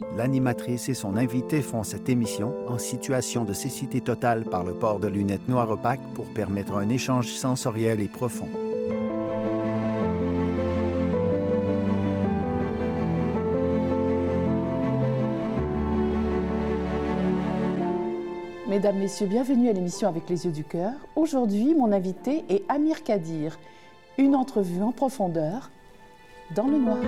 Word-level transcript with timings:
L'animatrice 0.00 0.88
et 0.88 0.94
son 0.94 1.16
invité 1.16 1.62
font 1.62 1.84
cette 1.84 2.08
émission 2.08 2.52
en 2.66 2.78
situation 2.78 3.44
de 3.44 3.52
cécité 3.52 4.00
totale 4.00 4.42
par 4.42 4.64
le 4.64 4.74
port 4.74 4.98
de 4.98 5.06
lunettes 5.06 5.48
noires 5.48 5.70
opaques 5.70 6.02
pour 6.14 6.24
permettre 6.26 6.74
un 6.74 6.88
échange 6.88 7.28
sensoriel 7.28 8.00
et 8.00 8.08
profond. 8.08 8.48
Mesdames, 18.66 18.98
Messieurs, 18.98 19.28
bienvenue 19.28 19.68
à 19.68 19.72
l'émission 19.72 20.08
Avec 20.08 20.28
les 20.28 20.44
yeux 20.44 20.50
du 20.50 20.64
cœur. 20.64 20.94
Aujourd'hui, 21.14 21.72
mon 21.72 21.92
invité 21.92 22.44
est 22.48 22.64
Amir 22.68 23.04
Kadir. 23.04 23.60
Une 24.18 24.34
entrevue 24.34 24.82
en 24.82 24.90
profondeur 24.90 25.70
dans 26.56 26.66
le 26.66 26.78
noir. 26.78 26.98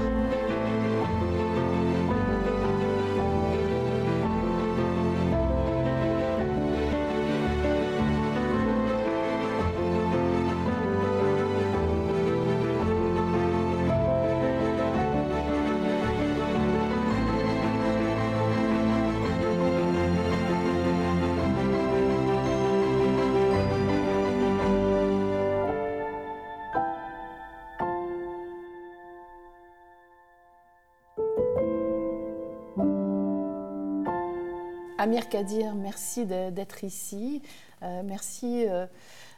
Amir 34.98 35.28
Kadir, 35.28 35.74
merci 35.74 36.24
d'être 36.24 36.82
ici. 36.82 37.42
Euh, 37.82 38.02
merci 38.02 38.66
euh, 38.66 38.86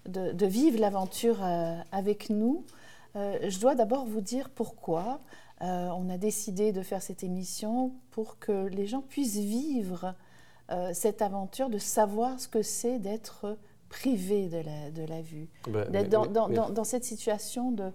de, 0.06 0.46
vivre 0.46 0.78
l'aventure 0.78 1.42
euh, 1.42 1.76
avec 1.90 2.30
nous. 2.30 2.64
je 3.16 3.58
dois 3.58 3.74
d'abord 3.74 4.04
vous 4.04 4.20
dire 4.20 4.50
pourquoi 4.50 5.20
on 5.60 6.08
a 6.08 6.18
décidé 6.18 6.70
de 6.70 6.82
faire 6.82 7.02
cette 7.02 7.24
émission 7.24 7.92
pour 8.12 8.38
que 8.38 8.68
les 8.68 8.86
gens 8.86 9.00
puissent 9.00 9.38
vivre 9.38 10.14
cette 10.92 11.20
aventure, 11.20 11.68
de 11.68 11.78
savoir 11.78 12.38
ce 12.38 12.46
que 12.46 12.62
c'est 12.62 13.00
d'être 13.00 13.58
privé 13.88 14.48
de 14.48 14.58
la, 14.58 14.90
de 14.92 15.02
la 15.02 15.20
vue, 15.20 15.48
d'être 15.90 16.10
dans, 16.10 16.26
dans, 16.26 16.70
dans, 16.70 16.84
cette 16.84 17.04
situation 17.04 17.72
de, 17.72 17.90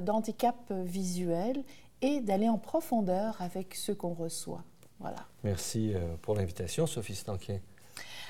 d'handicap 0.00 0.70
visuel 0.70 1.64
et 2.02 2.20
d'aller 2.20 2.50
en 2.50 2.58
profondeur 2.58 3.40
avec 3.40 3.74
ce 3.74 3.92
qu'on 3.92 4.12
reçoit. 4.12 4.64
Voilà. 5.00 5.26
Merci 5.44 5.92
euh, 5.94 6.16
pour 6.22 6.34
l'invitation, 6.34 6.86
Sophie 6.86 7.14
Stanquet. 7.14 7.62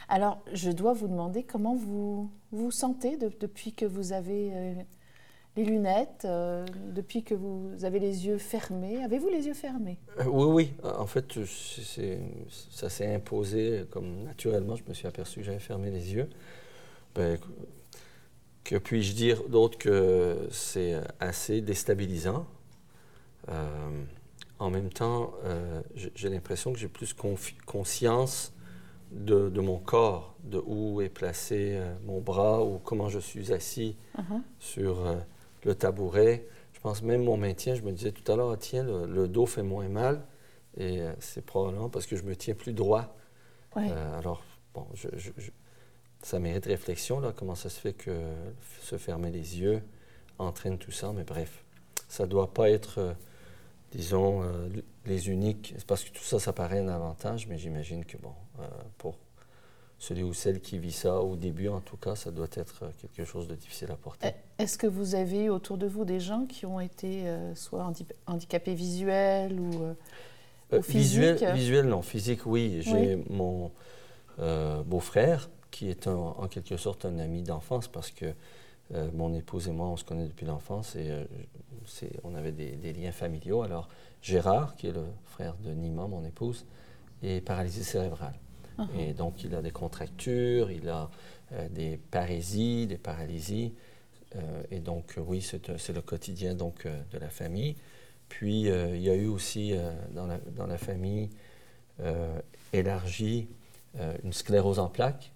Alors, 0.09 0.41
je 0.53 0.71
dois 0.71 0.93
vous 0.93 1.09
demander 1.09 1.43
comment 1.43 1.75
vous 1.75 2.31
vous 2.51 2.71
sentez 2.71 3.17
depuis 3.17 3.73
que 3.73 3.85
vous 3.85 4.13
avez 4.13 4.51
euh, 4.53 4.75
les 5.57 5.65
lunettes, 5.65 6.25
euh, 6.25 6.65
depuis 6.95 7.23
que 7.23 7.35
vous 7.35 7.85
avez 7.85 7.99
les 7.99 8.27
yeux 8.27 8.39
fermés. 8.39 9.03
Avez-vous 9.03 9.29
les 9.29 9.47
yeux 9.47 9.55
fermés? 9.55 9.99
Oui, 10.27 10.47
oui. 10.47 10.73
En 10.83 11.07
fait, 11.07 11.39
ça 12.71 12.89
s'est 12.89 13.15
imposé 13.15 13.85
comme 13.91 14.25
naturellement. 14.25 14.77
Je 14.77 14.85
me 14.89 14.95
suis 14.95 15.07
aperçu 15.07 15.41
que 15.41 15.47
j'avais 15.47 15.59
fermé 15.59 15.91
les 15.91 16.15
yeux. 16.15 16.29
Ben, 17.15 17.39
que 18.65 18.77
puis-je 18.77 19.15
dire 19.15 19.49
d'autre 19.49 19.79
que 19.79 20.49
c'est 20.51 20.95
assez 21.21 21.61
déstabilisant? 21.61 22.47
En 24.59 24.71
même 24.71 24.91
temps, 24.91 25.35
euh, 25.45 25.83
j'ai 25.95 26.29
l'impression 26.29 26.73
que 26.73 26.79
j'ai 26.79 26.89
plus 26.89 27.15
conscience 27.67 28.53
de, 29.13 29.61
mon 29.61 29.79
corps, 29.79 30.35
de 30.43 30.61
où 30.67 31.01
est 31.01 31.09
placé 31.09 31.77
euh, 31.77 31.95
mon 32.05 32.21
bras 32.21 32.65
ou 32.65 32.79
comment 32.79 33.09
je 33.09 33.21
suis 33.21 33.53
assis 33.53 33.97
uh-huh. 34.17 34.43
sur 34.59 35.07
euh, 35.07 35.17
le 35.65 35.75
tabouret. 35.75 36.47
Je 36.73 36.81
pense 36.81 37.03
même 37.03 37.23
mon 37.23 37.37
maintien, 37.37 37.75
je 37.75 37.83
me 37.83 37.93
disais 37.93 38.11
tout 38.11 38.31
à 38.31 38.37
l'heure, 38.37 38.51
ah, 38.51 38.57
tiens, 38.57 38.83
le, 38.83 39.29
dos 39.29 39.47
fait 39.47 39.63
moins 39.63 39.89
mal. 39.89 40.23
Et 40.77 41.01
c'est 41.19 41.45
probablement 41.45 41.89
parce 41.89 42.07
que 42.07 42.15
je 42.15 42.23
me 42.23 42.37
tiens 42.37 42.55
plus 42.55 42.73
droit. 42.73 43.17
alors, 43.75 44.45
bon, 44.75 44.87
ça 46.23 46.39
mérite 46.39 46.67
réflexion, 46.67 47.19
là, 47.19 47.33
comment 47.35 47.57
ça 47.57 47.69
se 47.69 47.81
fait 47.81 47.95
que 47.95 48.13
se 48.83 48.97
fermer 48.97 49.33
les 49.33 49.59
yeux 49.59 49.83
entraîne 50.39 50.79
tout 50.79 50.93
ça. 50.93 51.13
Mais 51.13 51.25
bref, 51.25 51.65
ça 52.07 52.25
ne 52.25 52.29
doit 52.29 52.55
pas 52.55 52.71
être 52.71 53.17
disons, 53.93 54.43
euh, 54.43 54.69
les 55.07 55.29
uniques, 55.29 55.75
parce 55.87 56.05
que 56.05 56.11
tout 56.11 56.23
ça, 56.23 56.39
ça 56.39 56.53
paraît 56.53 56.81
un 56.81 56.89
avantage, 56.89 57.47
mais 57.47 57.59
j'imagine 57.59 58.05
que, 58.05 58.17
bon, 58.19 58.33
euh, 58.61 58.67
pour 58.99 59.17
celui 59.99 60.23
ou 60.23 60.33
celle 60.33 60.61
qui 60.61 60.79
vit 60.79 60.93
ça 60.93 61.21
au 61.21 61.37
début, 61.37 61.69
en 61.69 61.81
tout 61.81 61.97
cas, 61.97 62.15
ça 62.15 62.31
doit 62.31 62.49
être 62.53 62.85
euh, 62.85 62.91
quelque 63.01 63.25
chose 63.25 63.49
de 63.49 63.55
difficile 63.55 63.91
à 63.91 63.97
porter. 63.97 64.33
Est-ce 64.59 64.79
que 64.79 64.87
vous 64.87 65.15
avez 65.15 65.51
autour 65.51 65.79
de 65.79 65.87
vous 65.87 66.05
des 66.05 66.21
gens 66.21 66.47
qui 66.47 66.67
ont 66.67 66.81
été 66.81 67.25
soit 67.55 67.91
handicapés 68.27 68.75
visuels 68.75 69.59
ou, 69.59 69.97
ou 70.73 70.81
visuel, 70.81 71.39
visuel, 71.55 71.87
non. 71.87 72.03
Physique, 72.03 72.47
oui. 72.47 72.81
J'ai 72.83 73.17
mon 73.31 73.71
beau-frère 74.85 75.49
qui 75.71 75.91
est 75.91 76.07
en 76.09 76.47
quelque 76.49 76.77
sorte 76.77 77.05
un 77.05 77.19
ami 77.19 77.43
d'enfance 77.43 77.89
parce 77.89 78.11
que 78.11 78.35
euh, 78.95 79.11
mon 79.13 79.35
épouse 79.35 79.69
et 79.69 79.73
moi, 79.73 79.87
on 79.87 79.97
se 79.97 80.05
connaît 80.05 80.27
depuis 80.27 80.47
l'enfance 80.47 80.97
et 80.97 81.11
euh, 81.11 81.25
on 82.25 82.35
avait 82.35 82.53
des, 82.53 82.93
liens 82.93 83.13
familiaux. 83.13 83.63
Alors, 83.63 83.89
Gérard, 84.23 84.77
qui 84.77 84.87
est 84.87 84.93
le 84.93 85.05
frère 85.27 85.55
de 85.57 85.71
Nima, 85.71 86.07
mon 86.07 86.25
épouse, 86.25 86.65
est 87.23 87.45
paralysé 87.45 87.83
cérébrale. 87.83 88.35
Uh-huh. 88.79 88.87
Et 88.99 89.13
donc, 89.13 89.45
il 89.45 89.55
a 89.55 89.61
des 89.61 89.73
contractures, 89.73 90.71
il 90.71 90.89
a 90.89 91.11
euh, 91.53 91.69
des 91.69 91.99
parésies, 91.99 92.87
des 92.87 92.99
paralysies. 92.99 93.75
et 94.71 94.81
donc, 94.81 95.17
oui, 95.27 95.41
c'est 95.41 95.93
le 95.93 96.03
quotidien 96.03 96.55
donc, 96.55 96.87
de 96.87 97.19
la 97.19 97.31
famille. 97.31 97.77
Puis, 98.29 98.65
il 98.65 99.01
y 99.01 99.09
a 99.09 99.15
eu 99.15 99.27
aussi 99.27 99.75
dans 100.13 100.27
la, 100.27 100.39
dans, 100.55 100.67
la, 100.67 100.77
famille 100.77 101.31
élargie 102.75 103.49
une 104.23 104.35
sclérose 104.35 104.79
en 104.79 104.89
plaques 104.89 105.33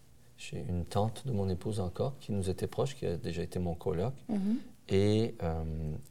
j'ai 0.50 0.64
une 0.68 0.84
tante 0.84 1.26
de 1.26 1.32
mon 1.32 1.48
épouse 1.48 1.80
encore 1.80 2.18
qui 2.18 2.32
nous 2.32 2.50
était 2.50 2.66
proche, 2.66 2.96
qui 2.96 3.06
a 3.06 3.16
déjà 3.16 3.42
été 3.42 3.58
mon 3.58 3.74
coloc. 3.74 4.14
Mhm. 4.28 4.58
Et 4.88 5.34
euh, 5.42 5.62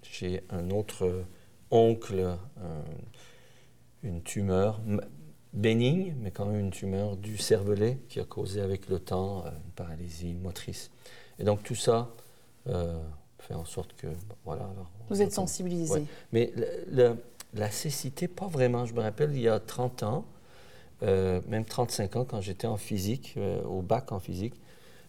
j'ai 0.03 0.43
un 0.49 0.69
autre 0.69 1.25
oncle, 1.69 2.37
euh, 2.59 2.81
une 4.03 4.21
tumeur 4.23 4.81
bénigne, 5.53 6.15
mais 6.19 6.31
quand 6.31 6.45
même 6.45 6.59
une 6.59 6.71
tumeur 6.71 7.17
du 7.17 7.37
cervelet 7.37 7.99
qui 8.07 8.19
a 8.19 8.23
causé 8.23 8.61
avec 8.61 8.87
le 8.87 8.99
temps 8.99 9.45
euh, 9.45 9.49
une 9.49 9.71
paralysie 9.71 10.33
motrice. 10.33 10.91
Et 11.37 11.43
donc 11.43 11.63
tout 11.63 11.75
ça 11.75 12.09
fait 13.39 13.55
en 13.55 13.65
sorte 13.65 13.93
que, 13.93 14.05
voilà. 14.45 14.69
Vous 15.09 15.19
êtes 15.19 15.31
sensibilisé. 15.31 16.03
Mais 16.31 16.53
la 17.53 17.71
cécité, 17.71 18.27
pas 18.27 18.45
vraiment. 18.45 18.85
Je 18.85 18.93
me 18.93 19.01
rappelle, 19.01 19.31
il 19.33 19.41
y 19.41 19.49
a 19.49 19.59
30 19.59 20.03
ans, 20.03 20.25
euh, 21.03 21.41
même 21.47 21.65
35 21.65 22.15
ans, 22.15 22.25
quand 22.25 22.41
j'étais 22.41 22.67
en 22.67 22.77
physique, 22.77 23.33
euh, 23.37 23.61
au 23.63 23.81
bac 23.81 24.11
en 24.11 24.19
physique, 24.19 24.55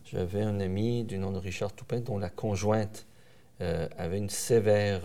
j'avais 0.04 0.42
un 0.42 0.60
ami 0.60 1.04
du 1.04 1.18
nom 1.18 1.32
de 1.32 1.38
Richard 1.38 1.72
Toupin 1.72 2.00
dont 2.00 2.18
la 2.18 2.30
conjointe 2.30 3.06
euh, 3.60 3.88
avait 3.98 4.18
une 4.18 4.30
sévère, 4.30 5.02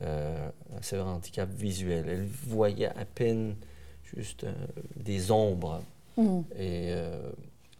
un 0.00 0.82
sévère 0.82 1.06
handicap 1.06 1.48
visuel. 1.50 2.08
Elle 2.08 2.26
voyait 2.26 2.88
à 2.88 3.04
peine 3.04 3.56
juste 4.04 4.46
des 4.96 5.30
ombres. 5.30 5.82
Mmh. 6.16 6.40
Et 6.58 6.94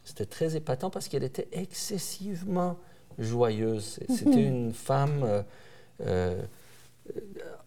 c'était 0.03 0.25
très 0.25 0.55
épatant 0.55 0.89
parce 0.89 1.07
qu'elle 1.07 1.23
était 1.23 1.47
excessivement 1.51 2.77
joyeuse. 3.17 3.99
C'était 4.09 4.43
une 4.43 4.73
femme 4.73 5.43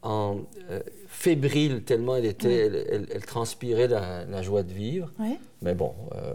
en 0.02 0.38
euh, 0.70 0.80
fébrile 1.06 1.82
tellement 1.84 2.16
elle 2.16 2.24
était, 2.24 2.66
elle, 3.10 3.24
transpirait 3.26 3.88
la, 3.88 4.42
joie 4.42 4.62
de 4.62 4.72
vivre. 4.72 5.12
Mais 5.62 5.74
bon, 5.74 5.94
euh, 6.14 6.34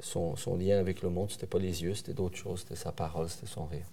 son, 0.00 0.34
lien 0.58 0.78
avec 0.78 1.02
le 1.02 1.10
monde, 1.10 1.30
c'était 1.30 1.46
pas 1.46 1.58
les 1.58 1.82
yeux, 1.82 1.94
c'était 1.94 2.14
d'autres 2.14 2.36
choses, 2.36 2.60
c'était 2.60 2.76
sa 2.76 2.92
parole, 2.92 3.28
c'était 3.28 3.46
son 3.46 3.66
rire. 3.66 3.86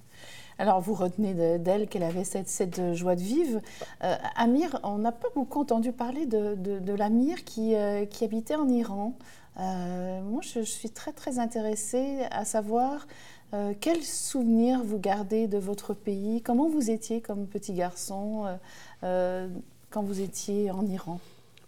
Alors, 0.60 0.82
vous 0.82 0.96
retenez 0.96 1.60
d'elle 1.60 1.88
qu'elle 1.88 2.02
avait 2.02 2.24
cette, 2.24 2.48
cette, 2.48 2.94
joie 2.94 3.16
de 3.16 3.22
vivre. 3.22 3.62
Euh, 4.04 4.16
Amir, 4.36 4.80
on 4.82 4.98
n'a 4.98 5.12
pas 5.12 5.28
beaucoup 5.36 5.62
entendu 5.62 5.92
parler 5.92 6.26
de, 6.26 6.56
de, 6.56 6.94
l'Amir 6.94 7.44
qui, 7.44 7.76
qui, 8.10 8.24
habitait 8.24 8.56
en 8.56 8.68
Iran. 8.68 9.14
moi, 9.58 10.42
je, 10.42 10.62
je, 10.62 10.72
suis 10.72 10.90
très, 10.90 11.12
très 11.12 11.38
intéressée 11.38 12.22
à 12.32 12.44
savoir 12.44 13.06
euh, 13.54 13.74
quels 13.80 14.04
souvenirs 14.04 14.82
vous 14.84 15.00
gardez 15.00 15.48
de 15.48 15.58
votre 15.58 15.94
pays? 15.94 16.42
Comment 16.42 16.68
vous 16.68 16.90
étiez 16.90 17.22
comme 17.22 17.48
petit 17.48 17.74
garçon 17.74 18.46
euh, 18.46 18.56
euh, 19.04 19.48
quand 19.90 20.04
vous 20.04 20.20
étiez 20.20 20.70
en 20.70 20.86
Iran? 20.86 21.20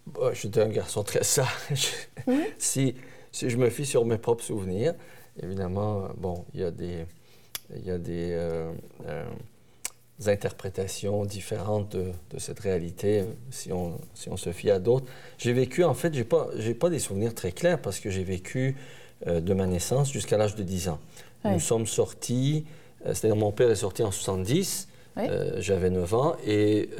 Bah, 0.06 0.32
J'étais 0.34 0.60
un 0.60 0.68
garçon 0.68 1.02
très 1.02 1.24
sage. 1.24 1.92
si, 2.58 2.94
si 3.32 3.48
je 3.48 3.56
me 3.56 3.70
fie 3.70 3.86
sur 3.86 4.04
mes 4.04 4.18
propres 4.18 4.44
souvenirs, 4.44 4.94
évidemment, 5.42 6.08
bon, 6.18 6.44
il 6.52 6.60
y 6.60 6.64
a 6.64 6.70
des, 6.70 7.06
il 7.74 7.84
y 7.84 7.90
a 7.90 7.98
des, 7.98 8.38
interprétations 10.26 11.24
différentes 11.24 11.96
de, 11.96 12.12
cette 12.38 12.60
réalité, 12.60 13.24
si 13.50 13.72
on, 13.72 13.98
si 14.12 14.28
on 14.28 14.36
se 14.36 14.52
fie 14.52 14.70
à 14.70 14.78
d'autres. 14.78 15.06
J'ai 15.38 15.54
vécu, 15.54 15.82
en 15.82 15.94
fait, 15.94 16.12
je 16.12 16.18
n'ai 16.18 16.24
pas, 16.24 16.50
pas 16.78 16.90
des 16.90 16.98
souvenirs 16.98 17.34
très 17.34 17.52
clairs 17.52 17.80
parce 17.80 18.00
que 18.00 18.10
j'ai 18.10 18.24
vécu 18.24 18.76
euh, 19.26 19.42
de 19.42 19.52
ma 19.52 19.66
naissance 19.66 20.10
jusqu'à 20.10 20.38
l'âge 20.38 20.54
de 20.54 20.62
10 20.62 20.88
ans. 20.88 20.98
Nous 21.44 21.60
sommes 21.60 21.86
sortis, 21.86 22.64
euh, 23.06 23.14
c'est-à-dire 23.14 23.36
mon 23.36 23.52
père 23.52 23.70
est 23.70 23.76
sorti 23.76 24.02
en 24.02 24.10
70, 24.10 24.88
euh, 25.18 25.56
j'avais 25.58 25.90
9 25.90 26.14
ans, 26.14 26.36
et 26.46 26.90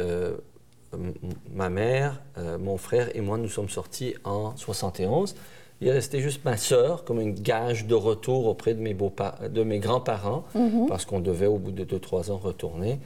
ma 1.52 1.70
mère, 1.70 2.20
mon 2.58 2.76
frère 2.76 3.14
et 3.14 3.20
moi, 3.20 3.38
nous 3.38 3.48
sommes 3.48 3.68
sortis 3.68 4.14
en 4.24 4.56
71. 4.56 5.36
Il 5.80 5.88
est 5.88 5.92
resté 5.92 6.20
juste 6.20 6.44
ma 6.44 6.56
sœur 6.56 7.04
comme 7.04 7.20
une 7.20 7.32
gage 7.34 7.86
de 7.86 7.94
retour 7.94 8.46
auprès 8.46 8.74
de 8.74 8.80
mes, 8.80 8.92
beaux 8.92 9.12
de 9.48 9.62
mes 9.62 9.78
grands-parents, 9.78 10.44
mm-hmm. 10.54 10.88
parce 10.88 11.04
qu'on 11.06 11.20
devait, 11.20 11.46
au 11.46 11.58
bout 11.58 11.70
de 11.70 11.84
2-3 11.84 12.30
ans, 12.30 12.38
retourner. 12.38 12.98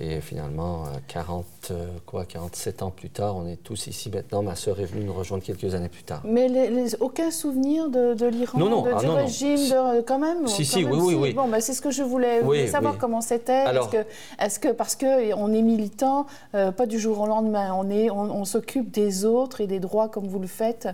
Et 0.00 0.20
finalement, 0.20 0.84
40, 1.08 1.44
euh, 1.70 1.74
euh, 1.74 1.86
quoi, 2.06 2.24
47 2.24 2.82
ans 2.82 2.90
plus 2.90 3.10
tard, 3.10 3.36
on 3.36 3.46
est 3.46 3.56
tous 3.56 3.88
ici 3.88 4.10
maintenant. 4.10 4.42
Ma 4.42 4.54
sœur 4.54 4.80
est 4.80 4.84
venue 4.84 5.04
nous 5.04 5.12
rejoindre 5.12 5.42
quelques 5.42 5.74
années 5.74 5.88
plus 5.88 6.04
tard. 6.04 6.22
Mais 6.24 6.48
les, 6.48 6.94
aucun 7.00 7.30
souvenir 7.30 7.88
de, 7.88 8.14
de 8.14 8.26
l'Iran, 8.26 8.58
non, 8.58 8.68
non, 8.68 8.82
de, 8.82 8.90
ah, 8.94 9.00
du 9.00 9.08
régime, 9.08 9.56
de, 9.56 10.00
quand 10.02 10.18
même 10.18 10.46
Si, 10.46 10.64
si, 10.64 10.84
oui, 10.84 10.98
oui, 11.00 11.14
oui. 11.14 11.32
Bon, 11.32 11.48
ben, 11.48 11.60
c'est 11.60 11.74
ce 11.74 11.82
que 11.82 11.90
je 11.90 12.02
voulais, 12.02 12.40
savoir 12.68 12.98
comment 12.98 13.20
c'était. 13.20 13.64
Est-ce 13.64 13.88
que, 13.88 13.96
est 14.38 14.60
que, 14.60 14.68
parce 14.68 14.94
qu'on 14.94 15.52
est 15.52 15.62
militant, 15.62 16.26
euh, 16.54 16.70
pas 16.70 16.86
du 16.86 16.98
jour 16.98 17.20
au 17.20 17.26
lendemain, 17.26 17.72
on, 17.74 17.90
est, 17.90 18.10
on, 18.10 18.44
s'occupe 18.44 18.90
des 18.90 19.24
autres 19.24 19.60
et 19.60 19.66
des 19.66 19.80
droits 19.80 20.08
comme 20.08 20.26
vous 20.28 20.38
le 20.38 20.46
faites 20.46 20.88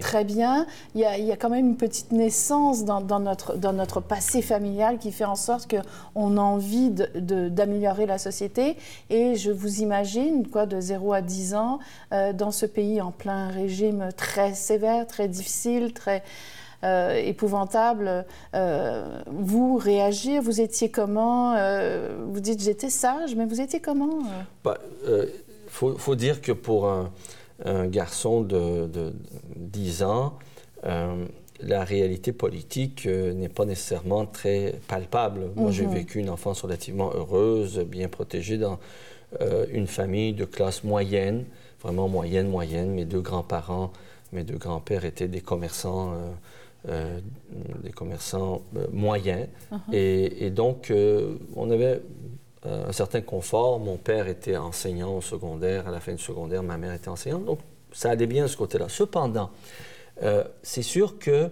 très 0.00 0.24
bien. 0.24 0.66
Il 0.94 1.00
y, 1.00 1.04
a, 1.04 1.18
il 1.18 1.24
y, 1.24 1.32
a, 1.32 1.36
quand 1.36 1.50
même 1.50 1.66
une 1.66 1.76
petite 1.76 2.12
naissance 2.12 2.84
dans, 2.84 3.00
dans, 3.00 3.20
notre, 3.20 3.56
dans 3.56 3.72
notre 3.72 4.00
passé 4.00 4.42
familial 4.42 4.98
qui 4.98 5.12
fait 5.12 5.24
en 5.24 5.34
sorte 5.34 5.68
qu'on 5.70 6.36
a 6.36 6.40
envie 6.40 6.90
d'améliorer 6.90 8.06
la 8.06 8.18
et 9.10 9.34
je 9.36 9.50
vous 9.50 9.80
imagine, 9.80 10.46
quoi, 10.48 10.66
de 10.66 10.80
0 10.80 11.12
à 11.12 11.22
10 11.22 11.54
ans, 11.54 11.78
euh, 12.12 12.32
dans 12.32 12.50
ce 12.50 12.66
pays 12.66 13.00
en 13.00 13.10
plein 13.10 13.48
régime 13.48 14.08
très 14.16 14.54
sévère, 14.54 15.06
très 15.06 15.28
difficile, 15.28 15.92
très 15.92 16.22
euh, 16.84 17.14
épouvantable, 17.14 18.26
euh, 18.54 19.22
vous 19.26 19.76
réagir, 19.76 20.42
vous 20.42 20.60
étiez 20.60 20.90
comment 20.90 21.54
Vous 22.26 22.40
dites 22.40 22.62
j'étais 22.62 22.90
sage, 22.90 23.34
mais 23.34 23.46
vous 23.46 23.60
étiez 23.60 23.80
comment 23.80 24.20
Il 24.20 24.46
bah, 24.64 24.78
faut, 25.68 26.14
dire 26.14 26.40
que 26.40 26.52
pour 26.52 26.88
un, 26.88 27.10
garçon 27.86 28.42
de, 28.42 28.86
de, 28.86 29.12
10 29.56 30.02
ans, 30.02 30.34
la 31.66 31.84
réalité 31.84 32.32
politique 32.32 33.06
euh, 33.06 33.32
n'est 33.32 33.48
pas 33.48 33.64
nécessairement 33.64 34.26
très 34.26 34.74
palpable. 34.88 35.50
Moi, 35.56 35.70
j'ai 35.70 35.86
mhm. 35.86 35.94
vécu 35.94 36.18
une 36.20 36.30
enfance 36.30 36.62
relativement 36.62 37.10
heureuse, 37.14 37.80
bien 37.80 38.08
protégée 38.08 38.58
dans 38.58 38.78
euh, 39.40 39.66
une 39.70 39.86
famille 39.86 40.32
de 40.32 40.44
classe 40.44 40.84
moyenne, 40.84 41.44
vraiment 41.82 42.08
moyenne, 42.08 42.48
moyenne. 42.48 42.90
Mes 42.90 43.04
deux 43.04 43.20
grands-parents, 43.20 43.92
mes 44.32 44.44
deux 44.44 44.58
grands-pères 44.58 45.04
étaient 45.04 45.28
des 45.28 45.40
commerçants, 45.40 46.14
euh, 46.88 47.18
des 47.82 47.90
commerçants 47.90 48.62
moyens. 48.92 49.46
Et, 49.92 50.46
et, 50.46 50.50
donc, 50.50 50.92
on 51.56 51.70
avait 51.70 52.02
un 52.64 52.92
certain 52.92 53.22
confort. 53.22 53.80
Mon 53.80 53.96
père 53.96 54.28
était 54.28 54.56
enseignant 54.56 55.16
au 55.16 55.20
secondaire, 55.20 55.88
à 55.88 55.90
la 55.90 56.00
fin 56.00 56.12
du 56.12 56.22
secondaire, 56.22 56.62
ma 56.62 56.76
mère 56.76 56.92
était 56.92 57.08
enseignante. 57.08 57.44
Donc, 57.44 57.60
ça 57.92 58.10
allait 58.10 58.26
bien 58.26 58.42
de 58.42 58.48
ce 58.48 58.56
côté-là. 58.56 58.86
Cependant, 58.88 59.50
euh, 60.22 60.44
c'est 60.62 60.82
sûr 60.82 61.18
que 61.18 61.50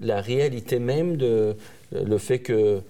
la 0.00 0.20
réalité 0.20 0.78
même 0.78 1.16
de 1.16 1.56
le 1.92 2.18
fait 2.18 2.38
que, 2.40 2.82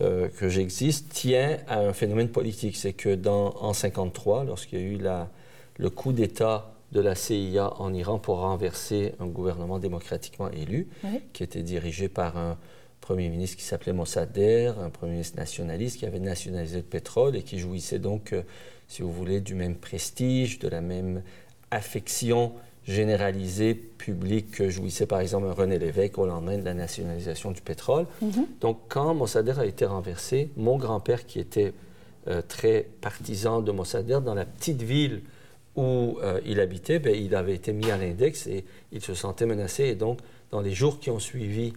euh, 0.00 0.28
que 0.28 0.48
j'existe 0.48 1.10
tient 1.10 1.58
à 1.68 1.80
un 1.80 1.92
phénomène 1.92 2.28
politique. 2.28 2.76
C'est 2.76 2.92
que 2.92 3.14
dans, 3.14 3.48
en 3.56 3.72
1953, 3.72 4.44
lorsqu'il 4.44 4.78
y 4.78 4.82
a 4.82 4.84
eu 4.84 4.98
la, 4.98 5.28
le 5.78 5.90
coup 5.90 6.12
d'État 6.12 6.72
de 6.92 7.00
la 7.00 7.14
CIA 7.14 7.72
en 7.80 7.92
Iran 7.92 8.18
pour 8.18 8.38
renverser 8.38 9.14
un 9.20 9.26
gouvernement 9.26 9.78
démocratiquement 9.78 10.50
élu, 10.50 10.88
qui 11.32 11.42
était 11.42 11.62
dirigé 11.62 12.08
par 12.08 12.36
un 12.36 12.56
Premier 13.00 13.28
ministre 13.28 13.56
qui 13.56 13.62
s'appelait 13.64 13.92
Mossadegh, 13.92 14.72
un 14.80 14.90
Premier 14.90 15.12
ministre 15.12 15.36
nationaliste 15.36 15.98
qui 15.98 16.06
avait 16.06 16.18
nationalisé 16.18 16.78
le 16.78 16.82
pétrole 16.82 17.36
et 17.36 17.42
qui 17.42 17.58
jouissait 17.58 18.00
donc, 18.00 18.32
euh, 18.32 18.42
si 18.88 19.02
vous 19.02 19.12
voulez, 19.12 19.40
du 19.40 19.54
même 19.54 19.76
prestige, 19.76 20.58
de 20.58 20.66
la 20.66 20.80
même 20.80 21.22
affection 21.70 22.52
généralisé 22.86 23.74
public 23.74 24.52
que 24.52 24.70
jouissait 24.70 25.06
par 25.06 25.20
exemple 25.20 25.46
René 25.48 25.78
Lévesque 25.78 26.18
au 26.18 26.26
lendemain 26.26 26.56
de 26.56 26.64
la 26.64 26.74
nationalisation 26.74 27.50
du 27.50 27.60
pétrole. 27.60 28.06
Mhm. 28.22 28.46
Donc 28.60 28.78
quand 28.88 29.14
Mossadegh 29.14 29.58
a 29.58 29.66
été 29.66 29.84
renversé, 29.84 30.50
mon 30.56 30.76
grand-père 30.76 31.26
qui 31.26 31.40
était 31.40 31.72
euh, 32.28 32.42
très 32.46 32.88
partisan 33.00 33.60
de 33.60 33.72
Mossadegh 33.72 34.22
dans 34.22 34.34
la 34.34 34.44
petite 34.44 34.82
ville 34.82 35.22
où 35.74 36.18
euh, 36.22 36.40
il 36.46 36.60
habitait, 36.60 36.98
bien, 36.98 37.12
il 37.12 37.34
avait 37.34 37.54
été 37.54 37.72
mis 37.72 37.90
à 37.90 37.98
l'index 37.98 38.46
et 38.46 38.64
il 38.92 39.02
se 39.02 39.14
sentait 39.14 39.46
menacé. 39.46 39.84
Et 39.84 39.94
donc 39.96 40.20
dans 40.52 40.60
les 40.60 40.72
jours 40.72 41.00
qui 41.00 41.10
ont 41.10 41.18
suivi 41.18 41.72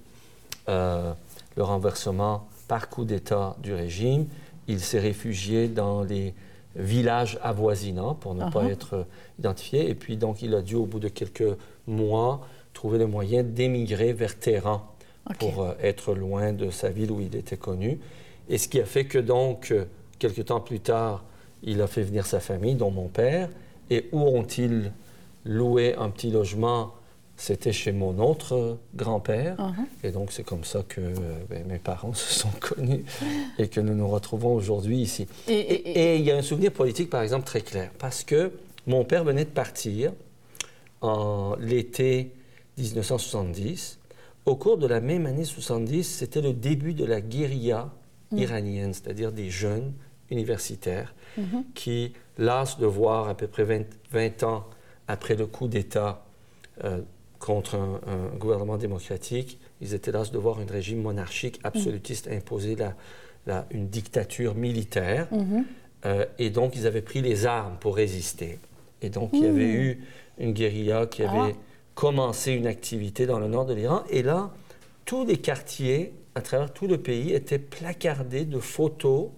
euh, 0.70 1.12
le 1.58 1.64
renversement 1.64 2.48
par 2.68 2.88
coup 2.88 3.04
d'État 3.04 3.58
du 3.64 3.74
régime, 3.74 4.28
il 4.68 4.80
s'est 4.80 5.00
réfugié 5.00 5.68
dans 5.68 6.04
les 6.04 6.36
village 6.76 7.40
avoisinant 7.42 8.16
pour 8.16 8.36
ne 8.36 8.50
pas 8.50 8.64
uh-huh. 8.64 8.72
être 8.72 9.08
identifié. 9.40 9.90
Et 9.90 9.96
puis, 9.96 10.18
donc, 10.18 10.42
il 10.42 10.54
a 10.54 10.62
dû, 10.62 10.76
au 10.76 10.86
bout 10.86 11.00
de 11.00 11.10
quelques 11.10 11.58
mois, 11.88 12.42
trouver 12.74 12.98
le 12.98 13.08
moyen 13.08 13.44
d'émigrer 13.44 14.14
vers 14.14 14.38
Téhéran 14.38 14.94
pour 15.40 15.62
euh, 15.64 15.74
être 15.82 16.14
loin 16.14 16.54
de 16.54 16.70
sa 16.70 16.90
ville 16.90 17.12
où 17.12 17.20
il 17.20 17.36
était 17.36 17.58
connu. 17.58 18.00
Et 18.50 18.58
ce 18.58 18.68
qui 18.68 18.80
a 18.80 18.86
fait 18.86 19.06
que, 19.06 19.20
donc, 19.20 19.72
euh, 19.72 19.86
quelques 20.18 20.46
temps 20.46 20.60
plus 20.60 20.80
tard, 20.80 21.24
il 21.64 21.82
a 21.82 21.88
fait 21.88 22.04
venir 22.04 22.26
sa 22.26 22.40
famille, 22.40 22.76
dont 22.76 22.92
mon 22.92 23.08
père. 23.08 23.50
Et 23.90 24.08
où 24.12 24.22
ont-ils 24.22 24.92
loué 25.46 25.96
un 25.96 26.10
petit 26.10 26.32
logement 26.32 26.94
c'était 27.40 27.72
chez 27.72 27.94
mon 27.94 28.20
autre 28.20 28.78
grand-père. 28.96 29.56
Uh-huh. 29.58 30.08
Et 30.08 30.12
donc, 30.12 30.34
c'est 30.34 30.44
comme 30.44 30.66
ça 30.66 30.84
que 30.88 31.00
euh, 31.00 31.14
ben, 31.50 31.66
mes 31.66 31.80
parents 31.80 32.14
se 32.14 32.34
sont 32.34 32.52
connus 32.60 33.06
et 33.58 33.70
que 33.70 33.80
nous 33.80 33.96
nous 33.96 34.08
retrouvons 34.08 34.54
aujourd'hui 34.54 34.98
ici. 34.98 35.26
Et, 35.48 36.18
il 36.18 36.24
y 36.24 36.32
a 36.32 36.36
un 36.36 36.42
souvenir 36.42 36.72
politique, 36.72 37.10
par 37.10 37.22
exemple, 37.22 37.46
très 37.46 37.62
clair. 37.62 37.92
Parce 37.98 38.26
que 38.26 38.52
mon 38.88 39.06
père 39.06 39.24
venait 39.24 39.46
de 39.46 39.50
partir 39.50 40.12
en 41.00 41.56
l'été 41.60 42.34
1970. 42.78 44.00
Au 44.46 44.58
cours 44.58 44.78
de 44.78 44.88
la 44.88 45.00
même 45.00 45.26
année 45.26 45.46
70, 45.46 46.04
c'était 46.04 46.42
le 46.42 46.52
début 46.52 46.94
de 46.94 47.06
la 47.06 47.22
guérilla 47.22 47.90
mm. 48.32 48.38
iranienne, 48.38 48.94
c'est-à-dire 48.94 49.32
des 49.32 49.50
jeunes 49.50 49.94
universitaires 50.30 51.16
mm-hmm. 51.40 51.64
qui, 51.74 52.14
las 52.38 52.78
de 52.80 52.86
voir 52.86 53.30
à 53.30 53.36
peu 53.36 53.48
près 53.48 53.64
20, 54.12 54.44
ans 54.44 54.66
après 55.08 55.36
le 55.36 55.46
coup 55.46 55.70
d'État, 55.70 56.26
euh, 56.84 57.02
contre 57.40 57.76
un, 57.76 58.38
gouvernement 58.38 58.78
démocratique. 58.78 59.60
Ils 59.82 59.94
étaient 59.94 60.12
là 60.12 60.24
de 60.24 60.38
voir 60.38 60.60
un 60.60 60.72
régime 60.72 61.02
monarchique 61.02 61.60
absolutiste 61.64 62.28
imposer 62.28 62.76
la, 63.46 63.66
une 63.72 63.88
dictature 63.88 64.56
militaire. 64.56 65.28
Mhm. 65.32 65.66
Euh, 66.06 66.26
et 66.38 66.50
donc, 66.50 66.76
ils 66.76 66.86
avaient 66.88 67.02
pris 67.02 67.22
les 67.22 67.46
armes 67.46 67.78
pour 67.80 67.96
résister. 67.96 68.60
Et 69.02 69.10
donc, 69.10 69.32
il 69.34 69.44
y 69.44 69.48
avait 69.48 69.66
hmm. 69.66 69.82
eu 69.82 70.00
une 70.40 70.54
guérilla 70.54 71.06
qui 71.06 71.24
avait 71.24 71.54
ah. 71.54 71.58
commencé 71.96 72.52
une 72.52 72.68
activité 72.68 73.26
dans 73.26 73.40
le 73.40 73.48
nord 73.48 73.66
de 73.66 73.74
l'Iran. 73.74 74.04
Et 74.10 74.24
là, 74.24 74.52
tous 75.06 75.26
les 75.26 75.38
quartiers, 75.38 76.14
à 76.36 76.42
travers 76.42 76.72
tout 76.72 76.88
le 76.88 76.98
pays, 76.98 77.34
étaient 77.34 77.60
placardés 77.60 78.46
de 78.46 78.60
photos 78.60 79.30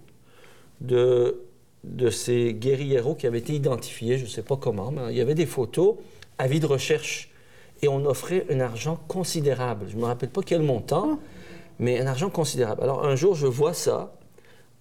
de, 0.82 1.42
de 1.84 2.10
ces 2.10 2.54
guérilleros 2.54 3.16
qui 3.16 3.28
avaient 3.28 3.40
été 3.40 3.54
identifiés, 3.54 4.18
je 4.18 4.24
ne 4.24 4.30
sais 4.30 4.44
pas 4.44 4.58
comment, 4.58 4.92
mais 4.92 5.12
il 5.12 5.18
y 5.18 5.22
avait 5.22 5.36
des 5.36 5.46
photos, 5.46 5.96
avis 6.38 6.60
de 6.60 6.66
recherche 6.66 7.31
et 7.82 7.88
on 7.88 8.06
offrait 8.06 8.46
un 8.50 8.60
argent 8.60 9.00
considérable. 9.08 9.88
Je 9.90 9.96
ne 9.96 10.02
me 10.02 10.06
rappelle 10.06 10.30
pas 10.30 10.42
quel 10.42 10.62
montant, 10.62 11.20
mais 11.80 12.00
un 12.00 12.08
argent 12.08 12.30
considérable. 12.30 12.84
Alors 12.84 13.06
un 13.06 13.16
jour, 13.16 13.36
je 13.36 13.48
vois 13.48 13.74
ça 13.74 14.14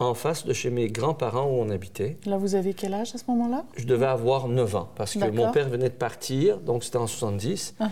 en 0.00 0.14
face 0.14 0.46
de 0.46 0.52
chez 0.52 0.70
mes 0.70 0.88
grands-parents 0.88 1.44
où 1.44 1.60
on 1.60 1.68
habitait. 1.68 2.16
Là, 2.24 2.38
vous 2.38 2.54
avez 2.54 2.72
quel 2.72 2.94
âge 2.94 3.14
à 3.14 3.18
ce 3.18 3.24
moment-là? 3.28 3.64
Je 3.76 3.84
devais 3.84 4.06
avoir 4.06 4.48
9 4.48 4.76
ans 4.76 4.88
parce 4.96 5.14
que 5.14 5.30
mon 5.30 5.52
père 5.52 5.68
venait 5.68 5.90
de 5.90 5.94
partir, 5.94 6.58
donc 6.58 6.84
c'était 6.84 6.96
en 6.96 7.06
70. 7.06 7.74
Uh-huh. 7.78 7.86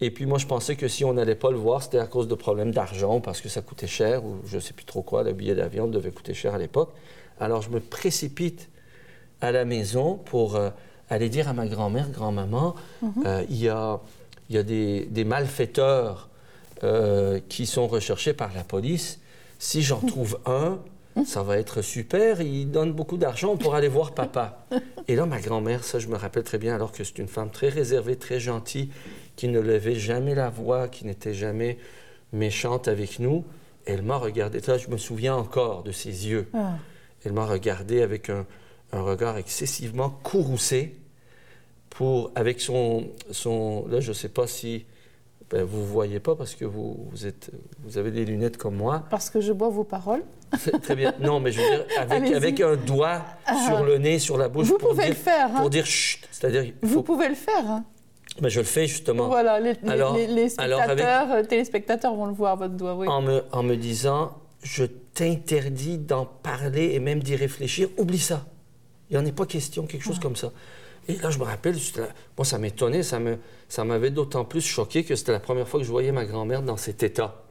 Et 0.00 0.10
puis 0.10 0.26
moi, 0.26 0.38
je 0.38 0.46
pensais 0.46 0.74
que 0.74 0.88
si 0.88 1.04
on 1.04 1.14
n'allait 1.14 1.36
pas 1.36 1.52
le 1.52 1.56
voir, 1.56 1.80
c'était 1.80 2.00
à 2.00 2.06
cause 2.06 2.26
de 2.26 2.34
problèmes 2.34 2.72
d'argent, 2.72 3.20
parce 3.20 3.40
que 3.40 3.48
ça 3.48 3.62
coûtait 3.62 3.86
cher, 3.86 4.24
ou 4.24 4.38
je 4.44 4.56
ne 4.56 4.60
sais 4.60 4.74
plus 4.74 4.84
trop 4.84 5.02
quoi, 5.02 5.22
le 5.22 5.32
billet 5.32 5.54
d'avion 5.54 5.86
devait 5.86 6.10
coûter 6.10 6.34
cher 6.34 6.54
à 6.54 6.58
l'époque. 6.58 6.92
Alors 7.38 7.62
je 7.62 7.70
me 7.70 7.78
précipite 7.78 8.68
à 9.40 9.52
la 9.52 9.64
maison 9.64 10.16
pour 10.16 10.56
euh, 10.56 10.70
aller 11.08 11.28
dire 11.28 11.48
à 11.48 11.52
ma 11.52 11.66
grand-mère, 11.66 12.10
grand-maman, 12.10 12.74
uh-huh. 13.04 13.06
euh, 13.26 13.44
il 13.48 13.62
y 13.62 13.68
a 13.68 14.00
il 14.52 14.56
y 14.56 14.58
a 14.58 15.08
des, 15.08 15.24
malfaiteurs 15.24 16.28
euh, 16.84 17.40
qui 17.48 17.64
sont 17.64 17.86
recherchés 17.86 18.34
par 18.34 18.52
la 18.54 18.64
police. 18.64 19.20
Si 19.58 19.82
j'en 19.82 20.00
trouve 20.00 20.38
un, 20.44 20.78
ça 21.24 21.42
va 21.42 21.56
être 21.56 21.80
super, 21.80 22.42
il 22.42 22.70
donne 22.70 22.92
beaucoup 22.92 23.16
d'argent 23.16 23.56
pour 23.56 23.74
aller 23.74 23.88
voir 23.88 24.12
papa. 24.12 24.66
Et 25.08 25.16
là, 25.16 25.24
ma 25.24 25.40
grand-mère, 25.40 25.84
ça 25.84 25.98
je 25.98 26.08
me 26.08 26.16
rappelle 26.16 26.42
très 26.42 26.58
bien, 26.58 26.74
alors 26.74 26.92
que 26.92 27.02
c'est 27.02 27.18
une 27.18 27.28
femme 27.28 27.50
très 27.50 27.70
réservée, 27.70 28.16
très 28.16 28.40
gentille, 28.40 28.90
qui 29.36 29.48
ne 29.48 29.58
levait 29.58 29.94
jamais 29.94 30.34
la 30.34 30.50
voix, 30.50 30.88
qui 30.88 31.06
n'était 31.06 31.34
jamais 31.34 31.78
méchante 32.32 32.88
avec 32.88 33.20
nous, 33.20 33.44
elle 33.86 34.02
m'a 34.02 34.16
regardé. 34.16 34.60
Là, 34.66 34.76
je 34.76 34.88
me 34.88 34.98
souviens 34.98 35.34
encore 35.34 35.82
de 35.82 35.92
ses 35.92 36.28
yeux. 36.28 36.48
Ah. 36.52 36.74
elle 37.24 37.32
m'a 37.32 37.46
regardé 37.46 38.02
avec 38.02 38.28
un, 38.28 38.46
un 38.92 39.00
regard 39.00 39.38
excessivement 39.38 40.10
courroucé 40.10 40.96
pour, 41.96 42.30
avec 42.34 42.60
son, 42.60 43.04
son 43.30 43.86
là, 43.88 44.00
je 44.00 44.08
ne 44.08 44.14
sais 44.14 44.28
pas 44.28 44.46
si 44.46 44.84
ben, 45.50 45.62
vous 45.64 45.80
ne 45.80 45.84
voyez 45.84 46.20
pas 46.20 46.34
parce 46.34 46.54
que 46.54 46.64
vous, 46.64 47.08
vous, 47.10 47.26
êtes, 47.26 47.50
vous 47.84 47.98
avez 47.98 48.10
des 48.10 48.24
lunettes 48.24 48.56
comme 48.56 48.76
moi. 48.76 49.04
Parce 49.10 49.28
que 49.28 49.40
je 49.42 49.52
bois 49.52 49.68
vos 49.68 49.84
paroles. 49.84 50.22
Très 50.82 50.96
bien. 50.96 51.12
Non, 51.20 51.40
mais 51.40 51.52
je 51.52 51.60
veux 51.60 51.66
dire, 51.68 51.84
avec, 51.98 52.32
avec 52.32 52.60
un 52.60 52.76
doigt 52.76 53.22
Ah. 53.46 53.66
sur 53.66 53.84
le 53.84 53.98
nez, 53.98 54.18
sur 54.18 54.38
la 54.38 54.48
bouche. 54.48 54.68
Vous 54.68 54.78
pour 54.78 54.90
pouvez 54.90 55.02
dire, 55.04 55.10
le 55.10 55.16
faire, 55.18 55.50
hein. 55.54 55.60
Pour 55.60 55.68
dire 55.70 55.84
chut. 55.84 56.26
C'est-à-dire, 56.30 56.72
Vous 56.82 56.94
faut. 56.94 57.02
pouvez 57.02 57.28
le 57.28 57.34
faire. 57.34 57.66
hein. 57.70 57.84
Mais 58.40 58.48
je 58.48 58.60
le 58.60 58.66
fais 58.66 58.86
justement. 58.86 59.26
Voilà, 59.26 59.60
les, 59.60 59.74
les- 59.82 59.90
Alors- 59.90 60.16
les- 60.16 60.26
les 60.26 60.58
alors 60.58 60.80
avec- 60.80 60.98
spectateurs, 60.98 61.32
euh, 61.32 61.42
téléspectateurs 61.42 62.14
vont 62.14 62.24
le 62.26 62.32
voir, 62.32 62.56
votre 62.56 62.72
doigt. 62.74 62.94
Oui. 62.94 63.06
en 63.08 63.20
me, 63.20 63.42
en 63.52 63.62
me 63.62 63.76
disant 63.76 64.32
je 64.62 64.84
t'interdis 64.84 65.98
d'en 65.98 66.24
parler 66.24 66.92
et 66.94 66.98
même 67.00 67.22
d'y 67.22 67.36
réfléchir, 67.36 67.88
oublie 67.98 68.18
ça. 68.18 68.46
Il 69.10 69.18
n'y 69.18 69.22
en 69.22 69.26
est 69.26 69.32
pas 69.36 69.44
question, 69.44 69.84
quelque 69.86 70.04
chose 70.04 70.18
comme 70.18 70.36
ça. 70.36 70.50
Et 71.08 71.16
là, 71.16 71.30
je 71.30 71.38
me 71.38 71.44
rappelle, 71.44 71.76
moi, 72.38 72.44
ça 72.44 72.58
m'étonnait, 72.58 73.02
ça 73.02 73.18
me, 73.18 73.38
ça 73.68 73.84
m'avait 73.84 74.10
d'autant 74.10 74.44
plus 74.44 74.60
choqué 74.60 75.02
que 75.04 75.16
c'était 75.16 75.32
la 75.32 75.40
première 75.40 75.66
fois 75.68 75.80
que 75.80 75.86
je 75.86 75.90
voyais 75.90 76.12
ma 76.12 76.24
grand-mère 76.24 76.62
dans 76.62 76.76
cet 76.76 77.02
état. 77.02 77.42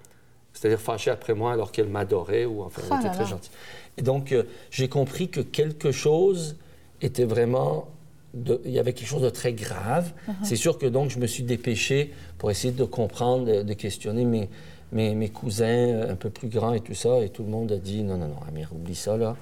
C'est-à-dire 0.54 0.80
fâchée 0.80 1.12
après 1.12 1.34
moi 1.34 1.54
alors 1.54 1.72
qu'elle 1.72 1.88
m'adorait 1.88 2.46
ou 2.46 2.62
enfin, 2.64 2.82
elle 2.86 2.90
Ah 2.92 2.96
était 3.00 3.08
là 3.08 3.14
très 3.14 3.24
là. 3.24 3.30
gentille. 3.30 3.52
Et 3.98 4.02
donc, 4.02 4.32
euh, 4.32 4.44
j'ai 4.70 4.88
compris 4.90 5.30
que 5.30 5.42
quelque 5.42 5.92
chose 5.92 6.56
était 7.02 7.26
vraiment. 7.26 7.88
de- 8.34 8.62
il 8.64 8.72
y 8.72 8.80
avait 8.80 8.94
quelque 8.94 9.08
chose 9.10 9.22
de 9.24 9.30
très 9.30 9.52
grave. 9.52 10.14
Uh-huh. 10.28 10.34
C'est 10.44 10.56
sûr 10.56 10.78
que 10.78 10.86
donc, 10.86 11.10
je 11.10 11.20
me 11.20 11.28
suis 11.28 11.44
dépêché 11.44 12.14
pour 12.38 12.50
essayer 12.52 12.72
de 12.74 12.86
comprendre, 12.86 13.46
de, 13.46 13.62
de 13.64 13.74
questionner 13.74 14.24
mes, 14.24 14.48
mes, 14.94 15.14
mes 15.16 15.28
cousins 15.30 15.66
euh, 15.68 16.12
un 16.12 16.16
peu 16.16 16.30
plus 16.30 16.48
grands 16.48 16.72
et 16.74 16.80
tout 16.80 16.94
ça. 16.94 17.20
Et 17.20 17.28
tout 17.30 17.44
le 17.44 17.50
monde 17.50 17.72
a 17.74 17.78
dit 17.78 18.04
non, 18.04 18.16
non, 18.18 18.30
non, 18.30 18.38
Amir, 18.48 18.70
oublie 18.74 18.96
ça, 18.96 19.18
là. 19.18 19.36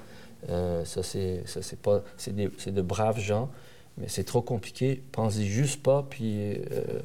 Euh, 0.49 0.83
ça, 0.85 1.03
c'est 1.03 1.43
pas. 1.81 2.01
C'est 2.17 2.33
de 2.35 2.81
braves 2.81 3.19
gens, 3.19 3.49
mais 3.99 4.07
c'est 4.07 4.23
trop 4.23 4.41
compliqué. 4.41 5.01
Pensez 5.11 5.45
juste 5.45 5.83
pas, 5.83 6.05
puis. 6.09 6.53
euh, 6.53 6.99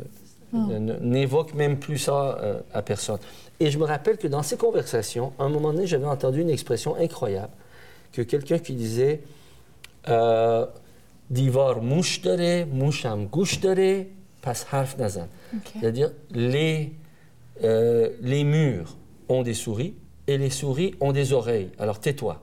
ne- 0.52 0.94
N'évoque 1.00 1.52
même 1.54 1.78
plus 1.80 1.98
ça 1.98 2.38
euh, 2.40 2.60
à 2.72 2.80
personne. 2.82 3.18
Et 3.58 3.70
je 3.72 3.78
me 3.78 3.84
rappelle 3.84 4.18
que 4.18 4.28
dans 4.28 4.42
ces 4.44 4.56
conversations, 4.56 5.32
à 5.38 5.44
un 5.44 5.48
moment 5.48 5.72
donné, 5.72 5.86
j'avais 5.86 6.06
entendu 6.06 6.42
une 6.42 6.50
expression 6.50 6.94
incroyable, 6.96 7.52
que 8.12 8.22
quelqu'un 8.22 8.58
qui 8.60 8.74
disait 8.74 9.20
euh, 10.08 10.64
Divar 11.30 11.82
mush 11.82 12.20
dare, 12.22 12.66
musham 12.66 13.26
gush 13.26 13.58
dare, 13.60 14.04
pas 14.42 14.52
harf 14.70 14.96
nazan. 14.98 15.26
C'est-à-dire, 15.80 16.10
les, 16.30 16.92
euh, 17.64 18.10
les 18.20 18.44
murs 18.44 18.96
ont 19.28 19.42
des 19.42 19.54
souris 19.54 19.94
et 20.26 20.36
les 20.38 20.50
souris 20.50 20.94
ont 21.00 21.12
des 21.12 21.32
oreilles. 21.32 21.70
Alors 21.78 21.98
tais-toi. 21.98 22.40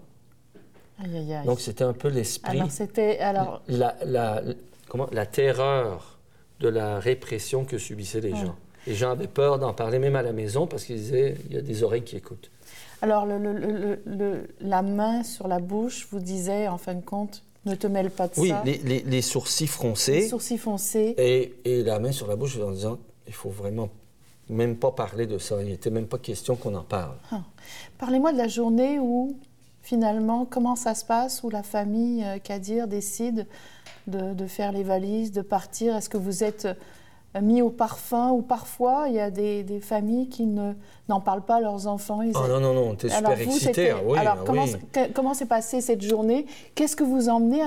Aïe, 1.03 1.17
aïe, 1.17 1.33
aïe. 1.33 1.45
Donc 1.45 1.59
c'était 1.59 1.83
un 1.83 1.93
peu 1.93 2.07
l'esprit, 2.09 2.57
Alors, 2.59 2.71
c'était. 2.71 3.19
Alors, 3.19 3.61
la, 3.67 3.95
la- 4.05 4.41
comment, 4.87 5.07
la 5.11 5.25
terreur 5.25 6.19
de 6.59 6.67
la 6.69 6.99
répression 6.99 7.65
que 7.65 7.77
subissaient 7.77 8.21
les 8.21 8.33
Ouais. 8.33 8.39
gens. 8.45 8.55
Les 8.87 8.95
gens 8.95 9.11
avaient 9.11 9.27
peur 9.27 9.59
d'en 9.59 9.73
parler 9.73 9.99
même 9.99 10.15
à 10.15 10.21
la 10.23 10.31
maison 10.33 10.65
parce 10.67 10.85
qu'ils 10.85 10.95
disaient 10.97 11.35
il 11.49 11.55
y 11.55 11.57
a 11.57 11.61
des 11.61 11.83
oreilles 11.83 12.03
qui 12.03 12.15
écoutent. 12.17 12.49
alors 13.03 13.25
le, 13.25 13.37
le- 13.39 13.53
le- 13.53 14.01
le- 14.05 14.47
la 14.59 14.81
main 14.83 15.23
sur 15.23 15.47
la 15.47 15.59
bouche 15.59 16.07
vous 16.11 16.19
disait, 16.19 16.67
en 16.67 16.77
fin 16.77 16.93
de 16.95 17.01
compte, 17.03 17.43
ne 17.65 17.75
te 17.75 17.85
mêle 17.87 18.09
pas 18.11 18.27
de 18.27 18.33
Oui, 18.37 18.49
ça. 18.49 18.61
les, 18.65 18.77
les- 18.79 19.01
les 19.01 19.21
sourcils 19.21 19.63
Les 19.65 19.67
froncés 19.67 20.27
sourcils 20.27 20.57
foncés. 20.57 21.13
et, 21.17 21.53
et 21.65 21.83
la 21.83 21.99
main 21.99 22.11
sur 22.11 22.27
la 22.27 22.35
bouche 22.35 22.57
en 22.59 22.71
disant 22.71 22.97
il 23.27 23.33
faut 23.33 23.49
vraiment 23.51 23.89
même 24.49 24.75
pas 24.75 24.91
parler 24.91 25.25
de 25.27 25.37
ça. 25.37 25.61
Il 25.61 25.69
n'était 25.69 25.89
même 25.91 26.07
pas 26.07 26.17
question 26.17 26.55
qu'on 26.55 26.73
en 26.75 26.83
parle. 26.83 27.15
Parlez-moi 27.97 28.33
de 28.33 28.37
la 28.37 28.47
journée 28.47 28.99
où, 28.99 29.37
finalement, 29.81 30.45
comment 30.45 30.75
ça 30.75 30.95
se 30.95 31.05
passe, 31.05 31.43
où 31.43 31.49
la 31.49 31.63
famille 31.63 32.23
euh, 32.23 32.39
Kadir 32.39 32.87
décide 32.87 33.47
de, 34.07 34.33
de 34.33 34.47
faire 34.47 34.71
les 34.71 34.83
valises, 34.83 35.31
de 35.31 35.41
partir? 35.41 35.95
Est-ce 35.95 36.09
que 36.09 36.17
vous 36.17 36.43
êtes 36.43 36.67
mis 37.39 37.61
au 37.61 37.69
parfum 37.69 38.31
ou 38.31 38.41
parfois 38.41 39.05
il 39.07 39.13
y 39.13 39.19
a 39.19 39.29
des, 39.31 39.63
des 39.63 39.79
familles 39.79 40.27
qui 40.27 40.45
ne, 40.45 40.73
n'en 41.07 41.21
parlent 41.21 41.45
pas 41.45 41.55
à 41.55 41.61
leurs 41.61 41.87
enfants 41.87 42.21
ils- 42.21 42.33
Oh 42.35 42.47
non, 42.49 42.59
non, 42.59 42.73
non, 42.73 42.89
on 42.89 42.93
était 42.93 43.07
super 43.07 43.37
c'était- 43.59 43.91
ah 43.91 43.97
oui, 44.05 44.17
alors, 44.17 44.37
ah 44.39 44.43
comment, 45.13 45.33
s'est 45.33 45.45
passée 45.45 45.79
cette 45.79 46.01
journée? 46.01 46.45
Qu'est-ce 46.75 46.95
que 46.97 47.03
vous 47.05 47.29
emmenez 47.29 47.61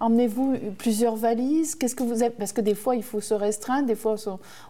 Emmenez-vous 0.00 0.54
plusieurs 0.78 1.14
valises? 1.14 1.76
Qu'est-ce 1.76 1.94
que 1.94 2.02
vous 2.02 2.24
Parce 2.38 2.52
que 2.52 2.60
des 2.60 2.74
fois, 2.74 2.96
il 2.96 3.02
faut 3.04 3.20
se 3.20 3.34
restreindre. 3.34 3.86
Des 3.86 3.94
fois, 3.94 4.16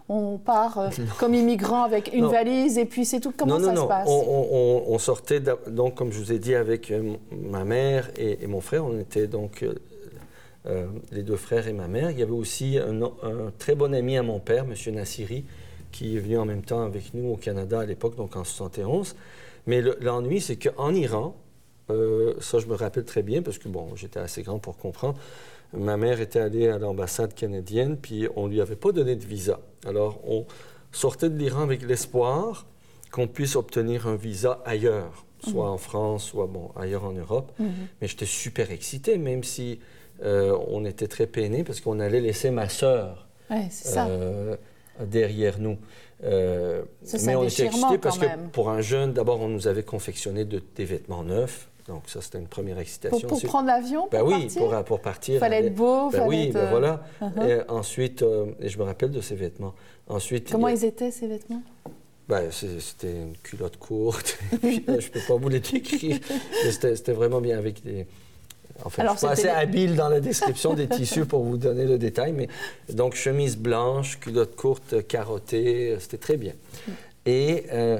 on- 0.09 0.37
part 0.37 0.77
euh, 0.77 0.89
comme 1.19 1.33
immigrant 1.33 1.83
avec 1.83 2.13
une 2.13 2.25
Non. 2.25 2.29
valise 2.29 2.77
et 2.77 2.85
puis 2.85 3.05
c'est 3.05 3.19
tout. 3.19 3.33
Comment 3.35 3.57
non, 3.57 3.65
ça 3.65 3.71
non. 3.73 3.83
se 3.83 3.87
passe? 3.87 4.07
On, 4.07 4.11
on- 4.27 4.47
on- 4.51 4.93
on 4.93 4.99
sortait, 4.99 5.39
donc, 5.67 5.95
comme 5.95 6.11
je 6.11 6.19
vous 6.19 6.31
ai 6.31 6.39
dit, 6.39 6.53
avec 6.55 6.91
euh, 6.91 7.13
ma 7.31 7.63
mère 7.63 8.11
et, 8.17 8.43
et 8.43 8.47
mon 8.47 8.61
frère. 8.61 8.85
On 8.85 8.99
était 8.99 9.27
donc 9.27 9.63
euh, 10.67 10.87
les 11.11 11.23
deux 11.23 11.35
frères 11.35 11.67
et 11.67 11.73
ma 11.73 11.87
mère. 11.87 12.11
Il 12.11 12.19
y 12.19 12.23
avait 12.23 12.31
aussi 12.31 12.77
un, 12.77 13.01
un 13.03 13.51
très 13.59 13.75
bon 13.75 13.93
ami 13.93 14.17
à 14.17 14.23
mon 14.23 14.39
père, 14.39 14.65
M. 14.65 14.93
Nassiri, 14.95 15.45
qui 15.91 16.15
est 16.15 16.19
venu 16.19 16.37
en 16.37 16.45
même 16.45 16.63
temps 16.63 16.83
avec 16.83 17.13
nous 17.13 17.31
au 17.33 17.37
Canada 17.37 17.81
à 17.81 17.85
l'époque, 17.85 18.15
donc 18.15 18.35
en 18.35 18.43
71. 18.43 19.15
Mais 19.67 19.81
le- 19.81 19.97
l'ennui, 20.01 20.41
c'est 20.41 20.57
qu'en 20.57 20.93
Iran, 20.93 21.35
euh, 21.91 22.33
ça 22.39 22.59
je 22.59 22.65
me 22.67 22.73
rappelle 22.75 23.05
très 23.05 23.21
bien 23.23 23.41
parce 23.41 23.57
que 23.57 23.67
bon, 23.69 23.95
j'étais 23.95 24.19
assez 24.19 24.41
grand 24.43 24.59
pour 24.59 24.77
comprendre. 24.77 25.17
Ma 25.73 25.97
mère 25.97 26.19
était 26.21 26.39
allée 26.39 26.67
à 26.67 26.77
l'ambassade 26.79 27.33
canadienne, 27.33 27.97
puis 27.97 28.27
on 28.35 28.47
lui 28.47 28.61
avait 28.61 28.75
pas 28.75 28.91
donné 28.91 29.15
de 29.15 29.23
visa. 29.25 29.59
Alors 29.85 30.19
on 30.27 30.45
sortait 30.91 31.29
de 31.29 31.37
l'Iran 31.37 31.61
avec 31.61 31.81
l'espoir 31.83 32.65
qu'on 33.11 33.27
puisse 33.27 33.55
obtenir 33.55 34.07
un 34.07 34.15
visa 34.15 34.61
ailleurs, 34.65 35.25
soit 35.47 35.69
en 35.69 35.77
France, 35.77 36.25
soit 36.25 36.47
bon 36.47 36.71
ailleurs 36.75 37.03
en 37.03 37.11
Europe. 37.13 37.51
Mhm. 37.59 37.71
Mais 38.01 38.07
j'étais 38.07 38.25
super 38.25 38.71
excité, 38.71 39.17
même 39.17 39.43
si 39.43 39.79
euh, 40.23 40.57
on 40.69 40.85
était 40.85 41.07
très 41.07 41.27
peinés 41.27 41.63
parce 41.63 41.81
qu'on 41.81 41.99
allait 41.99 42.21
laisser 42.21 42.49
ma 42.51 42.69
sœur 42.69 43.27
Ouais, 43.49 43.67
euh, 43.97 44.55
derrière 44.99 45.59
nous. 45.59 45.77
Euh, 46.23 46.83
Ça, 47.03 47.17
mais 47.25 47.35
on 47.35 47.43
était 47.43 47.65
excités 47.65 47.97
parce 47.97 48.17
que 48.17 48.25
même. 48.25 48.49
pour 48.51 48.69
un 48.69 48.81
jeune, 48.81 49.13
d'abord, 49.13 49.41
on 49.41 49.49
nous 49.49 49.67
avait 49.67 49.83
confectionné 49.83 50.45
de- 50.45 50.63
des 50.75 50.85
vêtements 50.85 51.23
neufs. 51.23 51.67
Donc 51.87 52.03
ça, 52.07 52.19
c'était 52.21 52.39
une 52.39 52.47
première 52.47 52.79
excitation. 52.79 53.27
pour 53.27 53.39
prendre 53.43 53.67
l'avion, 53.67 54.07
ben 54.11 54.19
pour 54.21 54.29
oui, 54.29 54.41
partir 54.45 54.61
pour, 54.61 54.83
pour 54.85 55.01
partir. 55.01 55.39
Fallait 55.39 55.57
aller- 55.57 55.67
être 55.67 55.75
beau, 55.75 56.09
Ben 56.09 56.17
fallait 56.19 56.27
oui, 56.29 56.43
être, 56.47 56.53
ben 56.53 56.69
voilà. 56.71 57.03
uh-huh. 57.21 57.47
Et 57.47 57.69
ensuite, 57.69 58.25
et 58.59 58.69
je 58.69 58.77
me 58.79 58.83
rappelle 58.83 59.11
de 59.11 59.21
ces 59.21 59.35
vêtements. 59.35 59.75
Ensuite, 60.07 60.49
Comment 60.51 60.69
il 60.69 60.71
a- 60.71 60.75
ils 60.77 60.85
étaient 60.85 61.11
ces 61.11 61.27
vêtements? 61.27 61.61
Ben, 62.27 62.49
c'était 62.51 63.11
une 63.11 63.37
culotte 63.43 63.77
courte. 63.77 64.39
Je 64.63 64.67
ne 64.67 65.09
peux 65.09 65.19
pas 65.27 65.35
vous 65.35 65.49
les 65.49 65.59
décrire. 65.59 66.17
C'était 66.71 67.11
vraiment 67.13 67.39
bien 67.39 67.59
avec 67.59 67.83
des. 67.83 68.07
En 68.83 68.89
fait, 68.89 69.01
Alors, 69.01 69.13
je 69.13 69.19
suis 69.19 69.27
pas 69.27 69.33
assez 69.33 69.47
habile 69.47 69.95
dans 69.95 70.09
la 70.09 70.19
description 70.19 70.73
des 70.73 70.87
tissus 70.89 71.25
pour 71.25 71.43
vous 71.43 71.57
donner 71.57 71.85
le 71.85 71.97
détail, 71.97 72.33
mais 72.33 72.47
donc 72.93 73.15
chemise 73.15 73.57
blanche, 73.57 74.19
culotte 74.19 74.55
courte 74.55 75.07
carottée, 75.07 75.91
euh, 75.91 75.99
c'était 75.99 76.17
très 76.17 76.37
bien. 76.37 76.53
Et 77.25 77.65
euh, 77.71 77.99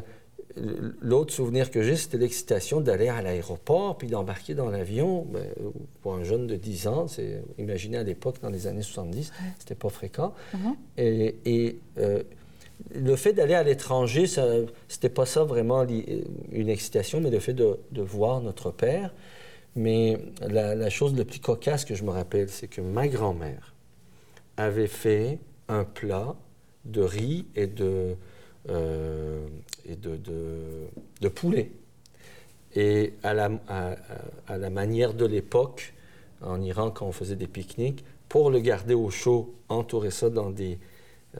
l'autre 1.02 1.34
souvenir 1.34 1.72
que 1.72 1.82
j'ai, 1.82 1.96
c'était 1.96 2.18
l'excitation 2.18 2.82
d'aller 2.82 3.08
à 3.08 3.22
l'aéroport 3.22 3.98
puis 3.98 4.08
d'embarquer 4.08 4.54
dans 4.54 4.70
l'avion. 4.70 5.26
Ben, 5.30 5.46
pour 6.02 6.16
un 6.16 6.24
jeune 6.24 6.48
de 6.48 6.56
10 6.56 6.88
ans, 6.88 7.08
c'est 7.08 7.42
imaginez 7.58 7.98
à 7.98 8.04
l'époque, 8.04 8.36
dans 8.42 8.50
les 8.50 8.68
années 8.68 8.82
70, 8.82 9.32
c'était 9.60 9.76
pas 9.76 9.90
fréquent. 9.90 10.34
Mhm. 10.54 10.76
Et, 10.98 11.36
et, 11.46 11.80
euh, 12.00 12.24
le 12.94 13.16
fait 13.16 13.32
d'aller 13.32 13.54
à 13.54 13.64
l'étranger, 13.64 14.26
c'était 14.90 15.10
pas 15.10 15.26
ça 15.26 15.46
vraiment 15.46 15.86
une 16.52 16.68
excitation, 16.68 17.22
mais 17.22 17.30
le 17.30 17.40
fait 17.40 17.54
de, 17.54 17.80
de 17.94 18.02
voir 18.02 18.42
notre 18.42 18.70
père. 18.70 19.14
Mais 19.76 20.18
la, 20.42 20.74
la 20.76 20.90
chose 20.90 21.16
la 21.18 21.26
plus 21.26 21.40
cocasse 21.40 21.84
que 21.86 21.96
je 21.96 22.04
me 22.04 22.12
rappelle, 22.12 22.50
c'est 22.50 22.68
que 22.68 22.82
ma 22.82 23.08
grand-mère 23.08 23.74
avait 24.58 24.88
fait 24.88 25.40
un 25.68 25.84
plat 25.84 26.36
de 26.86 27.02
riz 27.02 27.46
et 27.56 27.68
de, 27.68 28.16
euh, 28.70 29.46
et 29.86 29.96
de, 29.96 30.16
de- 30.16 30.88
de 31.22 31.28
poulet. 31.28 31.72
Et 32.76 33.14
à 33.24 33.34
la, 33.34 33.50
à- 33.68 34.58
la 34.58 34.70
manière 34.70 35.14
de 35.14 35.26
l'époque, 35.26 35.94
en 36.42 36.62
Iran, 36.62 36.92
quand 36.92 37.08
on 37.08 37.12
faisait 37.12 37.36
des 37.36 37.48
pique-niques, 37.48 38.04
pour 38.30 38.50
le 38.50 38.60
garder 38.60 38.94
au 38.94 39.10
chaud, 39.10 39.54
entourer 39.70 40.12
ça 40.12 40.30
dans 40.30 40.50
des, 40.52 40.78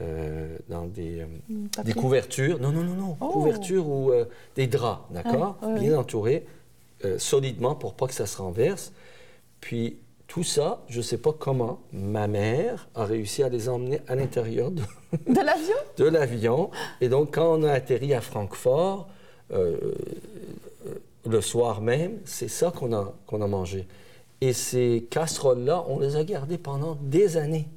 euh, 0.00 0.56
dans 0.68 0.86
des, 0.86 1.20
euh, 1.20 1.26
des 1.84 1.92
couvertures. 1.94 2.58
Non, 2.58 2.70
non, 2.70 2.82
non, 2.84 2.94
non. 2.94 3.16
Oh. 3.20 3.28
Couvertures 3.30 3.86
ou 3.88 4.10
euh, 4.12 4.24
des 4.56 4.66
draps, 4.66 5.02
d'accord? 5.10 5.58
Ouais, 5.62 5.78
Bien 5.80 5.98
entourés, 5.98 6.46
euh, 7.04 7.18
solidement 7.18 7.74
pour 7.74 7.94
pas 7.94 8.06
que 8.06 8.14
ça 8.14 8.26
se 8.26 8.38
renverse. 8.38 8.92
Puis 9.60 9.98
tout 10.26 10.42
ça, 10.42 10.82
je 10.88 10.98
ne 10.98 11.02
sais 11.02 11.18
pas 11.18 11.32
comment, 11.32 11.80
ma 11.92 12.26
mère 12.26 12.88
a 12.94 13.04
réussi 13.04 13.42
à 13.42 13.48
les 13.48 13.68
emmener 13.68 14.00
à 14.08 14.16
l'intérieur 14.16 14.70
de, 14.70 14.82
De 15.26 15.40
l'avion? 15.40 15.76
de 15.98 16.04
l'avion. 16.04 16.70
Et 17.00 17.08
donc, 17.08 17.34
quand 17.34 17.58
on 17.58 17.62
a 17.62 17.72
atterri 17.72 18.12
à 18.12 18.20
Francfort, 18.20 19.08
euh, 19.52 19.76
euh, 20.86 20.94
le 21.28 21.40
soir 21.40 21.80
même, 21.80 22.18
c'est 22.24 22.48
ça 22.48 22.72
qu'on 22.76 22.92
a, 22.92 23.14
qu'on 23.26 23.40
a 23.40 23.46
mangé. 23.46 23.86
Et 24.40 24.52
ces 24.52 25.06
casseroles-là, 25.10 25.84
on 25.88 26.00
les 26.00 26.16
a 26.16 26.24
gardées 26.24 26.58
pendant 26.58 26.96
des 27.00 27.36
années. 27.36 27.68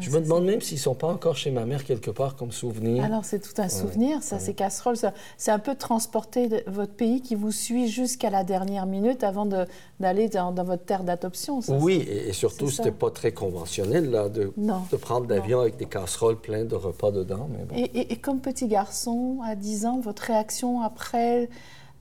Je 0.00 0.10
me 0.10 0.20
demande 0.20 0.44
même 0.44 0.60
s'ils 0.60 0.76
ne 0.76 0.82
sont 0.82 0.94
pas 0.94 1.08
encore 1.08 1.36
chez 1.36 1.50
ma 1.50 1.64
mère 1.64 1.84
quelque 1.84 2.10
part 2.10 2.36
comme 2.36 2.52
souvenir. 2.52 3.04
Alors 3.04 3.24
c'est 3.24 3.40
tout 3.40 3.60
un 3.60 3.68
souvenir, 3.68 4.22
ça, 4.22 4.38
ces 4.38 4.54
casseroles. 4.54 4.96
C'est 5.36 5.50
un 5.50 5.58
peu 5.58 5.74
transporter 5.74 6.64
votre 6.66 6.92
pays 6.92 7.22
qui 7.22 7.34
vous 7.34 7.52
suit 7.52 7.88
jusqu'à 7.88 8.30
la 8.30 8.44
dernière 8.44 8.86
minute 8.86 9.24
avant 9.24 9.46
d'aller 9.46 10.28
dans, 10.28 10.52
votre 10.52 10.84
terre 10.84 11.04
d'adoption. 11.04 11.60
Oui, 11.68 12.06
et, 12.08 12.32
surtout, 12.32 12.70
c'était 12.70 12.90
pas 12.90 13.10
très 13.10 13.32
conventionnel 13.32 14.10
là, 14.10 14.28
de, 14.28 14.52
de 14.56 14.96
prendre 14.96 15.28
l'avion 15.28 15.60
avec 15.60 15.76
des 15.76 15.86
casseroles 15.86 16.40
pleines 16.40 16.68
de 16.68 16.76
repas 16.76 17.10
dedans. 17.10 17.48
Mais 17.50 17.64
bon. 17.64 17.74
et, 17.76 18.12
et, 18.12 18.16
comme 18.16 18.40
petit 18.40 18.68
garçon, 18.68 19.38
à 19.44 19.54
10 19.54 19.86
ans, 19.86 20.00
votre 20.00 20.22
réaction 20.22 20.82
après, 20.82 21.48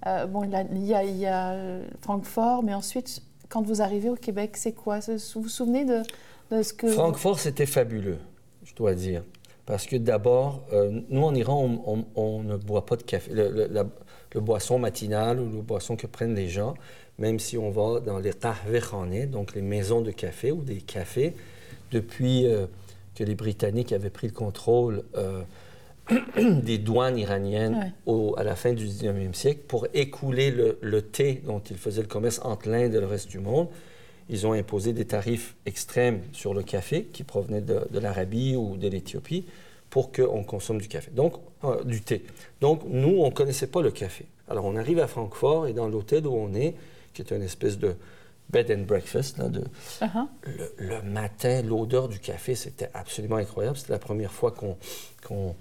euh, 0.06 0.25
bon, 0.25 0.44
il 0.44 0.86
y, 0.86 0.94
a, 0.94 1.03
il 1.03 1.18
y 1.18 1.25
a 1.25 1.56
Francfort, 2.01 2.63
mais 2.63 2.74
ensuite, 2.74 3.22
quand 3.50 3.62
vous 3.62 3.82
arrivez 3.82 4.10
au 4.10 4.15
Québec, 4.15 4.56
c'est 4.56 4.72
quoi? 4.72 5.00
Vous 5.00 5.41
vous 5.41 5.50
souvenez 5.50 5.84
de 5.84 6.01
Francfort, 6.88 7.39
c'était 7.39 7.65
fabuleux, 7.65 8.18
je 8.63 8.74
dois 8.74 8.96
dire. 8.96 9.24
Parce 9.65 9.86
que 9.86 9.96
d'abord, 9.96 10.63
euh, 10.74 11.01
nous 11.10 11.24
en 11.24 11.36
Iran, 11.36 12.06
on, 12.15 12.41
ne 12.41 12.58
boit 12.58 12.88
pas 12.88 12.96
de 12.96 13.03
café. 13.03 13.32
Le, 13.34 14.39
boisson 14.39 14.79
matinale 14.79 15.39
ou 15.39 15.46
le 15.46 15.62
boisson 15.62 15.96
que 15.96 16.08
prennent 16.08 16.34
les 16.34 16.50
gens, 16.50 16.74
même 17.20 17.38
si 17.39 17.58
on 17.58 17.70
va 17.70 18.00
dans 18.00 18.18
les 18.18 18.34
tahvekhaneh, 18.34 19.27
donc 19.27 19.53
les 19.53 19.62
maisons 19.62 20.01
de 20.01 20.10
café 20.10 20.51
ou 20.51 20.63
des 20.63 20.77
cafés, 20.77 21.36
depuis 21.91 22.48
euh, 22.48 22.65
que 23.13 23.24
les 23.24 23.36
Britanniques 23.36 23.91
avaient 23.91 24.10
pris 24.10 24.27
le 24.27 24.34
contrôle 24.34 25.03
euh, 25.15 25.44
des 26.38 26.79
douanes 26.79 27.20
iraniennes 27.20 27.94
à 28.38 28.44
la 28.44 28.56
fin 28.56 28.74
du 28.74 28.88
19e 28.88 29.34
siècle 29.34 29.62
pour 29.68 29.86
écouler 29.94 30.50
le, 30.50 30.79
le, 30.82 31.03
thé 31.03 31.44
dont 31.46 31.60
ils 31.60 31.77
faisaient 31.77 32.01
le 32.01 32.08
commerce 32.08 32.39
entre 32.44 32.70
l'Inde 32.70 32.96
et 32.96 33.00
le 33.00 33.06
reste 33.06 33.29
du 33.29 33.38
monde 33.38 33.68
ils 34.30 34.46
ont 34.46 34.54
imposé 34.54 34.94
des 34.94 35.06
tarifs 35.06 35.56
extrêmes 35.66 36.22
sur 36.34 36.54
le 36.54 36.64
café 36.64 37.06
qui 37.06 37.24
provenait 37.24 37.62
de, 37.62 38.00
l'Arabie 38.00 38.56
ou 38.56 38.78
de 38.78 38.88
l'Éthiopie 38.88 39.46
pour 39.90 40.12
qu'on 40.12 40.44
consomme 40.44 40.80
du 40.80 40.88
café, 40.88 41.10
donc 41.12 41.34
euh, 41.64 41.84
du 41.84 42.02
thé. 42.02 42.24
Donc 42.62 42.84
nous, 42.88 43.18
on 43.20 43.26
ne 43.26 43.34
connaissait 43.34 43.68
pas 43.68 43.82
le 43.82 43.90
café. 43.90 44.26
Alors 44.48 44.66
on 44.66 44.76
arrive 44.76 45.00
à 45.00 45.08
Francfort 45.08 45.68
et 45.68 45.74
dans 45.74 45.88
l'hôtel 45.88 46.28
où 46.28 46.34
on 46.34 46.54
est, 46.54 46.76
qui 47.14 47.24
est 47.24 47.32
une 47.32 47.42
espèce 47.42 47.80
de 47.80 47.96
bed 48.52 48.72
and 48.72 48.84
breakfast, 48.84 49.42
de, 49.42 49.64
uh-huh. 50.02 50.28
le, 50.78 51.02
matin, 51.02 51.62
l'odeur 51.64 52.08
du 52.08 52.20
café, 52.20 52.56
c'était 52.56 52.90
absolument 52.94 53.38
incroyable. 53.38 53.78
C'était 53.78 53.94
la 53.94 54.00
première 54.00 54.32
fois 54.32 54.52
qu'on... 54.52 54.78
qu'on 55.28 55.56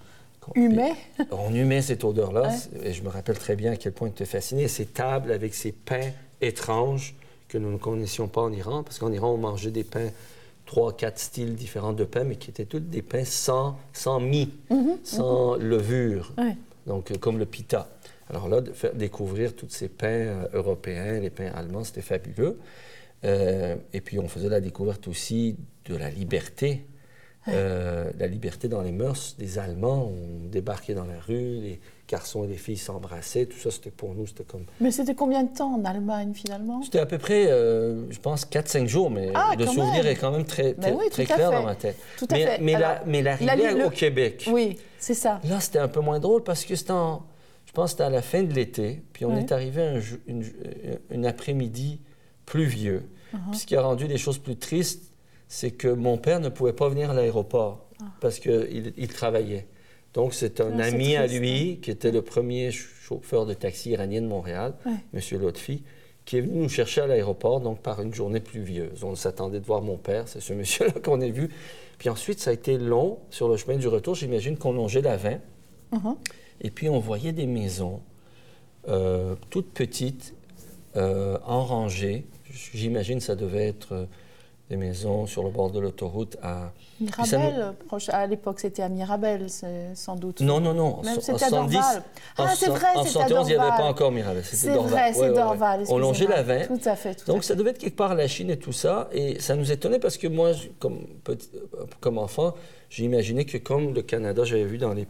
humait. 0.55 0.95
On 1.31 1.53
humait 1.53 1.81
cette 1.83 2.03
odeur-là. 2.03 2.51
Et 2.83 2.93
je 2.93 3.03
me 3.03 3.09
rappelle 3.09 3.37
très 3.37 3.55
bien 3.55 3.73
à 3.73 3.75
quel 3.75 3.91
point 3.91 4.09
tu 4.09 4.23
es 4.23 4.25
fasciné. 4.25 4.67
Ces 4.67 4.87
tables 4.87 5.31
avec 5.31 5.53
ces 5.53 5.71
pains 5.71 6.11
étranges 6.41 7.15
que 7.49 7.57
nous 7.57 7.71
ne 7.71 7.77
connaissions 7.77 8.27
pas 8.27 8.41
en 8.41 8.53
Iran, 8.53 8.83
parce 8.83 8.99
qu'en 8.99 9.11
Iran, 9.11 9.31
on 9.33 9.37
mangeait 9.37 9.71
des 9.71 9.83
pains, 9.83 10.09
trois, 10.65 10.95
quatre 10.95 11.19
styles 11.19 11.55
différents 11.55 11.93
de 11.93 12.05
pains, 12.05 12.23
mais 12.23 12.35
qui 12.35 12.49
étaient 12.49 12.65
tous 12.65 12.79
des 12.79 13.01
pains 13.01 13.25
sans, 13.25 13.77
sans 13.91 14.19
mie, 14.19 14.53
mhm, 14.69 14.99
sans 15.03 15.57
mhm. 15.57 15.63
levure, 15.63 16.33
donc 16.85 17.11
euh, 17.11 17.17
comme 17.17 17.39
le 17.39 17.45
pita. 17.45 17.89
Alors 18.29 18.47
là, 18.47 18.61
de 18.61 18.71
faire 18.71 18.93
découvrir 18.93 19.55
tous 19.55 19.69
ces 19.69 19.89
pains 19.89 20.07
euh, 20.07 20.47
européens, 20.53 21.19
les 21.19 21.31
pains 21.31 21.51
allemands, 21.53 21.83
c'était 21.83 22.01
fabuleux. 22.01 22.59
Euh, 23.25 23.75
et 23.91 23.99
puis 23.99 24.19
on 24.19 24.29
faisait 24.29 24.47
la 24.47 24.61
découverte 24.61 25.07
aussi 25.07 25.57
de 25.85 25.95
la 25.95 26.09
liberté, 26.09 26.85
la 27.47 28.27
liberté 28.27 28.67
dans 28.67 28.83
les 28.83 28.91
mœurs 28.91 29.35
des 29.39 29.57
Allemands. 29.57 30.13
On 30.13 30.47
débarquait 30.49 30.93
dans 30.93 31.05
la 31.05 31.19
rue, 31.19 31.59
les 31.61 31.79
garçons 32.09 32.43
et 32.43 32.47
les 32.47 32.57
filles 32.57 32.77
s'embrassaient, 32.77 33.45
tout 33.45 33.57
ça, 33.57 33.69
c'était 33.69 33.91
pour 33.91 34.15
nous, 34.15 34.25
c'était 34.25 34.43
comme... 34.43 34.65
Mais 34.81 34.91
c'était 34.91 35.13
combien 35.13 35.43
de 35.43 35.55
temps 35.55 35.75
en 35.75 35.85
Allemagne, 35.85 36.33
finalement? 36.33 36.81
C'était 36.81 36.99
à 36.99 37.05
peu 37.05 37.17
près, 37.17 37.47
euh, 37.49 38.11
je 38.11 38.19
pense, 38.19 38.45
4-5 38.45 38.87
jours, 38.87 39.11
mais 39.11 39.31
ah, 39.35 39.53
le 39.57 39.65
souvenir 39.67 40.05
est 40.05 40.15
quand 40.15 40.31
même 40.31 40.45
très, 40.45 40.73
ben 40.73 40.97
très, 41.11 41.25
clair 41.25 41.51
dans 41.51 41.63
ma 41.63 41.75
tête. 41.75 41.97
Tout 42.17 42.27
à 42.31 42.33
mais, 42.33 42.45
fait. 42.45 42.59
Mais, 42.61 42.73
la, 42.73 43.03
mais 43.05 43.21
l'arrivée 43.21 43.83
au 43.83 43.89
Québec... 43.89 44.49
Oui, 44.51 44.77
c'est 44.97 45.13
ça. 45.13 45.39
Là, 45.43 45.59
c'était 45.59 45.79
un 45.79 45.87
peu 45.87 45.99
moins 45.99 46.19
drôle 46.19 46.43
parce 46.43 46.65
que 46.65 46.75
c'était 46.75 46.91
en... 46.91 47.23
Je 47.65 47.71
pense 47.71 47.85
que 47.85 47.91
c'était 47.91 48.03
à 48.03 48.09
la 48.09 48.23
fin 48.23 48.41
de 48.41 48.51
l'été, 48.51 49.03
puis 49.13 49.25
on 49.25 49.37
est 49.37 49.51
arrivé 49.51 49.83
un, 49.83 49.99
une, 51.11 51.25
après-midi 51.27 52.01
pluvieux. 52.47 53.07
Uh-huh. 53.31 53.37
Puis 53.51 53.59
ce 53.59 53.65
qui 53.67 53.75
a 53.75 53.81
rendu 53.83 54.07
les 54.07 54.17
choses 54.17 54.39
plus 54.39 54.55
tristes, 54.55 55.03
c'est 55.47 55.69
que 55.69 55.87
mon 55.87 56.17
père 56.17 56.39
ne 56.39 56.49
pouvait 56.49 56.73
pas 56.73 56.89
venir 56.89 57.11
à 57.11 57.13
l'aéroport 57.13 57.85
ah. 58.01 58.05
parce 58.21 58.39
qu'il 58.39 58.93
il 58.97 59.07
travaillait. 59.07 59.67
Donc, 60.13 60.33
c'est 60.33 60.59
un 60.61 60.79
ami 60.79 61.15
à 61.15 61.27
lui 61.27 61.79
qui 61.81 61.91
était 61.91 62.11
le 62.11 62.21
premier 62.21 62.71
chauffeur 62.71 63.45
de 63.45 63.53
taxi 63.53 63.91
iranien 63.91 64.21
de 64.21 64.27
Montréal, 64.27 64.73
M. 65.13 65.21
Lotfi, 65.39 65.83
qui 66.25 66.37
est 66.37 66.41
venu 66.41 66.59
nous 66.59 66.69
chercher 66.69 67.01
à 67.01 67.07
l'aéroport, 67.07 67.61
donc 67.61 67.81
par 67.81 68.01
une 68.01 68.13
journée 68.13 68.39
pluvieuse. 68.39 69.03
On 69.03 69.15
s'attendait 69.15 69.59
de 69.59 69.65
voir 69.65 69.81
mon 69.81 69.97
père, 69.97 70.27
c'est 70.27 70.41
ce 70.41 70.53
monsieur-là 70.59 70.93
qu'on 71.03 71.21
a 71.21 71.27
vu. 71.27 71.49
Puis 71.97 72.09
ensuite, 72.09 72.39
ça 72.39 72.51
a 72.51 72.53
été 72.53 72.77
long 72.77 73.19
sur 73.29 73.49
le 73.49 73.57
chemin 73.57 73.77
du 73.77 73.87
retour. 73.87 74.15
J'imagine 74.15 74.57
qu'on 74.57 74.73
longeait 74.73 75.01
la 75.01 75.17
20. 75.17 75.39
Uh-huh. 75.93 76.17
Et 76.61 76.71
puis, 76.71 76.89
on 76.89 76.99
voyait 76.99 77.33
des 77.33 77.47
maisons 77.47 78.01
euh, 78.87 79.35
toutes 79.49 79.71
petites, 79.71 80.33
euh, 80.95 81.37
en 81.45 81.63
rangée. 81.63 82.25
J'imagine 82.73 83.19
ça 83.19 83.35
devait 83.35 83.67
être 83.67 84.07
des 84.69 84.77
maisons 84.77 85.25
sur 85.25 85.43
le 85.43 85.49
bord 85.49 85.71
de 85.71 85.79
l'autoroute 85.79 86.37
à... 86.43 86.71
Mirabel, 87.01 87.73
à 88.09 88.27
l'époque 88.27 88.59
c'était 88.59 88.83
à 88.83 88.89
Mirabel, 88.89 89.47
sans 89.95 90.15
doute. 90.15 90.41
Non, 90.41 90.59
non, 90.59 90.73
non. 90.73 91.01
C'était 91.19 91.43
à 91.45 91.49
Dorval. 91.49 92.03
Ah, 92.37 92.53
c'est 92.55 92.69
vrai, 92.69 92.87
En 92.95 93.03
71, 93.03 93.47
il 93.47 93.55
n'y 93.55 93.59
avait 93.59 93.77
pas 93.77 93.83
encore 93.83 94.11
Mirabel, 94.11 94.43
c'était 94.43 94.73
Dorval. 94.73 95.13
C'est 95.13 95.19
vrai, 95.21 95.29
c'est 95.29 95.33
Dorval. 95.33 95.83
On 95.89 95.97
longeait 95.97 96.27
la 96.27 96.43
20. 96.43 96.67
Tout 96.67 96.79
à 96.85 96.95
fait. 96.95 97.25
Donc 97.25 97.43
ça 97.43 97.55
devait 97.55 97.71
être 97.71 97.79
quelque 97.79 97.95
part 97.95 98.13
la 98.15 98.27
Chine 98.27 98.49
et 98.51 98.57
tout 98.57 98.73
ça. 98.73 99.09
Et 99.11 99.39
ça 99.39 99.55
nous 99.55 99.71
étonnait 99.71 99.99
parce 99.99 100.17
que 100.17 100.27
moi, 100.27 100.51
comme, 100.77 100.99
petit, 101.23 101.49
comme 101.99 102.17
enfant, 102.17 102.53
j'ai 102.89 103.05
imaginé 103.05 103.45
que 103.45 103.57
comme 103.57 103.93
le 103.93 104.01
Canada, 104.01 104.43
j'avais 104.43 104.65
vu 104.65 104.77
dans 104.77 104.93
les 104.93 105.07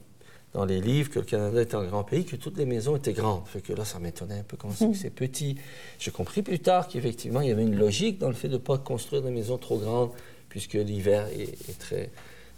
dans 0.53 0.65
les 0.65 0.81
livres 0.81 1.11
que 1.11 1.19
le 1.19 1.25
Canada 1.25 1.61
est 1.61 1.75
un 1.75 1.83
grand 1.83 2.03
pays, 2.03 2.25
que 2.25 2.35
toutes 2.35 2.57
les 2.57 2.65
maisons 2.65 2.95
étaient 2.95 3.13
grandes. 3.13 3.45
Fait 3.45 3.61
que 3.61 3.73
là, 3.73 3.85
ça 3.85 3.99
m'étonnait 3.99 4.39
un 4.39 4.43
peu 4.43 4.57
comment 4.57 4.73
mm. 4.79 4.95
c'est 4.95 5.11
petit. 5.11 5.57
J'ai 5.99 6.11
compris 6.11 6.41
plus 6.41 6.59
tard 6.59 6.87
qu'effectivement, 6.87 7.41
il 7.41 7.49
y 7.49 7.51
avait 7.51 7.63
une 7.63 7.77
logique 7.77 8.17
dans 8.17 8.29
le 8.29 8.33
fait 8.33 8.47
de 8.47 8.53
ne 8.53 8.57
pas 8.57 8.77
construire 8.77 9.21
des 9.21 9.31
maisons 9.31 9.57
trop 9.57 9.77
grandes, 9.77 10.11
puisque 10.49 10.73
l'hiver 10.73 11.27
est, 11.27 11.77
très, 11.77 12.09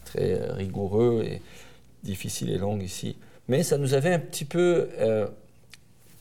très 0.05 0.39
euh, 0.39 0.53
rigoureux 0.53 1.23
et 1.25 1.41
difficile 2.03 2.49
et 2.51 2.57
long 2.57 2.79
ici. 2.79 3.17
Mais 3.49 3.63
ça 3.63 3.77
nous 3.77 3.93
avait 3.93 4.13
un 4.13 4.19
petit 4.19 4.45
peu... 4.45 4.87
Euh, 4.99 5.27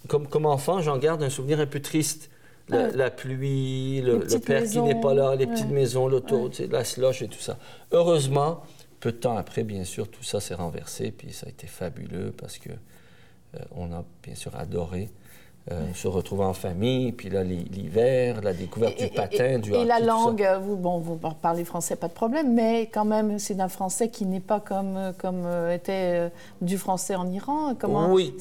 comme, 0.09 0.27
comme 0.27 0.47
enfant, 0.47 0.81
j'en 0.81 0.99
garde 0.99 1.23
un 1.23 1.31
souvenir 1.31 1.61
un 1.61 1.67
peu 1.67 1.81
triste. 1.81 2.31
La, 2.69 3.11
pluie, 3.11 4.01
le, 4.01 4.21
père 4.39 4.63
qui 4.63 4.81
n'est 4.81 5.01
pas 5.01 5.13
là, 5.13 5.35
les 5.35 5.49
petites 5.49 5.71
maisons, 5.71 6.07
l'autoroute, 6.07 6.61
la 6.71 6.85
slush 6.85 7.21
et 7.23 7.27
tout 7.27 7.41
ça. 7.41 7.59
Heureusement, 7.91 8.63
peu 9.01 9.13
de 9.13 9.17
temps 9.17 9.37
après, 9.37 9.65
bien 9.65 9.85
sûr, 9.85 10.09
tout 10.09 10.23
ça 10.23 10.41
s'est 10.41 10.55
renversé, 10.55 11.11
puis 11.11 11.33
ça 11.33 11.47
a 11.47 11.49
été 11.49 11.67
fabuleux 11.67 12.33
parce 12.37 12.59
que 12.59 12.69
euh, 12.71 13.59
on 13.75 13.93
a 13.93 14.05
bien 14.23 14.35
sûr 14.35 14.55
adoré 14.55 15.09
euh, 15.71 15.93
se 15.95 16.09
retrouver 16.09 16.45
en 16.45 16.55
famille, 16.55 17.13
puis 17.13 17.29
là, 17.29 17.45
l'hiver, 17.45 18.41
la 18.43 18.55
découverte 18.55 18.99
du 18.99 19.09
patin, 19.09 19.59
du 19.59 19.73
Et 19.75 19.85
la 19.85 20.01
langue, 20.01 20.43
vous, 20.63 20.75
bon, 20.77 20.99
vous 20.99 21.17
parlez 21.17 21.65
français, 21.65 21.97
pas 21.97 22.09
de 22.09 22.15
problème, 22.15 22.55
mais 22.55 22.89
quand 22.93 23.05
même, 23.05 23.39
c'est 23.39 23.55
d'un 23.55 23.69
français 23.69 24.09
qui 24.09 24.25
n'est 24.25 24.41
pas 24.41 24.59
comme, 24.59 25.13
comme 25.19 25.45
euh, 25.45 25.75
était 25.75 26.33
du 26.63 26.79
français 26.79 27.15
en 27.15 27.31
Iran. 27.31 27.75
Comment, 27.79 28.11
oui. 28.11 28.35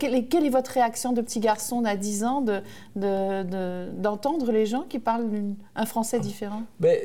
quelle, 0.00 0.14
est, 0.16 0.50
votre 0.50 0.72
réaction 0.72 1.12
de 1.12 1.22
petit 1.22 1.38
garçon 1.40 1.82
d'à 1.82 1.96
10 1.96 2.24
ans 2.24 2.44
d'entendre 2.96 4.46
de, 4.46 4.52
les 4.52 4.66
gens 4.66 4.82
qui 4.88 4.98
parlent 4.98 5.28
un 5.76 5.86
français 5.86 6.18
différent? 6.18 6.62
Ben, 6.80 6.98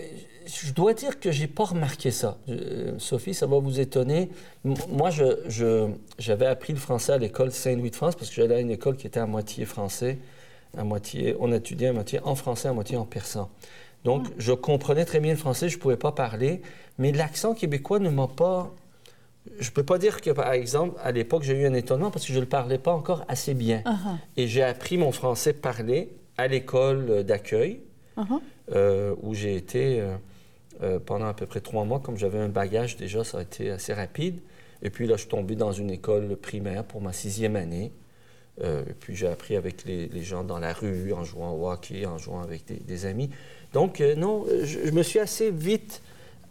je 0.45 0.73
dois 0.73 0.93
dire 0.93 1.19
que 1.19 1.31
j'ai 1.31 1.47
pas 1.47 1.65
remarqué 1.65 2.11
ça. 2.11 2.37
Sophie, 2.97 3.33
ça 3.33 3.45
va 3.45 3.59
vous 3.59 3.79
étonner. 3.79 4.29
moi, 4.89 5.09
je, 5.09 5.89
j'avais 6.17 6.45
appris 6.45 6.73
le 6.73 6.79
français 6.79 7.13
à 7.13 7.17
l'école 7.17 7.51
Saint-Louis 7.51 7.91
de 7.91 7.95
France 7.95 8.15
parce 8.15 8.29
que 8.29 8.35
j'allais 8.35 8.55
à 8.55 8.59
une 8.59 8.71
école 8.71 8.97
qui 8.97 9.07
était 9.07 9.19
à 9.19 9.25
moitié 9.25 9.65
français, 9.65 10.19
à 10.77 10.83
moitié, 10.83 11.35
on 11.39 11.51
étudiait 11.51 11.89
à 11.89 11.93
moitié 11.93 12.19
en 12.23 12.35
français, 12.35 12.67
à 12.67 12.73
moitié 12.73 12.97
en 12.97 13.05
persan. 13.05 13.49
Donc, 14.03 14.25
ah. 14.27 14.33
je 14.37 14.53
comprenais 14.53 15.05
très 15.05 15.19
bien 15.19 15.31
le 15.31 15.37
français, 15.37 15.69
je 15.69 15.77
ne 15.77 15.81
pouvais 15.81 15.97
pas 15.97 16.11
parler, 16.11 16.61
mais 16.97 17.11
l'accent 17.11 17.53
québécois 17.53 17.99
ne 17.99 18.09
m'a 18.09 18.27
pas... 18.27 18.73
Je 19.59 19.69
ne 19.69 19.73
peux 19.73 19.83
pas 19.83 19.97
dire 19.97 20.21
que, 20.21 20.29
par 20.29 20.51
exemple, 20.51 20.99
à 21.03 21.11
l'époque, 21.11 21.43
j'ai 21.43 21.53
eu 21.53 21.65
un 21.65 21.73
étonnement 21.73 22.11
parce 22.11 22.25
que 22.25 22.31
je 22.31 22.37
ne 22.37 22.43
le 22.43 22.49
parlais 22.49 22.77
pas 22.77 22.93
encore 22.93 23.25
assez 23.27 23.55
bien. 23.55 23.81
Uh-huh. 23.85 24.17
Et 24.37 24.47
j'ai 24.47 24.61
appris 24.61 24.97
mon 24.97 25.11
français 25.11 25.53
parlé 25.53 26.13
à 26.37 26.47
l'école 26.47 27.23
d'accueil, 27.23 27.81
uh-huh. 28.17 28.39
euh, 28.73 29.15
où 29.21 29.33
j'ai 29.33 29.55
été... 29.55 29.99
Euh, 29.99 30.15
euh, 30.83 30.99
pendant 30.99 31.27
à 31.27 31.33
peu 31.33 31.45
près 31.45 31.61
trois 31.61 31.85
mois. 31.85 31.99
Comme 31.99 32.17
j'avais 32.17 32.39
un 32.39 32.49
bagage 32.49 32.97
déjà, 32.97 33.23
ça 33.23 33.39
a 33.39 33.41
été 33.43 33.69
assez 33.69 33.93
rapide. 33.93 34.39
Et 34.81 34.89
puis 34.89 35.05
là, 35.05 35.15
je 35.15 35.21
suis 35.21 35.29
tombé 35.29 35.55
dans 35.55 35.71
une 35.71 35.91
école 35.91 36.35
primaire 36.35 36.83
pour 36.83 37.01
ma 37.01 37.13
sixième 37.13 37.55
année. 37.55 37.91
Euh, 38.63 38.83
et 38.89 38.93
puis 38.93 39.15
j'ai 39.15 39.27
appris 39.27 39.55
avec 39.55 39.85
les, 39.85 40.23
gens 40.23 40.43
dans 40.43 40.57
la 40.57 40.73
rue, 40.73 41.13
en 41.13 41.23
jouant 41.23 41.51
au 41.53 41.69
hockey, 41.69 42.05
en 42.07 42.17
jouant 42.17 42.41
avec 42.41 42.65
des, 42.65 43.05
amis. 43.05 43.29
Donc 43.73 44.01
euh, 44.01 44.15
non, 44.15 44.45
je, 44.63 44.89
me 44.89 45.03
suis 45.03 45.19
assez 45.19 45.51
vite 45.51 46.01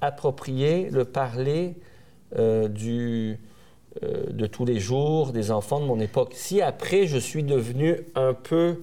approprié 0.01 0.91
le 0.91 1.05
parler 1.05 1.75
du, 2.37 3.37
de 4.01 4.47
tous 4.47 4.65
les 4.65 4.79
jours 4.79 5.33
des 5.33 5.51
enfants 5.51 5.81
de 5.81 5.87
mon 5.87 5.99
époque. 5.99 6.33
Si 6.35 6.63
après 6.63 7.09
je 7.09 7.19
suis 7.19 7.43
devenu 7.43 7.97
un 8.15 8.33
peu 8.33 8.79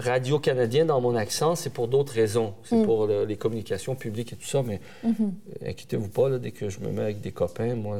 radio-canadien 0.00 0.86
dans 0.86 1.00
mon 1.00 1.14
accent, 1.14 1.54
c'est 1.54 1.70
pour 1.70 1.88
d'autres 1.88 2.12
raisons. 2.12 2.54
C'est 2.64 2.76
mm. 2.76 2.84
pour 2.84 3.06
les 3.06 3.36
communications 3.36 3.94
publiques 3.94 4.32
et 4.32 4.36
tout 4.36 4.46
ça, 4.46 4.62
mais 4.64 4.80
mm-hmm. 5.04 5.68
inquiétez-vous 5.68 6.08
pas, 6.08 6.28
là, 6.28 6.38
dès 6.38 6.50
que 6.50 6.68
je 6.68 6.80
me 6.80 6.90
mets 6.90 7.02
avec 7.02 7.20
des 7.20 7.32
copains, 7.32 7.74
moi, 7.74 7.98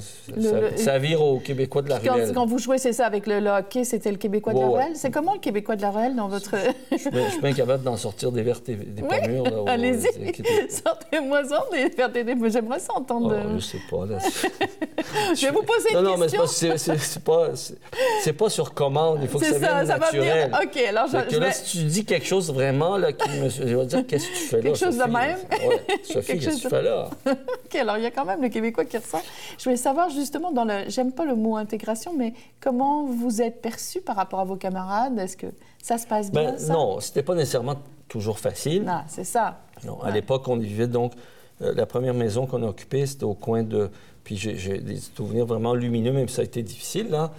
ça, 0.76 0.98
vire 0.98 1.22
au 1.22 1.38
Québécois 1.38 1.82
de 1.82 1.88
la 1.88 1.98
Ruelle. 1.98 2.32
Quand 2.34 2.46
vous 2.46 2.58
jouez, 2.58 2.78
c'est 2.78 2.92
ça, 2.92 3.06
avec 3.06 3.26
le, 3.26 3.46
hockey, 3.48 3.84
c'était 3.84 4.10
le 4.10 4.16
Québécois 4.16 4.54
de 4.54 4.60
la 4.60 4.68
Ruelle? 4.68 4.92
C'est 4.94 5.10
comment 5.10 5.34
le 5.34 5.40
Québécois 5.40 5.76
de 5.76 5.82
la 5.82 5.90
Ruelle 5.90 6.16
dans 6.16 6.28
votre... 6.28 6.56
je, 6.90 6.96
suis 6.96 7.40
bien 7.40 7.52
capable 7.52 7.84
d'en 7.84 7.96
sortir 7.96 8.32
des 8.32 8.42
vertes 8.42 8.68
et 8.68 8.76
des 8.76 9.02
mûres. 9.02 9.64
Allez-y, 9.66 10.08
sortez-moi-en 10.70 11.72
des 11.72 11.88
vertes 11.88 12.16
et 12.16 12.24
des 12.24 12.36
J'aimerais 12.50 12.80
ça 12.80 12.94
entendre... 12.94 13.36
Oh, 13.36 13.52
je 13.56 13.60
sais 13.60 13.78
pas, 13.90 14.06
là. 14.06 14.18
je 15.34 15.46
vais 15.46 15.52
vous 15.52 15.62
poser 15.62 15.90
une 15.92 16.00
non, 16.00 16.16
question. 16.16 16.40
Non, 16.40 16.46
mais 16.70 16.78
c'est 16.78 17.22
pas, 17.22 17.48
pas, 17.48 18.32
pas, 18.32 18.50
sur 18.50 18.74
commande, 18.74 19.20
il 19.22 19.28
faut 19.28 19.38
que 19.38 19.44
ça, 19.44 19.58
vienne 19.58 19.86
ça 19.86 19.98
naturel. 19.98 20.50
Va 20.50 20.58
venir... 20.58 20.58
OK, 20.62 20.76
alors 20.88 21.06
je, 21.06 21.70
tu 21.70 21.84
dis 21.90 22.04
quelque 22.04 22.26
chose 22.26 22.52
vraiment 22.52 22.96
là, 22.96 23.12
qui 23.12 23.28
me... 23.38 23.48
Je 23.48 23.62
vais 23.62 23.86
dire, 23.86 24.06
qu'est-ce 24.06 24.26
que 24.28 24.36
tu 24.36 24.44
fais 24.44 24.56
là, 24.56 24.62
Quelque 24.62 24.78
chose 24.78 24.96
de 24.96 25.04
même? 25.04 25.38
Ouais, 25.50 25.80
Sophie, 26.02 26.38
qu'est-ce 26.38 26.56
que 26.56 26.62
tu 26.62 26.68
fais 26.68 26.82
là? 26.82 27.10
OK, 27.26 27.74
alors 27.74 27.96
il 27.96 28.02
y 28.02 28.06
a 28.06 28.10
quand 28.10 28.24
même 28.24 28.42
le 28.42 28.48
Québécois 28.48 28.84
qui 28.84 28.96
ressent. 28.96 29.22
Je 29.58 29.64
voulais 29.64 29.76
savoir 29.76 30.10
justement, 30.10 30.52
dans 30.52 30.64
le... 30.64 30.88
J'aime 30.88 31.12
pas 31.12 31.24
le 31.24 31.34
mot 31.34 31.56
intégration, 31.56 32.14
mais 32.16 32.34
comment 32.60 33.04
vous 33.04 33.42
êtes 33.42 33.60
perçu 33.60 34.00
par 34.00 34.16
rapport 34.16 34.40
à 34.40 34.44
vos 34.44 34.56
camarades? 34.56 35.18
Est-ce 35.18 35.36
que 35.36 35.48
ça 35.82 35.98
se 35.98 36.06
passe 36.06 36.30
bien, 36.30 36.52
ben, 36.52 36.58
ça? 36.58 36.72
Non, 36.72 37.00
c'était 37.00 37.22
pas 37.22 37.34
nécessairement 37.34 37.76
toujours 38.08 38.38
facile. 38.38 38.84
Ah, 38.88 39.04
c'est 39.08 39.24
ça. 39.24 39.60
Non, 39.84 40.00
à 40.02 40.10
l'époque, 40.10 40.46
on 40.48 40.56
vivait 40.56 40.88
donc... 40.88 41.12
Euh, 41.62 41.74
la 41.74 41.84
première 41.84 42.14
maison 42.14 42.46
qu'on 42.46 42.62
a 42.62 42.66
occupée, 42.66 43.04
c'était 43.04 43.24
au 43.24 43.34
coin 43.34 43.62
de... 43.62 43.90
Puis 44.24 44.36
j'ai 44.36 44.78
des 44.78 44.96
souvenirs 44.96 45.46
vraiment 45.46 45.74
lumineux, 45.74 46.12
même 46.12 46.28
si 46.28 46.36
ça 46.36 46.42
a 46.42 46.44
été 46.44 46.62
difficile, 46.62 47.10
là 47.10 47.32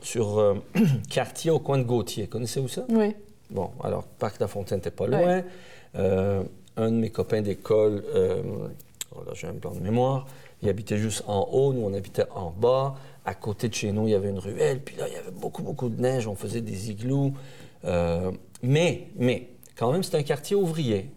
sur 0.00 0.38
euh, 0.38 0.54
quartier 1.10 1.50
au 1.50 1.58
coin 1.58 1.78
de 1.78 1.84
Gauthier. 1.84 2.26
Connaissez-vous 2.26 2.68
ça? 2.68 2.84
Oui. 2.88 3.14
Bon, 3.50 3.70
alors, 3.82 4.04
Parc 4.04 4.38
de 4.38 4.44
la 4.44 4.48
Fontaine 4.48 4.78
n'était 4.78 4.90
pas 4.90 5.06
loin. 5.06 5.42
Euh, 5.96 6.42
un 6.76 6.90
de 6.90 6.96
mes 6.96 7.10
copains 7.10 7.40
d'école, 7.40 8.04
euh, 8.14 8.42
oh 9.14 9.22
là, 9.26 9.32
j'ai 9.34 9.46
un 9.46 9.54
blanc 9.54 9.72
de 9.72 9.80
mémoire, 9.80 10.26
il 10.62 10.68
habitait 10.68 10.98
juste 10.98 11.24
en 11.26 11.48
haut, 11.52 11.72
nous 11.72 11.82
on 11.82 11.94
habitait 11.94 12.26
en 12.34 12.50
bas. 12.50 12.96
À 13.24 13.34
côté 13.34 13.68
de 13.68 13.74
chez 13.74 13.92
nous, 13.92 14.06
il 14.06 14.10
y 14.10 14.14
avait 14.14 14.28
une 14.28 14.38
ruelle, 14.38 14.80
puis 14.80 14.96
là, 14.96 15.06
il 15.08 15.14
y 15.14 15.16
avait 15.16 15.30
beaucoup, 15.30 15.62
beaucoup 15.62 15.88
de 15.88 16.00
neige, 16.00 16.28
on 16.28 16.34
faisait 16.34 16.60
des 16.60 16.90
igloos. 16.90 17.32
mais, 18.62 19.08
mais, 19.16 19.48
quand 19.76 19.90
même, 19.92 20.02
c'était 20.02 20.18
un 20.18 20.22
quartier 20.22 20.54
ouvrier. 20.54 21.10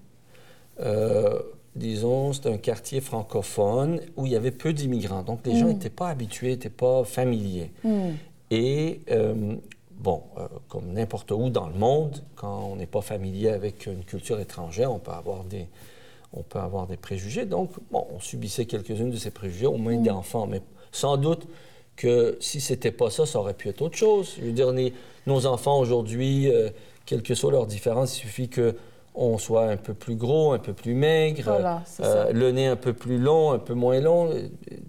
disons, 1.76 2.34
c'était 2.34 2.54
un 2.54 2.58
quartier 2.58 3.02
francophone 3.02 4.02
où 4.15 4.26
il 4.26 4.32
y 4.32 4.36
avait 4.36 4.52
peu 4.52 4.74
d'immigrants. 4.74 5.24
Donc, 5.24 5.46
les 5.46 5.58
gens 5.58 5.68
n'étaient 5.68 5.89
mm. 5.89 5.94
pas 5.94 6.10
habitués, 6.10 6.50
n'étaient 6.50 6.70
pas 6.70 7.04
familiers. 7.04 7.72
Mm. 7.84 8.10
Et 8.52 9.02
euh, 9.12 9.56
bon, 10.00 10.24
euh, 10.38 10.48
comme 10.70 10.94
n'importe 10.94 11.32
où 11.32 11.50
dans 11.50 11.68
le 11.68 11.76
monde, 11.76 12.24
quand 12.36 12.70
on 12.72 12.76
n'est 12.76 12.88
pas 12.88 13.02
familier 13.02 13.50
avec 13.50 13.86
une 13.86 14.04
culture 14.04 14.40
étrangère, 14.40 14.92
on 14.92 15.00
peut 15.00 15.12
avoir 15.12 15.44
des, 15.44 15.68
on 16.34 16.42
peut 16.42 16.60
avoir 16.60 16.88
des 16.88 16.98
préjugés. 16.98 17.46
Donc, 17.46 17.72
bon, 17.92 18.08
on 18.14 18.20
subissait 18.20 18.66
quelques-unes 18.66 19.12
de 19.12 19.18
ces 19.18 19.32
préjugés, 19.32 19.68
au 19.68 19.78
moins 19.78 19.98
des 19.98 20.10
enfants. 20.10 20.48
Mais 20.48 20.62
sans 20.92 21.18
doute 21.18 21.48
que 21.96 22.38
si 22.40 22.62
c'était 22.62 22.92
pas 22.92 23.10
ça, 23.10 23.26
ça 23.26 23.40
aurait 23.40 23.54
pu 23.54 23.68
être 23.68 23.82
autre 23.82 23.98
chose. 23.98 24.36
Je 24.40 24.46
veux 24.46 24.52
dire, 24.54 24.74
nos 25.28 25.46
enfants 25.46 25.80
aujourd'hui, 25.80 26.50
euh, 26.50 26.70
quelle 27.06 27.22
que 27.22 27.36
soit 27.36 27.52
leur 27.52 27.68
différence, 27.68 28.18
il 28.18 28.22
suffit 28.22 28.50
que 28.50 28.76
on 29.19 29.38
soit 29.38 29.65
un 29.65 29.77
peu 29.77 29.93
plus 29.93 30.15
gros, 30.15 30.53
un 30.53 30.60
peu 30.60 30.73
plus 30.73 30.93
maigre, 30.93 31.82
euh, 31.99 32.32
le 32.32 32.51
nez 32.51 32.67
un 32.67 32.77
peu 32.77 32.93
plus 32.93 33.17
long, 33.17 33.51
un 33.51 33.60
peu 33.60 33.73
moins 33.73 33.99
long. 33.99 34.29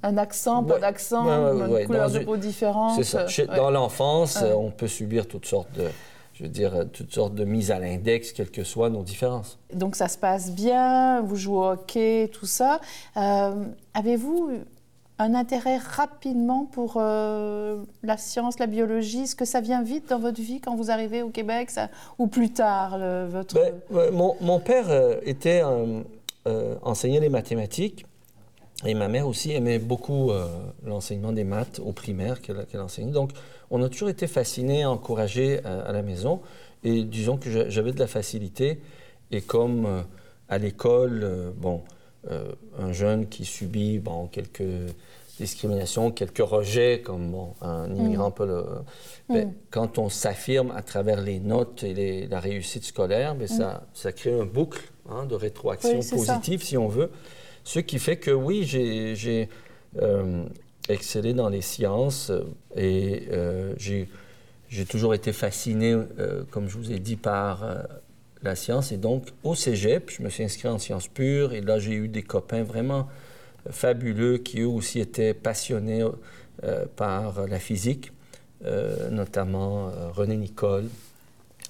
Un 0.04 0.16
accent, 0.16 0.62
pas 0.62 0.78
d'accent, 0.78 1.26
une 1.26 1.86
couleur 1.86 2.10
de 2.10 2.20
peau 2.20 2.36
différente. 2.36 3.02
C'est 3.02 3.04
ça. 3.04 3.26
Dans 3.56 3.70
l'enfance, 3.70 4.42
on 4.42 4.70
peut 4.70 4.88
subir 4.88 5.26
toutes 5.26 5.46
sortes 5.46 5.72
de, 5.76 5.88
je 6.34 6.44
veux 6.44 6.48
dire, 6.48 6.86
toutes 6.92 7.12
sortes 7.12 7.34
de 7.34 7.44
mises 7.44 7.72
à 7.72 7.78
l'index, 7.80 8.32
quelles 8.32 8.50
que 8.50 8.62
soient 8.62 8.88
nos 8.88 9.02
différences. 9.02 9.58
Donc 9.74 9.96
ça 9.96 10.06
se 10.06 10.16
passe 10.16 10.52
bien, 10.52 11.20
vous 11.22 11.36
jouez 11.36 11.56
au 11.56 11.64
hockey, 11.70 12.30
tout 12.32 12.46
ça. 12.46 12.80
Euh, 13.16 13.64
avez-vous 13.94 14.50
un 15.20 15.34
intérêt 15.34 15.76
rapidement 15.76 16.64
pour 16.64 16.94
euh, 16.96 17.76
la 18.02 18.16
science, 18.16 18.58
la 18.58 18.66
biologie 18.66 19.20
Est-ce 19.24 19.36
que 19.36 19.44
ça 19.44 19.60
vient 19.60 19.82
vite 19.82 20.08
dans 20.08 20.18
votre 20.18 20.40
vie 20.40 20.60
quand 20.60 20.74
vous 20.74 20.90
arrivez 20.90 21.22
au 21.22 21.28
Québec 21.28 21.70
ou 22.18 22.26
plus 22.26 22.50
tard 22.50 22.98
votre... 23.28 23.54
Ben, 23.54 24.10
mon, 24.40 24.60
père 24.60 24.88
euh, 24.88 25.20
était 25.22 25.62
euh, 25.62 26.74
enseignait 26.82 27.20
les 27.20 27.28
mathématiques 27.28 28.06
et 28.86 28.94
ma 28.94 29.08
mère 29.08 29.28
aussi 29.28 29.52
aimait 29.52 29.78
beaucoup 29.78 30.30
l'enseignement 30.86 31.32
des 31.32 31.44
maths 31.44 31.82
au 31.84 31.92
primaire 31.92 32.40
qu'elle 32.40 32.80
enseignait. 32.80 33.12
Donc 33.12 33.32
on 33.70 33.82
a 33.82 33.90
toujours 33.90 34.08
été 34.08 34.26
fascinés, 34.26 34.86
encouragés 34.86 35.62
à, 35.66 35.80
à 35.82 35.92
la 35.92 36.00
maison 36.00 36.40
et 36.82 37.04
disons 37.04 37.36
que 37.36 37.68
j'avais 37.68 37.92
de 37.92 37.98
la 37.98 38.06
facilité 38.06 38.80
et 39.30 39.42
comme 39.42 39.86
à 40.48 40.56
l'école, 40.56 41.52
bon, 41.58 41.82
un 42.26 42.92
jeune 42.94 43.26
qui 43.26 43.44
subit 43.44 43.98
bon, 43.98 44.28
quelques 44.28 44.62
discrimination, 45.40 46.10
quelques 46.10 46.38
rejets, 46.38 47.00
comme 47.00 47.32
bon, 47.32 47.54
un 47.62 47.88
mm. 47.88 47.96
immigrant 47.96 48.30
peut 48.30 48.46
le... 48.46 48.64
Ben, 49.28 49.48
mm. 49.48 49.54
Quand 49.70 49.98
on 49.98 50.08
s'affirme 50.08 50.70
à 50.72 50.82
travers 50.82 51.20
les 51.20 51.40
notes 51.40 51.82
et 51.82 52.26
la 52.26 52.40
réussite 52.40 52.84
scolaire, 52.84 53.34
ben, 53.34 53.48
ça, 53.48 53.68
mm. 53.68 53.80
ça, 53.94 54.12
crée 54.12 54.38
un 54.38 54.44
boucle 54.44 54.82
hein, 55.08 55.26
de 55.26 55.34
rétroaction 55.34 56.00
positive, 56.00 56.62
si 56.62 56.76
on 56.76 56.88
veut. 56.88 57.10
Ce 57.64 57.78
qui 57.78 57.98
fait 57.98 58.16
que 58.16 58.30
oui, 58.30 58.64
j'ai 58.64 59.48
euh, 60.00 60.44
excellé 60.88 61.34
dans 61.34 61.48
les 61.48 61.62
sciences 61.62 62.30
euh, 62.30 62.44
et 62.76 63.28
euh, 63.32 63.74
j'ai 63.78 64.84
toujours 64.84 65.14
été 65.14 65.32
fasciné, 65.32 65.96
comme 66.50 66.68
je 66.68 66.76
vous 66.76 66.92
ai 66.92 67.00
dit, 67.00 67.16
par 67.16 67.64
la 68.42 68.54
science. 68.54 68.92
Et 68.92 68.98
donc, 68.98 69.26
au 69.42 69.56
cégep, 69.56 70.10
je 70.10 70.22
me 70.22 70.28
suis 70.28 70.44
inscrit 70.44 70.68
en 70.68 70.78
sciences 70.78 71.08
pures 71.08 71.52
et 71.52 71.60
là, 71.60 71.80
j'ai 71.80 71.92
eu 71.92 72.08
des 72.08 72.22
copains 72.22 72.62
vraiment 72.62 73.08
fabuleux 73.70 74.38
qui 74.38 74.60
eux 74.60 74.68
aussi 74.68 75.00
étaient 75.00 75.34
passionnés 75.34 76.04
euh, 76.62 76.84
par 76.94 77.46
la 77.46 77.58
physique, 77.58 78.12
euh, 78.66 79.08
notamment 79.08 79.88
euh, 79.88 80.10
René 80.10 80.36
Nicole, 80.36 80.90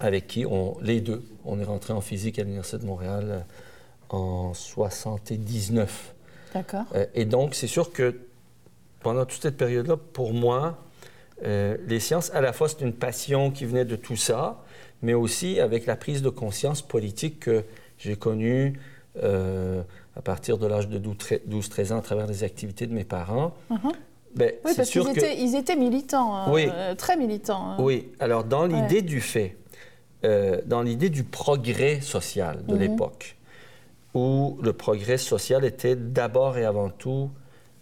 avec 0.00 0.26
qui 0.26 0.44
on, 0.44 0.76
les 0.80 1.00
deux, 1.00 1.22
on 1.44 1.60
est 1.60 1.64
rentré 1.64 1.92
en 1.92 2.00
physique 2.00 2.40
à 2.40 2.42
l'Université 2.42 2.78
de 2.78 2.86
Montréal 2.86 3.46
en 4.08 4.52
79. 4.52 6.14
D'accord. 6.54 6.86
et 7.14 7.24
donc, 7.24 7.54
c'est 7.54 7.68
sûr 7.68 7.92
que 7.92 8.18
pendant 8.98 9.24
toute 9.26 9.42
cette 9.42 9.56
période-là, 9.56 9.96
pour 9.96 10.34
moi, 10.34 10.82
les 11.44 12.00
sciences, 12.00 12.34
à 12.34 12.40
la 12.40 12.52
fois, 12.52 12.68
c'est 12.68 12.80
une 12.80 12.92
passion 12.92 13.52
qui 13.52 13.66
venait 13.66 13.84
de 13.84 13.94
tout 13.94 14.16
ça, 14.16 14.64
mais 15.02 15.14
aussi 15.14 15.60
avec 15.60 15.86
la 15.86 15.94
prise 15.94 16.22
de 16.22 16.30
conscience 16.30 16.82
politique 16.82 17.38
que 17.38 17.64
j'ai 17.98 18.16
connue 18.16 18.80
à 20.16 20.22
partir 20.22 20.58
de 20.58 20.66
l'âge 20.66 20.88
de 20.88 20.98
12-13 20.98 21.92
ans 21.92 21.98
à 21.98 22.02
travers 22.02 22.26
les 22.26 22.44
activités 22.44 22.86
de 22.86 22.94
mes 22.94 23.04
parents. 23.04 23.54
Uh-huh. 23.70 23.92
Ben, 24.34 24.52
oui, 24.64 24.72
parce 24.76 24.90
qu'ils 24.90 25.08
étaient, 25.08 25.40
ils 25.40 25.56
étaient 25.56 25.76
militants, 25.76 26.36
hein, 26.36 26.46
oui. 26.52 26.68
Euh, 26.72 26.94
très 26.94 27.16
militants. 27.16 27.72
Hein. 27.72 27.76
Oui, 27.80 28.08
alors 28.20 28.44
dans 28.44 28.64
l'idée 28.64 29.02
du 29.02 29.20
fait, 29.20 29.56
euh, 30.24 30.60
dans 30.66 30.82
l'idée 30.82 31.10
du 31.10 31.24
progrès 31.24 32.00
social 32.00 32.64
de 32.64 32.74
mm-hmm. 32.74 32.78
l'époque, 32.78 33.36
où 34.14 34.58
le 34.62 34.72
progrès 34.72 35.18
social 35.18 35.64
était 35.64 35.96
d'abord 35.96 36.58
et 36.58 36.64
avant 36.64 36.90
tout 36.90 37.30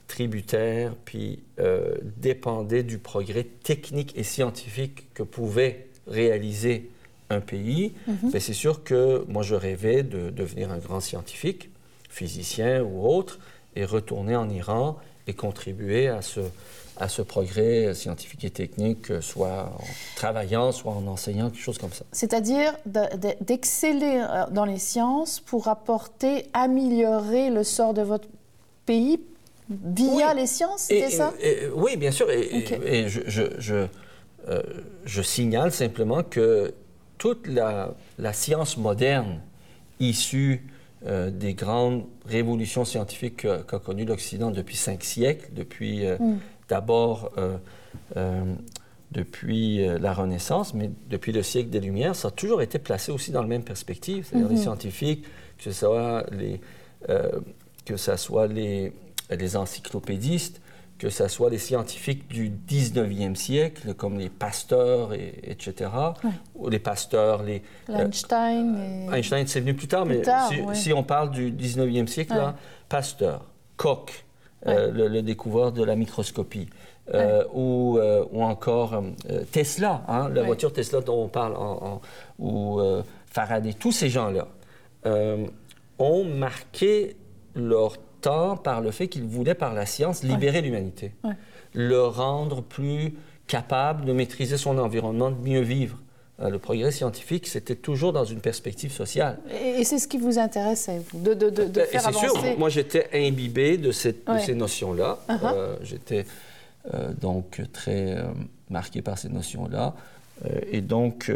tributaire, 0.06 0.94
puis 1.04 1.42
euh, 1.60 1.96
dépendait 2.16 2.82
du 2.82 2.98
progrès 2.98 3.44
technique 3.44 4.16
et 4.16 4.22
scientifique 4.22 5.12
que 5.12 5.22
pouvait 5.22 5.88
réaliser 6.06 6.90
un 7.28 7.40
pays, 7.40 7.92
mm-hmm. 8.08 8.32
ben, 8.32 8.40
c'est 8.40 8.54
sûr 8.54 8.84
que 8.84 9.22
moi 9.28 9.42
je 9.42 9.54
rêvais 9.54 10.02
de 10.02 10.30
devenir 10.30 10.72
un 10.72 10.78
grand 10.78 11.00
scientifique 11.00 11.68
physicien 12.08 12.82
ou 12.82 13.06
autre, 13.06 13.38
et 13.76 13.84
retourner 13.84 14.36
en 14.36 14.48
Iran 14.50 14.96
et 15.26 15.34
contribuer 15.34 16.08
à 16.08 16.22
ce, 16.22 16.40
à 16.96 17.08
ce 17.08 17.22
progrès 17.22 17.94
scientifique 17.94 18.44
et 18.44 18.50
technique, 18.50 19.22
soit 19.22 19.72
en 19.78 19.84
travaillant, 20.16 20.72
soit 20.72 20.92
en 20.92 21.06
enseignant, 21.06 21.50
quelque 21.50 21.62
chose 21.62 21.78
comme 21.78 21.92
ça. 21.92 22.04
C'est-à-dire 22.12 22.74
d'exceller 22.86 24.20
euh, 24.20 24.46
dans 24.50 24.64
les 24.64 24.78
sciences 24.78 25.40
pour 25.40 25.68
apporter, 25.68 26.46
améliorer 26.52 27.50
le 27.50 27.62
sort 27.62 27.94
de 27.94 28.02
votre 28.02 28.28
pays 28.86 29.20
via 29.68 30.32
les 30.34 30.46
sciences, 30.46 30.82
c'était 30.82 31.10
ça? 31.10 31.34
Oui, 31.74 31.96
bien 31.96 32.10
sûr. 32.10 32.30
Et, 32.30 33.08
je, 33.08 33.20
je, 33.26 33.42
je, 33.58 33.86
euh, 34.48 34.62
je, 35.04 35.22
signale 35.22 35.72
simplement 35.72 36.22
que 36.22 36.72
toute 37.18 37.46
la, 37.46 37.94
la 38.18 38.32
science 38.32 38.78
moderne 38.78 39.40
issue 40.00 40.62
euh, 41.06 41.30
des 41.30 41.54
grandes 41.54 42.04
révolutions 42.26 42.84
scientifiques 42.84 43.36
qu'a 43.42 43.78
connues 43.78 44.04
l'Occident 44.04 44.50
depuis 44.50 44.76
cinq 44.76 45.04
siècles, 45.04 45.48
depuis 45.52 46.04
euh, 46.04 46.16
mm. 46.18 46.38
d'abord 46.68 47.30
euh, 47.38 48.44
depuis 49.12 49.86
la 50.00 50.12
Renaissance, 50.12 50.74
mais 50.74 50.90
depuis 51.08 51.32
le 51.32 51.42
siècle 51.42 51.70
des 51.70 51.80
Lumières, 51.80 52.16
ça 52.16 52.28
a 52.28 52.30
toujours 52.30 52.62
été 52.62 52.78
placé 52.78 53.12
aussi 53.12 53.30
dans 53.30 53.40
la 53.40 53.46
même 53.46 53.62
perspective, 53.62 54.26
c'est-à-dire 54.26 54.48
les 54.48 54.56
mm-hmm. 54.56 54.62
scientifiques, 54.62 55.24
que 55.56 55.64
ce 55.64 55.72
soit 55.72 56.26
les, 56.32 56.60
que 57.86 57.96
ça 57.96 58.16
soit 58.18 58.48
les, 58.48 58.92
les 59.30 59.56
encyclopédistes, 59.56 60.60
que 60.98 61.10
ce 61.10 61.28
soit 61.28 61.48
les 61.48 61.58
scientifiques 61.58 62.28
du 62.28 62.50
19e 62.50 63.36
siècle, 63.36 63.94
comme 63.94 64.18
les 64.18 64.28
pasteurs, 64.28 65.14
et, 65.14 65.34
etc., 65.44 65.90
ou 66.56 66.68
les 66.68 66.80
pasteurs, 66.80 67.44
les... 67.44 67.62
Euh, 67.88 68.04
Einstein. 68.04 69.08
Einstein, 69.12 69.46
c'est 69.46 69.60
venu 69.60 69.74
plus 69.74 69.86
tard, 69.86 70.06
mais 70.06 70.22
si, 70.74 70.92
on 70.92 71.04
parle 71.04 71.30
du 71.30 71.52
19e 71.52 72.08
siècle, 72.08 72.34
là, 72.34 72.56
Pasteur, 72.88 73.44
Koch, 73.76 74.24
euh, 74.66 74.90
le, 75.08 75.22
découvreur 75.22 75.70
de 75.70 75.84
la 75.84 75.94
microscopie, 75.94 76.68
euh, 77.14 77.44
ou, 77.54 77.98
ou, 78.32 78.42
encore 78.42 79.02
Tesla, 79.52 80.02
hein, 80.08 80.28
la 80.30 80.42
voiture 80.42 80.72
Tesla 80.72 81.00
dont 81.00 81.24
on 81.24 81.28
parle, 81.28 81.54
en, 81.56 82.00
ou 82.40 82.80
Faraday, 83.26 83.72
tous 83.72 83.92
ces 83.92 84.08
gens-là 84.08 84.48
ont 85.98 86.24
marqué 86.24 87.16
leur 87.54 87.96
temps 88.20 88.56
par 88.56 88.80
le 88.80 88.90
fait 88.90 89.08
qu'il 89.08 89.24
voulait, 89.24 89.54
par 89.54 89.74
la 89.74 89.86
science, 89.86 90.22
libérer 90.22 90.60
l'humanité, 90.60 91.12
le 91.74 92.02
rendre 92.02 92.62
plus 92.62 93.14
capable 93.46 94.04
de 94.04 94.12
maîtriser 94.12 94.56
son 94.56 94.78
environnement, 94.78 95.30
de 95.30 95.48
mieux 95.48 95.62
vivre. 95.62 95.98
Euh, 96.40 96.50
le 96.50 96.58
progrès 96.60 96.92
scientifique, 96.92 97.48
c'était 97.48 97.74
toujours 97.74 98.12
dans 98.12 98.24
une 98.24 98.40
perspective 98.40 98.92
sociale. 98.92 99.38
Et, 99.50 99.82
c'est 99.82 99.98
ce 99.98 100.06
qui 100.06 100.18
vous 100.18 100.38
intéressait, 100.38 101.02
de, 101.12 101.34
de, 101.34 101.50
de, 101.50 101.64
de 101.64 101.66
ben, 101.66 101.86
faire 101.86 102.06
avancer... 102.06 102.28
C'est 102.32 102.40
sûr, 102.50 102.58
moi 102.58 102.68
j'étais 102.68 103.08
imbibé 103.12 103.76
de, 103.76 103.90
cette, 103.90 104.28
ces 104.44 104.54
notions-là. 104.54 105.18
Uh-huh. 105.28 105.38
Euh, 105.42 105.76
j'étais 105.82 106.26
euh, 106.94 107.12
donc 107.12 107.60
très 107.72 108.18
marqué 108.70 109.02
par 109.02 109.18
ces 109.18 109.30
notions-là. 109.30 109.94
et 110.70 110.80
donc, 110.80 111.32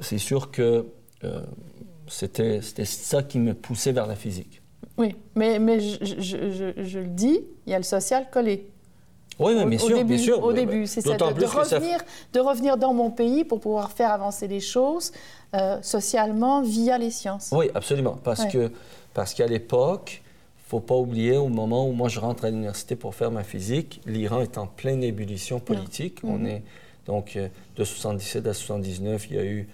c'est 0.00 0.18
sûr 0.18 0.50
que 0.50 0.86
c'était 2.08 2.60
ça 2.62 3.22
qui 3.22 3.38
me 3.38 3.52
poussait 3.52 3.92
vers 3.92 4.06
la 4.06 4.16
physique. 4.16 4.62
Oui, 4.98 5.14
mais, 5.34 5.58
mais 5.58 5.80
je, 5.80 5.98
je, 6.02 6.72
je, 6.82 6.98
le 6.98 7.06
dis, 7.06 7.40
il 7.66 7.70
y 7.70 7.74
a 7.74 7.78
le 7.78 7.84
social 7.84 8.26
collé. 8.30 8.68
Oui, 9.38 9.54
mais 9.54 9.66
bien, 9.66 9.78
sûr, 9.78 9.96
début, 9.96 10.14
bien 10.14 10.18
sûr. 10.18 10.42
Au 10.42 10.52
début, 10.52 10.86
c'est 10.86 11.02
ça, 11.02 11.16
de, 11.16 11.22
revenir, 11.22 12.00
de 12.32 12.40
revenir 12.40 12.76
dans 12.78 12.94
mon 12.94 13.10
pays 13.10 13.44
pour 13.44 13.60
pouvoir 13.60 13.90
faire 13.90 14.10
avancer 14.10 14.48
les 14.48 14.60
choses 14.60 15.12
euh, 15.54 15.78
socialement 15.82 16.62
via 16.62 16.96
les 16.96 17.10
sciences. 17.10 17.50
Oui, 17.52 17.70
absolument. 17.74 18.18
Parce 18.24 18.46
que 18.46 18.70
parce 19.12 19.34
qu'à 19.34 19.46
l'époque, 19.46 20.22
il 20.22 20.64
ne 20.64 20.68
faut 20.68 20.80
pas 20.80 20.94
oublier, 20.94 21.36
au 21.36 21.48
moment 21.48 21.88
où 21.88 21.92
moi 21.92 22.08
je 22.08 22.18
rentre 22.18 22.46
à 22.46 22.50
l'université 22.50 22.96
pour 22.96 23.14
faire 23.14 23.30
ma 23.30 23.44
physique, 23.44 24.00
l'Iran 24.06 24.40
est 24.40 24.56
en 24.56 24.66
pleine 24.66 25.02
ébullition 25.02 25.60
politique. 25.60 26.20
On 26.24 26.38
mhm. 26.38 26.46
est 26.46 26.62
donc 27.06 27.36
euh, 27.36 27.48
de 27.76 27.84
77 27.84 28.46
à 28.46 28.54
79, 28.54 29.26
il 29.30 29.36
y 29.36 29.38
a 29.38 29.44
eu 29.44 29.68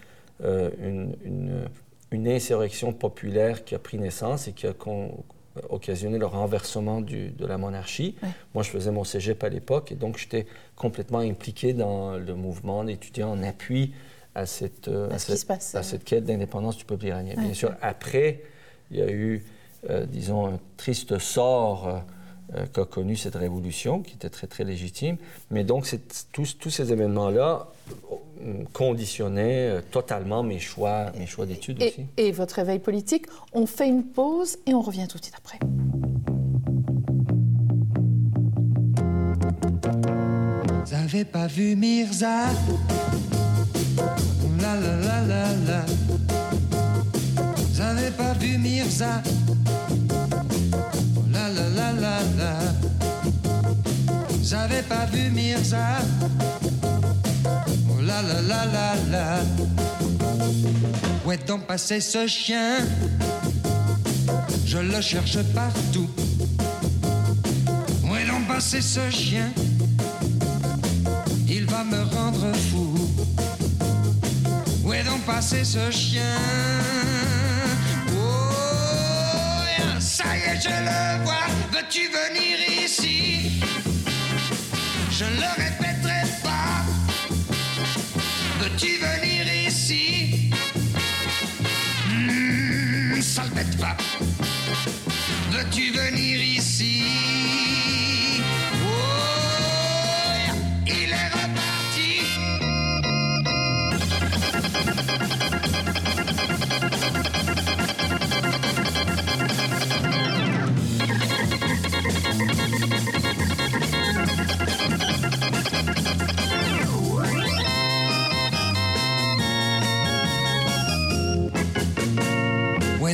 euh, 0.45 0.71
une, 0.81 1.17
une 1.25 1.65
une 2.13 2.29
insurrection 2.29 2.93
populaire 2.93 3.65
qui 3.65 3.75
a 3.75 3.79
pris 3.79 3.99
naissance 3.99 4.49
et 4.49 4.53
qui 4.53 4.67
a 4.67 4.75
occasionné 5.71 6.19
le 6.19 6.27
renversement 6.27 7.01
de 7.01 7.47
la 7.47 7.59
monarchie. 7.59 8.17
Moi, 8.55 8.63
je 8.63 8.71
faisais 8.71 8.91
mon 8.91 9.05
cégep 9.05 9.43
à 9.43 9.49
l'époque 9.49 9.93
et 9.93 9.95
donc 9.95 10.19
j'étais 10.19 10.47
complètement 10.77 11.19
impliqué 11.19 11.73
dans 11.73 12.17
le 12.17 12.35
mouvement 12.35 12.85
d'étudiants 12.85 13.33
en 13.33 13.43
appui 13.43 13.93
à 14.35 14.47
cette, 14.47 14.89
euh, 14.89 15.11
à, 15.11 15.19
cette, 15.83 16.05
quête 16.05 16.25
d'indépendance 16.25 16.79
du 16.79 16.87
peuple 16.87 17.07
iranien. 17.07 17.35
Bien 17.37 17.53
sûr, 17.53 17.75
après, 17.83 18.41
il 18.91 18.99
y 18.99 19.03
a 19.03 19.11
eu, 19.11 19.45
euh, 19.91 20.07
disons, 20.07 20.47
un 20.47 20.61
triste 20.77 21.19
sort. 21.19 21.89
Euh, 22.55 22.67
qu'a 22.67 22.85
connu 22.85 23.17
cette 23.17 23.37
révolution, 23.37 24.03
qui 24.03 24.15
était 24.15 24.29
très, 24.29 24.47
très 24.47 24.65
légitime. 24.65 25.17
Mais 25.51 25.65
donc, 25.65 25.89
tous, 26.33 26.59
tous 26.59 26.69
ces 26.69 26.93
événements-là 26.93 27.69
conditionnaient 28.73 29.69
euh, 29.69 29.81
totalement 29.91 30.43
mes 30.43 30.59
choix, 30.59 31.13
mes 31.19 31.27
choix 31.27 31.47
d'études 31.47 31.83
aussi. 31.83 32.07
Et 32.17 32.33
votre 32.33 32.57
réveil 32.57 32.79
politique, 32.79 33.27
on 33.53 33.67
fait 33.67 33.89
une 33.89 34.05
pause 34.05 34.59
et 34.67 34.75
on 34.75 34.83
revient 34.83 35.07
tout 35.09 35.19
de 35.19 35.23
suite 35.23 35.37
après. 35.37 35.59
Vous 40.85 40.95
avez 40.95 41.25
pas 41.25 41.47
vu 41.47 41.77
Mirza? 41.77 42.47
La 44.61 44.75
la 44.75 44.97
la 44.97 45.21
la 45.27 45.45
la. 45.67 45.85
Vous 47.57 47.81
avez 47.81 48.11
pas 48.11 48.33
vu 48.35 48.59
Mirza? 48.59 49.23
La 51.33 51.49
la 51.49 51.69
la 51.69 51.93
la 51.93 52.19
la. 52.39 52.59
Vous 54.29 54.55
avez 54.55 54.83
pas 54.83 55.07
vu 55.07 55.31
Mirza? 55.31 55.99
La 58.13 58.21
la 58.23 58.41
la 58.43 58.67
la 58.67 58.95
la. 59.11 59.41
Où 61.25 61.33
est 61.33 61.47
donc 61.47 61.67
passé 61.67 62.01
ce 62.01 62.27
chien 62.27 62.79
Je 64.67 64.79
le 64.79 65.01
cherche 65.01 65.39
partout. 65.55 66.11
Où 68.05 68.17
est 68.17 68.27
donc 68.27 68.47
passé 68.47 68.81
ce 68.83 69.09
chien 69.11 69.51
Il 71.49 71.65
va 71.67 71.85
me 71.85 72.03
rendre 72.15 72.53
fou. 72.71 72.95
Où 74.85 74.93
est 74.93 75.05
donc 75.05 75.23
passé 75.23 75.65
ce 75.65 75.91
chien 75.91 76.37
Oh, 78.11 79.63
ça 80.01 80.25
y 80.37 80.41
est, 80.51 80.61
je 80.61 80.69
le 80.69 81.25
vois. 81.25 81.47
Veux-tu 81.73 82.09
venir 82.09 82.85
ici? 82.85 83.63
Je 85.11 85.25
le 85.25 85.72
Veux-tu 88.73 88.97
venir 88.97 89.47
ici? 89.69 90.51
Mmh, 92.09 93.21
Ça 93.21 93.43
le 93.45 93.51
bête 93.51 93.77
pas. 93.79 93.97
Veux-tu 95.51 95.91
venir 95.93 96.43
ici? 96.43 97.03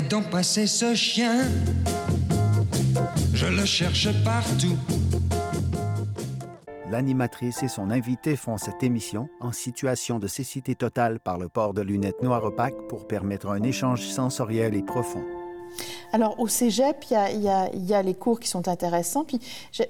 Donc 0.09 0.31
passé 0.31 0.67
ce 0.67 0.95
chien 0.95 1.45
Je 3.35 3.47
le 3.47 3.65
cherche 3.65 4.09
partout. 4.25 4.77
L'animatrice 6.91 7.63
et 7.63 7.69
son 7.69 7.91
invité 7.91 8.37
font 8.37 8.57
cette 8.57 8.83
émission 8.83 9.29
en 9.41 9.53
situation 9.53 10.19
de 10.19 10.27
cécité 10.27 10.75
totale 10.75 11.21
par 11.21 11.39
le 11.39 11.49
port 11.49 11.75
de 11.75 11.83
lunettes 11.83 12.23
noires 12.23 12.45
opaques 12.45 12.89
pour 12.89 13.07
permettre 13.07 13.49
un 13.49 13.63
échange 13.63 14.01
sensoriel 14.01 14.75
et 14.75 14.83
profond. 14.83 15.25
Alors, 16.13 16.41
au 16.41 16.49
cégep, 16.49 17.05
il 17.11 17.43
y, 17.43 17.93
a, 17.93 18.03
les 18.03 18.15
cours 18.15 18.41
qui 18.41 18.49
sont 18.49 18.67
intéressants. 18.69 19.25
Puis, 19.25 19.41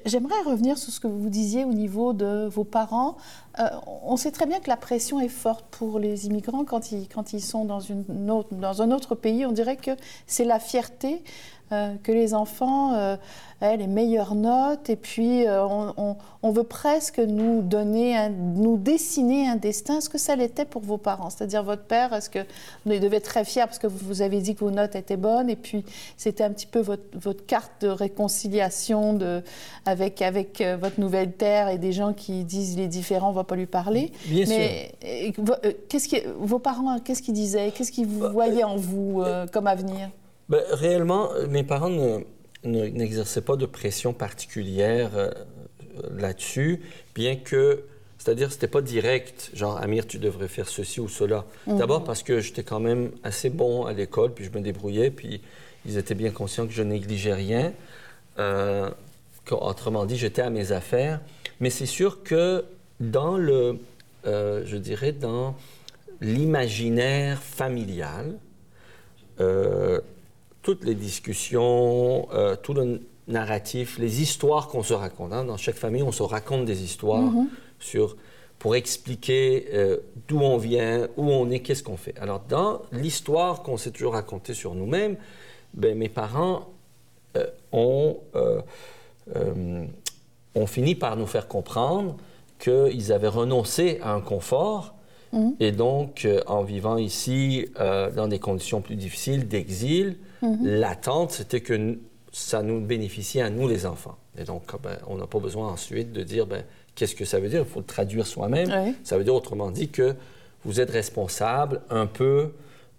j'aimerais 0.04 0.42
revenir 0.44 0.76
sur 0.76 0.92
ce 0.92 0.98
que 0.98 1.06
vous 1.06 1.28
disiez 1.28 1.64
au 1.64 1.72
niveau 1.72 2.12
de 2.12 2.48
vos 2.48 2.64
parents. 2.64 3.16
Euh, 3.60 3.68
on 4.04 4.16
sait 4.16 4.30
très 4.30 4.46
bien 4.46 4.60
que 4.60 4.68
la 4.68 4.76
pression 4.76 5.20
est 5.20 5.28
forte 5.28 5.64
pour 5.70 5.98
les 5.98 6.26
immigrants 6.26 6.64
quand 6.64 6.92
ils, 6.92 7.08
quand 7.08 7.32
ils 7.32 7.40
sont 7.40 7.64
dans, 7.64 7.80
une 7.80 8.30
autre, 8.30 8.54
dans 8.54 8.82
un 8.82 8.90
autre 8.90 9.14
pays. 9.14 9.44
On 9.46 9.52
dirait 9.52 9.76
que 9.76 9.92
c'est 10.26 10.44
la 10.44 10.60
fierté 10.60 11.22
euh, 11.70 11.96
que 12.02 12.12
les 12.12 12.32
enfants 12.32 12.94
euh, 12.94 13.16
aient 13.60 13.76
les 13.76 13.88
meilleures 13.88 14.34
notes 14.34 14.88
et 14.88 14.96
puis 14.96 15.46
euh, 15.46 15.66
on, 15.66 16.50
veut 16.50 16.62
presque 16.62 17.18
nous 17.18 17.60
donner, 17.60 18.30
nous 18.30 18.78
dessiner 18.78 19.46
un 19.46 19.56
destin. 19.56 19.98
Est-ce 19.98 20.08
que 20.08 20.16
ça 20.16 20.34
l'était 20.34 20.64
pour 20.64 20.80
vos 20.80 20.96
parents 20.96 21.28
C'est-à-dire 21.28 21.62
votre 21.62 21.82
père, 21.82 22.14
est-ce 22.14 22.30
que 22.30 22.38
devez 22.86 23.18
être 23.18 23.24
très 23.24 23.44
fier 23.44 23.66
parce 23.66 23.78
que 23.78 23.86
vous 23.86 24.22
avez 24.22 24.40
dit 24.40 24.54
que 24.54 24.60
vos 24.60 24.70
notes 24.70 24.96
étaient 24.96 25.18
bonnes? 25.18 25.50
Et 25.50 25.56
puis 25.56 25.84
c'était 26.16 26.42
un 26.42 26.52
petit 26.52 26.66
peu 26.66 26.80
votre, 26.80 27.44
carte 27.46 27.72
de 27.82 27.88
réconciliation 27.88 29.12
de, 29.12 29.42
avec, 29.84 30.22
avec 30.22 30.62
votre 30.80 30.98
nouvelle 30.98 31.32
terre 31.32 31.68
et 31.68 31.76
des 31.76 31.92
gens 31.92 32.14
qui 32.14 32.44
disent 32.44 32.78
les 32.78 32.88
différents, 32.88 33.28
on 33.28 33.32
pas 33.48 33.56
lui 33.56 33.66
parler. 33.66 34.12
Bien 34.26 34.44
Mais 34.48 34.94
qu'est-ce 35.88 36.08
que 36.08 36.28
vos 36.38 36.60
parents, 36.60 37.00
qu'est-ce 37.00 37.22
qu'ils 37.22 37.34
disaient? 37.34 37.72
Qu'est-ce 37.74 37.90
qu'ils 37.90 38.06
bah, 38.06 38.28
voyaient 38.28 38.64
en 38.64 38.76
vous 38.76 39.24
comme 39.52 39.66
avenir? 39.66 40.10
Ben, 40.48 40.62
réellement, 40.70 41.28
mes 41.50 41.64
parents 41.64 41.90
n'exerçaient 42.64 43.42
pas 43.42 43.56
de 43.56 43.66
pression 43.66 44.12
particulière 44.12 45.10
euh, 45.14 45.30
là-dessus, 46.16 46.80
bien 47.14 47.36
que, 47.36 47.84
c'est-à-dire, 48.18 48.50
c'était 48.52 48.68
pas 48.68 48.82
direct, 48.82 49.50
genre, 49.54 49.80
Amir, 49.80 50.06
tu 50.06 50.18
devrais 50.18 50.48
faire 50.48 50.68
ceci 50.68 51.00
ou 51.00 51.08
cela. 51.08 51.44
Mhm. 51.66 51.78
D'abord 51.78 52.04
parce 52.04 52.22
que 52.22 52.40
j'étais 52.40 52.62
quand 52.62 52.80
même 52.80 53.10
assez 53.22 53.50
bon 53.50 53.84
à 53.84 53.92
l'école, 53.92 54.32
puis 54.34 54.44
je 54.44 54.50
me 54.50 54.60
débrouillais, 54.60 55.10
puis 55.10 55.40
ils 55.86 55.98
étaient 55.98 56.14
bien 56.14 56.30
conscients 56.30 56.66
que 56.66 56.72
je 56.72 56.82
négligeais 56.82 57.34
rien. 57.34 57.72
Euh, 58.38 58.90
autrement 59.50 60.04
dit, 60.04 60.16
j'étais 60.16 60.42
à 60.42 60.50
mes 60.50 60.72
affaires. 60.72 61.20
Mais 61.60 61.70
c'est 61.70 61.86
sûr 61.86 62.22
que 62.22 62.64
dans 63.00 63.36
le, 63.36 63.78
euh, 64.26 64.62
je 64.64 64.76
dirais, 64.76 65.12
dans 65.12 65.54
l'imaginaire 66.20 67.42
familial, 67.42 68.34
toutes 70.62 70.84
les 70.84 70.94
discussions, 70.94 72.28
euh, 72.32 72.56
tout 72.56 72.74
le 72.74 73.00
narratifs, 73.28 73.98
les 73.98 74.20
histoires 74.20 74.68
qu'on 74.68 74.82
se 74.82 74.94
raconte. 74.94 75.32
hein. 75.32 75.44
Dans 75.44 75.56
chaque 75.56 75.76
famille, 75.76 76.02
on 76.02 76.12
se 76.12 76.22
raconte 76.22 76.64
des 76.64 76.82
histoires 76.82 77.30
sur, 77.78 78.16
pour 78.58 78.74
expliquer 78.74 79.68
euh, 79.72 79.98
d'où 80.26 80.40
on 80.40 80.56
vient, 80.56 81.08
où 81.16 81.30
on 81.30 81.50
est, 81.50 81.60
qu'est-ce 81.60 81.82
qu'on 81.82 81.96
fait. 81.96 82.18
Alors, 82.18 82.40
dans 82.48 82.82
l'histoire 82.90 83.62
qu'on 83.62 83.76
s'est 83.76 83.90
toujours 83.92 84.14
racontée 84.14 84.54
sur 84.54 84.74
nous-mêmes, 84.74 85.16
ben, 85.74 85.96
mes 85.96 86.08
parents 86.08 86.68
euh, 87.36 87.46
ont, 87.72 88.18
euh, 88.34 88.60
euh, 89.36 89.84
ont 90.54 90.66
fini 90.66 90.94
par 90.94 91.16
nous 91.16 91.26
faire 91.26 91.46
comprendre 91.48 92.16
qu'ils 92.58 93.12
avaient 93.12 93.28
renoncé 93.28 93.98
à 94.02 94.12
un 94.12 94.20
confort. 94.20 94.94
Et 95.60 95.72
donc, 95.72 96.24
euh, 96.24 96.40
en 96.46 96.62
vivant 96.62 96.96
ici 96.96 97.66
euh, 97.78 98.10
dans 98.10 98.28
des 98.28 98.38
conditions 98.38 98.80
plus 98.80 98.96
difficiles 98.96 99.46
d'exil, 99.46 100.16
l'attente, 100.62 101.32
c'était 101.32 101.60
que 101.60 101.98
ça 102.32 102.62
nous 102.62 102.80
bénéficie 102.80 103.40
à 103.40 103.50
nous, 103.50 103.68
les 103.68 103.84
enfants. 103.84 104.16
Et 104.38 104.44
donc, 104.44 104.62
euh, 104.72 104.78
ben, 104.82 104.96
on 105.06 105.16
n'a 105.16 105.26
pas 105.26 105.38
besoin 105.38 105.68
ensuite 105.68 106.12
de 106.12 106.22
dire 106.22 106.46
ben, 106.46 106.64
qu'est-ce 106.94 107.14
que 107.14 107.24
ça 107.26 107.40
veut 107.40 107.48
dire? 107.48 107.60
Il 107.60 107.70
faut 107.70 107.80
le 107.80 107.84
traduire 107.84 108.26
soi-même. 108.26 108.94
Ça 109.04 109.18
veut 109.18 109.24
dire 109.24 109.34
autrement 109.34 109.70
dit 109.70 109.88
que 109.88 110.14
vous 110.64 110.80
êtes 110.80 110.90
responsable 110.90 111.82
un 111.90 112.06
peu 112.06 112.52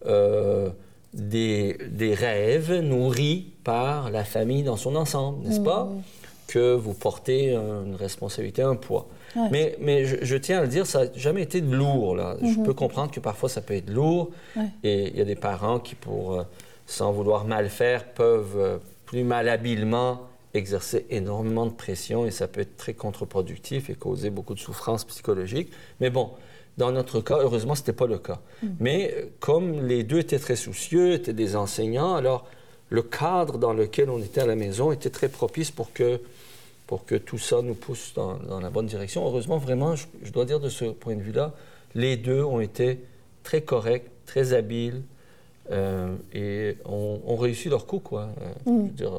euh, 0.06 0.70
des, 1.14 1.78
des 1.90 2.14
rêves 2.14 2.74
nourris 2.80 3.54
par 3.64 4.12
la 4.12 4.24
famille 4.24 4.64
dans 4.64 4.78
son 4.78 4.96
ensemble, 4.96 5.48
n'est-ce 5.48 5.62
pas? 5.62 5.90
Que 6.48 6.76
vous 6.76 6.94
portez 6.94 7.54
une 7.54 7.96
responsabilité, 7.96 8.62
un 8.62 8.76
poids. 8.76 9.08
Ouais. 9.36 9.48
Mais, 9.52 9.78
mais 9.80 10.06
je, 10.06 10.18
je 10.22 10.36
tiens 10.38 10.60
à 10.60 10.62
le 10.62 10.68
dire, 10.68 10.86
ça 10.86 11.06
n'a 11.06 11.12
jamais 11.16 11.44
été 11.44 11.62
lourd. 11.62 12.16
Là. 12.16 12.38
Je 12.42 12.60
peux 12.64 12.74
comprendre 12.74 13.12
que 13.12 13.20
parfois 13.20 13.50
ça 13.50 13.62
peut 13.62 13.76
être 13.76 13.90
lourd. 13.90 14.32
Ouais. 14.56 14.66
Et 14.84 15.10
il 15.10 15.18
y 15.18 15.22
a 15.22 15.26
des 15.26 15.36
parents 15.36 15.80
qui, 15.80 15.96
pour, 15.96 16.34
euh, 16.34 16.44
sans 16.86 17.12
vouloir 17.12 17.46
mal 17.46 17.70
faire, 17.70 18.06
peuvent 18.06 18.58
euh, 18.58 18.78
plus 19.06 19.24
malhabilement 19.24 20.22
exercer 20.54 21.06
énormément 21.10 21.68
de 21.68 21.72
pression 21.72 22.26
et 22.26 22.32
ça 22.32 22.48
peut 22.48 22.62
être 22.62 22.76
très 22.76 22.94
contre-productif 22.96 23.90
et 23.90 23.94
causer 23.94 24.32
beaucoup 24.32 24.56
de 24.56 24.60
souffrance 24.60 25.06
psychologique. 25.06 25.72
Mais 26.00 26.10
bon, 26.10 26.32
dans 26.78 26.92
notre 26.92 27.22
cas, 27.22 27.38
heureusement, 27.40 27.76
ce 27.76 27.82
n'était 27.82 27.94
pas 27.94 28.08
le 28.08 28.18
cas. 28.18 28.40
Mais 28.80 29.14
euh, 29.16 29.26
comme 29.40 29.86
les 29.86 30.04
deux 30.04 30.20
étaient 30.20 30.40
très 30.40 30.56
soucieux, 30.56 31.14
étaient 31.14 31.34
des 31.34 31.56
enseignants, 31.56 32.16
alors 32.16 32.48
le 32.90 33.04
cadre 33.04 33.58
dans 33.58 33.74
lequel 33.74 34.10
on 34.10 34.20
était 34.20 34.42
à 34.42 34.48
la 34.48 34.56
maison 34.56 34.92
était 34.92 35.12
très 35.12 35.30
propice 35.30 35.70
pour 35.70 35.94
que, 35.94 36.20
pour 36.90 37.06
que 37.06 37.14
tout 37.14 37.38
ça 37.38 37.62
nous 37.62 37.76
pousse 37.76 38.14
dans, 38.16 38.38
dans 38.40 38.60
la 38.60 38.72
bonne 38.72 38.88
direction. 38.88 39.24
Heureusement, 39.24 39.60
vraiment, 39.60 39.96
je, 39.96 40.08
je 40.24 40.32
dois 40.32 40.46
dire 40.46 40.60
de 40.60 40.70
ce 40.70 40.86
point 40.86 41.16
de 41.16 41.22
vue-là, 41.22 41.54
les 41.94 42.18
deux 42.18 42.42
ont 42.44 42.60
été 42.62 43.00
très 43.44 43.62
corrects, 43.62 44.10
très 44.26 44.54
habiles 44.54 45.04
euh, 45.70 46.16
et 46.34 46.78
ont, 46.86 47.36
réussi 47.36 47.70
leur 47.70 47.86
coup, 47.86 48.00
quoi. 48.00 48.30
Euh, 48.42 48.50
je 48.66 48.72
veux 48.72 48.88
dire, 48.90 49.12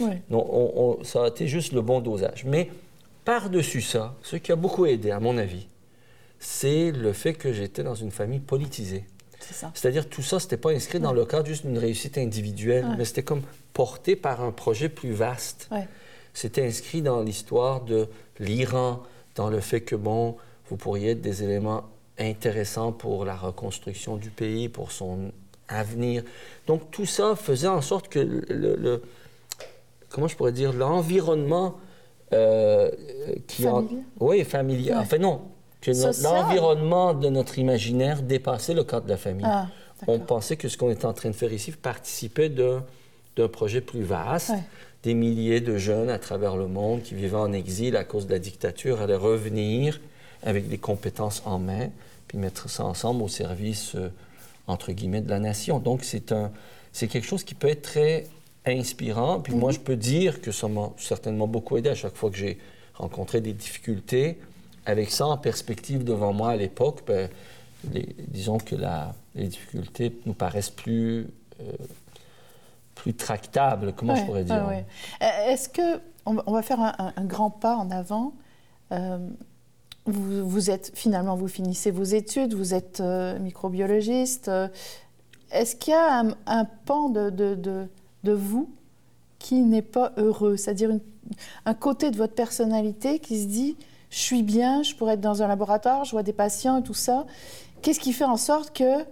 on- 0.00 0.06
Ouais. 0.06 0.22
non, 0.30 0.38
on- 0.50 0.72
on- 1.00 1.04
ça 1.04 1.22
a 1.24 1.28
été 1.28 1.46
juste 1.46 1.74
le 1.74 1.82
bon 1.82 2.00
dosage. 2.00 2.46
Mais 2.46 2.70
par-dessus 3.26 3.82
ça, 3.82 4.14
ce 4.22 4.36
qui 4.36 4.50
a 4.50 4.56
beaucoup 4.56 4.86
aidé, 4.86 5.10
à 5.10 5.20
mon 5.20 5.36
avis, 5.36 5.66
c'est 6.38 6.92
le 6.92 7.12
fait 7.12 7.34
que 7.34 7.52
j'étais 7.52 7.82
dans 7.82 7.94
une 7.94 8.10
famille 8.10 8.40
politisée. 8.40 9.04
C'est-à-dire 9.74 10.08
tout 10.08 10.22
ça, 10.22 10.40
c'était 10.40 10.56
pas 10.56 10.70
inscrit 10.70 10.98
dans 10.98 11.12
le 11.12 11.26
cadre 11.26 11.46
juste 11.46 11.66
d'une 11.66 11.76
réussite 11.76 12.16
individuelle, 12.16 12.86
Ouais. 12.86 12.94
mais 12.96 13.04
c'était 13.04 13.22
comme 13.22 13.42
porté 13.74 14.16
par 14.16 14.40
un 14.42 14.50
projet 14.50 14.88
plus 14.88 15.12
vaste. 15.12 15.68
C'était 16.38 16.64
inscrit 16.64 17.02
dans 17.02 17.20
l'histoire 17.22 17.80
de 17.80 18.06
l'Iran, 18.38 19.02
dans 19.34 19.50
le 19.50 19.58
fait 19.58 19.80
que, 19.80 19.96
bon, 19.96 20.36
vous 20.68 20.76
pourriez 20.76 21.10
être 21.10 21.20
des 21.20 21.42
éléments 21.42 21.82
intéressants 22.16 22.92
pour 22.92 23.24
la 23.24 23.34
reconstruction 23.34 24.16
du 24.16 24.30
pays, 24.30 24.68
pour 24.68 24.92
son 24.92 25.32
avenir. 25.68 26.22
Donc 26.68 26.92
tout 26.92 27.06
ça 27.06 27.34
faisait 27.34 27.66
en 27.66 27.80
sorte 27.80 28.06
que 28.08 28.20
le, 28.20 28.44
le- 28.50 28.76
le- 28.76 29.02
comment 30.10 30.28
je 30.28 30.36
pourrais 30.36 30.52
dire, 30.52 30.72
l'environnement 30.72 31.74
euh, 32.32 32.88
qui 33.48 33.66
en- 33.66 33.84
oui, 34.20 34.44
familier. 34.44 34.92
Ouais. 34.92 34.98
Enfin 34.98 35.18
non, 35.18 35.40
que 35.80 35.90
l'environnement 36.22 37.14
de 37.14 37.28
notre 37.30 37.58
imaginaire 37.58 38.22
dépassait 38.22 38.74
le 38.74 38.84
cadre 38.84 39.06
de 39.06 39.10
la 39.10 39.16
famille. 39.16 39.46
Ah, 39.48 39.66
On 40.06 40.20
pensait 40.20 40.56
que 40.56 40.68
ce 40.68 40.76
qu'on 40.78 40.90
était 40.90 41.06
en 41.06 41.14
train 41.14 41.30
de 41.30 41.34
faire 41.34 41.52
ici 41.52 41.72
participait 41.72 42.48
d'un 42.48 42.84
d'un 43.36 43.48
projet 43.48 43.80
plus 43.80 44.02
vaste. 44.02 44.48
Ouais. 44.50 44.62
Des 45.04 45.14
milliers 45.14 45.60
de 45.60 45.78
jeunes 45.78 46.10
à 46.10 46.18
travers 46.18 46.56
le 46.56 46.66
monde 46.66 47.02
qui 47.02 47.14
vivaient 47.14 47.36
en 47.36 47.52
exil 47.52 47.96
à 47.96 48.04
cause 48.04 48.26
de 48.26 48.32
la 48.32 48.38
dictature 48.38 49.00
allaient 49.00 49.14
revenir 49.14 50.00
avec 50.42 50.68
des 50.68 50.78
compétences 50.78 51.42
en 51.46 51.58
main, 51.58 51.88
puis 52.26 52.36
mettre 52.38 52.68
ça 52.68 52.84
ensemble 52.84 53.22
au 53.22 53.28
service, 53.28 53.94
euh, 53.94 54.08
entre 54.66 54.92
guillemets, 54.92 55.20
de 55.20 55.30
la 55.30 55.38
nation. 55.38 55.78
Donc, 55.78 56.04
c'est 56.04 56.32
un, 56.32 56.50
c'est 56.92 57.06
quelque 57.08 57.26
chose 57.26 57.44
qui 57.44 57.54
peut 57.54 57.68
être 57.68 57.82
très 57.82 58.26
inspirant. 58.66 59.40
Puis 59.40 59.54
moi, 59.54 59.70
je 59.72 59.78
peux 59.78 59.96
dire 59.96 60.40
que 60.40 60.52
ça 60.52 60.68
m'a 60.68 60.90
certainement 60.98 61.46
beaucoup 61.46 61.76
aidé 61.76 61.90
à 61.90 61.94
chaque 61.94 62.16
fois 62.16 62.30
que 62.30 62.36
j'ai 62.36 62.58
rencontré 62.94 63.40
des 63.40 63.52
difficultés. 63.52 64.38
Avec 64.84 65.10
ça 65.10 65.26
en 65.26 65.36
perspective 65.38 66.02
devant 66.04 66.32
moi 66.32 66.50
à 66.50 66.56
l'époque, 66.56 67.02
ben, 67.06 67.28
disons 68.28 68.58
que 68.58 68.74
la- 68.74 69.14
les 69.34 69.46
difficultés 69.46 70.12
nous 70.26 70.34
paraissent 70.34 70.70
plus, 70.70 71.26
euh, 71.60 71.64
plus 72.98 73.14
tractables, 73.14 73.92
comment 73.96 74.16
je 74.16 74.24
pourrais 74.24 74.44
dire. 74.44 74.66
ouais, 74.68 74.74
ouais. 74.76 74.86
Euh, 75.22 75.52
Est-ce 75.52 75.68
que 75.68 76.00
on 76.26 76.34
va, 76.34 76.62
faire 76.62 76.80
un, 76.80 77.24
grand 77.24 77.50
pas 77.50 77.76
en 77.76 77.90
avant 77.90 78.34
Euh, 78.92 79.18
vous, 80.04 80.46
vous 80.46 80.70
êtes 80.70 80.92
finalement 80.94 81.36
vous 81.36 81.48
finissez 81.48 81.90
vos 81.90 82.04
études, 82.04 82.54
vous 82.54 82.74
êtes 82.74 83.00
euh, 83.00 83.38
microbiologiste. 83.38 84.50
Est-ce 85.50 85.76
qu'il 85.76 85.92
y 85.92 85.96
a 85.96 86.20
un, 86.20 86.30
un 86.46 86.64
pan 86.64 87.08
de, 87.08 87.30
de, 87.30 87.54
de, 87.54 87.86
de 88.24 88.32
vous 88.32 88.70
qui 89.38 89.62
n'est 89.62 89.82
pas 89.82 90.12
heureux, 90.16 90.56
c'est-à-dire 90.56 90.90
un 91.64 91.74
côté 91.74 92.10
de 92.10 92.16
votre 92.16 92.34
personnalité 92.34 93.20
qui 93.20 93.42
se 93.42 93.46
dit 93.46 93.76
je 94.10 94.18
suis 94.18 94.42
bien, 94.42 94.82
je 94.82 94.94
pourrais 94.94 95.14
être 95.14 95.20
dans 95.20 95.42
un 95.42 95.48
laboratoire, 95.48 96.04
je 96.04 96.12
vois 96.12 96.22
des 96.22 96.32
patients 96.32 96.78
et 96.78 96.82
tout 96.82 96.94
ça. 96.94 97.26
Qu'est-ce 97.82 98.00
qui 98.00 98.12
fait 98.12 98.24
en 98.24 98.36
sorte 98.38 98.76
que 98.76 99.04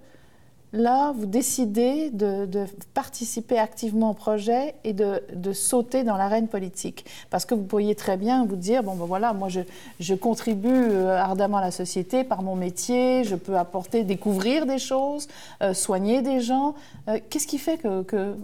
là, 0.76 1.12
vous 1.12 1.26
décidez 1.26 2.10
de, 2.10 2.46
participer 2.94 3.58
activement 3.58 4.10
au 4.10 4.14
projet 4.14 4.74
et 4.84 4.92
de, 4.92 5.52
sauter 5.52 6.04
dans 6.04 6.16
l'arène 6.16 6.48
politique 6.48 7.04
Parce 7.30 7.44
que 7.44 7.54
vous 7.54 7.64
pourriez 7.64 7.94
très 7.94 8.16
bien 8.16 8.44
vous 8.46 8.56
dire, 8.56 8.82
bon 8.82 8.94
ben 8.94 9.06
voilà, 9.06 9.32
moi 9.32 9.48
je, 9.48 10.14
contribue 10.14 10.68
euh, 10.68 11.16
ardemment 11.16 11.58
à 11.58 11.62
la 11.62 11.70
société 11.70 12.24
par 12.24 12.42
mon 12.42 12.56
métier, 12.56 13.24
je 13.24 13.36
peux 13.36 13.56
apporter, 13.56 14.04
découvrir 14.04 14.66
des 14.66 14.78
choses, 14.78 15.28
euh, 15.62 15.74
soigner 15.74 16.22
des 16.22 16.40
gens. 16.40 16.74
Euh, 17.08 17.18
Qu'est-ce 17.30 17.46
qui 17.46 17.58
fait 17.58 17.78
que, 17.78 18.02
que 18.02 18.34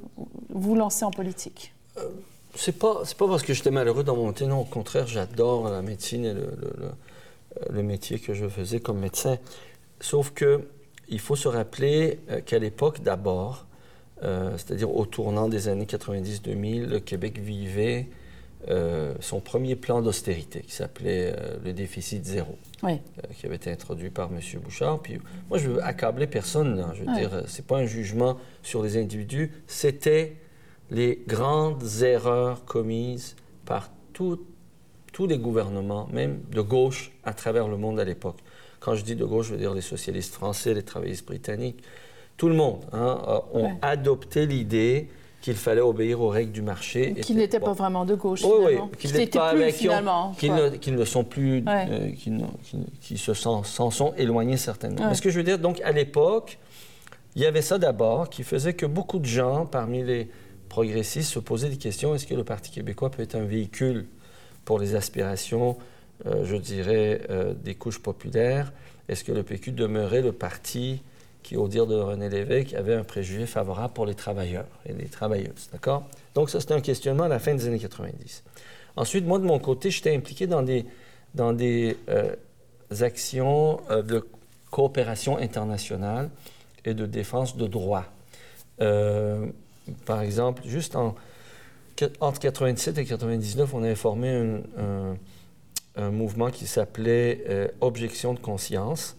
vous 0.51 0.75
lancez 0.75 1.05
en 1.05 1.11
politique? 1.11 1.73
C'est 2.55 2.79
pas, 2.79 3.03
pas 3.18 3.29
parce 3.29 3.42
que 3.42 3.53
j'étais 3.55 3.71
malheureux 3.71 4.05
dans 4.05 4.16
mon 4.16 4.29
métier, 4.29 4.47
non. 4.47 4.61
Au 4.61 4.64
contraire, 4.64 5.07
j'adore 5.07 5.68
la 5.68 5.83
médecine 5.83 6.25
et 6.25 6.35
le 7.71 7.83
métier 7.83 8.18
que 8.18 8.35
je 8.35 8.49
faisais 8.49 8.81
comme 8.81 8.99
médecin. 8.99 9.38
Sauf 10.01 10.31
que 10.31 10.62
il 11.12 11.20
faut 11.20 11.37
se 11.37 11.48
rappeler 11.48 12.18
euh, 12.31 12.40
qu'à 12.40 12.59
l'époque, 12.59 13.03
d'abord, 13.03 13.66
euh, 14.22 14.53
c'est-à-dire 14.57 14.94
au 14.94 15.05
tournant 15.07 15.48
des 15.48 15.68
années 15.68 15.85
90-2000, 15.87 16.87
le 16.87 17.01
Québec 17.01 17.38
vivait 17.38 18.09
euh, 18.68 19.14
son 19.20 19.40
premier 19.40 19.75
plan 19.75 20.01
d'austérité 20.03 20.61
qui 20.61 20.72
s'appelait 20.72 21.35
euh, 21.37 21.57
le 21.64 21.72
déficit 21.72 22.25
zéro. 22.25 22.57
Oui. 22.85 23.01
qui 23.37 23.46
avait 23.46 23.57
été 23.57 23.70
introduit 23.72 24.11
par 24.11 24.31
M. 24.33 24.40
Bouchard. 24.62 25.01
Puis 25.01 25.18
moi, 25.48 25.59
je 25.59 25.68
veux 25.68 25.83
accabler 25.85 26.27
personne. 26.29 26.77
là. 26.77 26.92
Je 26.94 27.03
veux 27.05 27.14
dire, 27.16 27.42
c'est 27.48 27.66
pas 27.66 27.79
un 27.79 27.87
jugement 27.87 28.38
sur 28.62 28.83
les 28.83 28.96
individus. 28.96 29.51
C'était 29.66 30.37
les 30.90 31.22
grandes 31.27 31.83
erreurs 32.03 32.64
commises 32.64 33.35
par 33.64 33.90
tout- 34.12 34.44
tous 35.12 35.27
les 35.27 35.38
gouvernements, 35.38 36.09
même 36.12 36.40
de 36.53 36.61
gauche, 36.61 37.11
à 37.25 37.35
travers 37.35 37.66
le 37.68 37.77
monde 37.77 37.98
à 38.01 38.05
l'époque. 38.05 38.38
Quand 38.85 38.95
je 38.95 39.05
dis 39.05 39.14
de 39.14 39.25
gauche, 39.25 39.47
je 39.47 39.53
veux 39.53 39.59
dire 39.59 39.75
les 39.75 39.81
socialistes 39.81 40.35
français, 40.35 40.75
les 40.75 40.83
travaillistes 40.83 41.27
britanniques. 41.27 41.83
Tout 42.37 42.49
le 42.49 42.55
monde 42.55 42.81
hein, 42.92 43.21
ont 43.53 43.64
Ouais. 43.66 43.75
adopté 43.83 44.47
l'idée 44.47 45.09
qu'il 45.40 45.55
fallait 45.55 45.81
obéir 45.81 46.21
aux 46.21 46.29
règles 46.29 46.53
du 46.53 46.62
marché. 46.62 47.14
Qui 47.21 47.35
bon. 47.59 47.66
pas 47.66 47.73
vraiment 47.73 48.05
de 48.05 48.14
gauche, 48.14 48.42
Oui, 48.45 48.51
oui, 48.59 48.64
finalement. 48.68 48.88
qu'ils 48.99 49.11
Qui 49.11 49.16
n'étaient 49.18 49.38
pas 49.38 49.53
plus, 49.53 49.62
avec- 49.62 49.75
qui 49.75 49.83
finalement. 49.83 50.33
qu'ils 50.38 50.49
quoi. 50.51 50.71
ne, 50.71 50.97
ne 50.99 51.05
sont 51.05 51.25
plus, 51.25 51.62
Ouais. 51.64 51.87
euh, 51.90 52.11
qui, 52.12 52.31
ne- 52.31 52.45
qui 52.64 52.79
qui 53.01 53.18
se 53.18 53.35
sont, 53.35 53.62
s'en 53.64 53.90
sont 53.90 54.14
éloignés 54.16 54.57
certainement. 54.57 55.03
Ouais. 55.03 55.09
Mais 55.09 55.14
ce 55.14 55.23
que 55.23 55.31
je 55.31 55.38
veux 55.38 55.45
dire, 55.45 55.59
donc, 55.59 55.81
à 55.83 55.90
l'époque, 55.92 56.59
il 57.35 57.42
y 57.42 57.47
avait 57.47 57.62
ça 57.62 57.79
d'abord 57.79 58.31
qui 58.31 58.42
faisait 58.45 58.75
que 58.75 58.87
beaucoup 58.87 59.18
de 59.18 59.27
gens, 59.27 59.66
parmi 59.66 60.03
les 60.05 60.29
progressistes, 60.68 61.33
se 61.33 61.38
posaient 61.40 61.68
des 61.71 61.77
questions. 61.77 62.14
Est-ce 62.14 62.27
que 62.27 62.35
le 62.35 62.45
Parti 62.45 62.71
québécois 62.71 63.11
peut 63.11 63.23
être 63.23 63.35
un 63.35 63.45
véhicule 63.45 64.07
pour 64.64 64.79
les 64.79 64.95
aspirations, 64.95 65.77
je 66.24 66.56
dirais, 66.56 67.22
euh, 67.30 67.54
des 67.54 67.74
couches 67.74 68.00
populaires? 68.00 68.72
Est-ce 69.08 69.24
que 69.24 69.32
le 69.32 69.42
PQ 69.42 69.72
demeurait 69.72 70.22
le 70.22 70.32
parti 70.32 71.02
qui, 71.42 71.56
au 71.56 71.66
dire 71.68 71.87
de 71.87 71.96
René 71.96 72.28
Lévesque, 72.28 72.74
avait 72.74 72.94
un 72.94 73.02
préjugé 73.04 73.46
favorable 73.46 73.92
pour 73.92 74.06
les 74.06 74.14
travailleurs 74.14 74.66
et 74.87 74.92
les 74.92 75.06
travailleuses, 75.06 75.68
d'accord? 75.73 76.04
Donc 76.35 76.50
ça, 76.50 76.60
c'était 76.60 76.75
un 76.75 76.81
questionnement 76.81 77.25
à 77.25 77.29
la 77.29 77.38
fin 77.40 77.54
des 77.54 77.66
années 77.66 77.81
90. 77.81 78.44
Ensuite, 78.96 79.27
moi, 79.27 79.38
de 79.38 79.44
mon 79.44 79.58
côté, 79.58 79.90
j'étais 79.90 80.14
impliqué 80.14 80.46
dans 80.46 80.62
des, 80.62 80.85
dans 81.35 81.52
des 81.52 81.96
euh, 82.08 82.35
actions 83.00 83.81
euh, 83.90 84.02
de 84.02 84.25
coopération 84.70 85.37
internationale 85.38 86.31
et 86.85 86.94
de 86.94 87.06
défense 87.06 87.56
de 87.56 87.66
droits. 87.66 88.06
Euh, 88.81 89.46
par 90.06 90.23
exemple, 90.23 90.62
juste 90.66 90.94
en 90.96 91.14
entre 92.20 92.40
97 92.40 92.98
et 92.98 93.04
99, 93.04 93.75
on 93.75 93.83
avait 93.83 93.94
formé 93.94 94.31
un- 94.31 95.16
un 95.97 96.11
mouvement 96.11 96.51
qui 96.51 96.67
s'appelait 96.67 97.45
euh, 97.49 97.69
Objection 97.81 98.35
de 98.35 98.38
conscience 98.38 99.17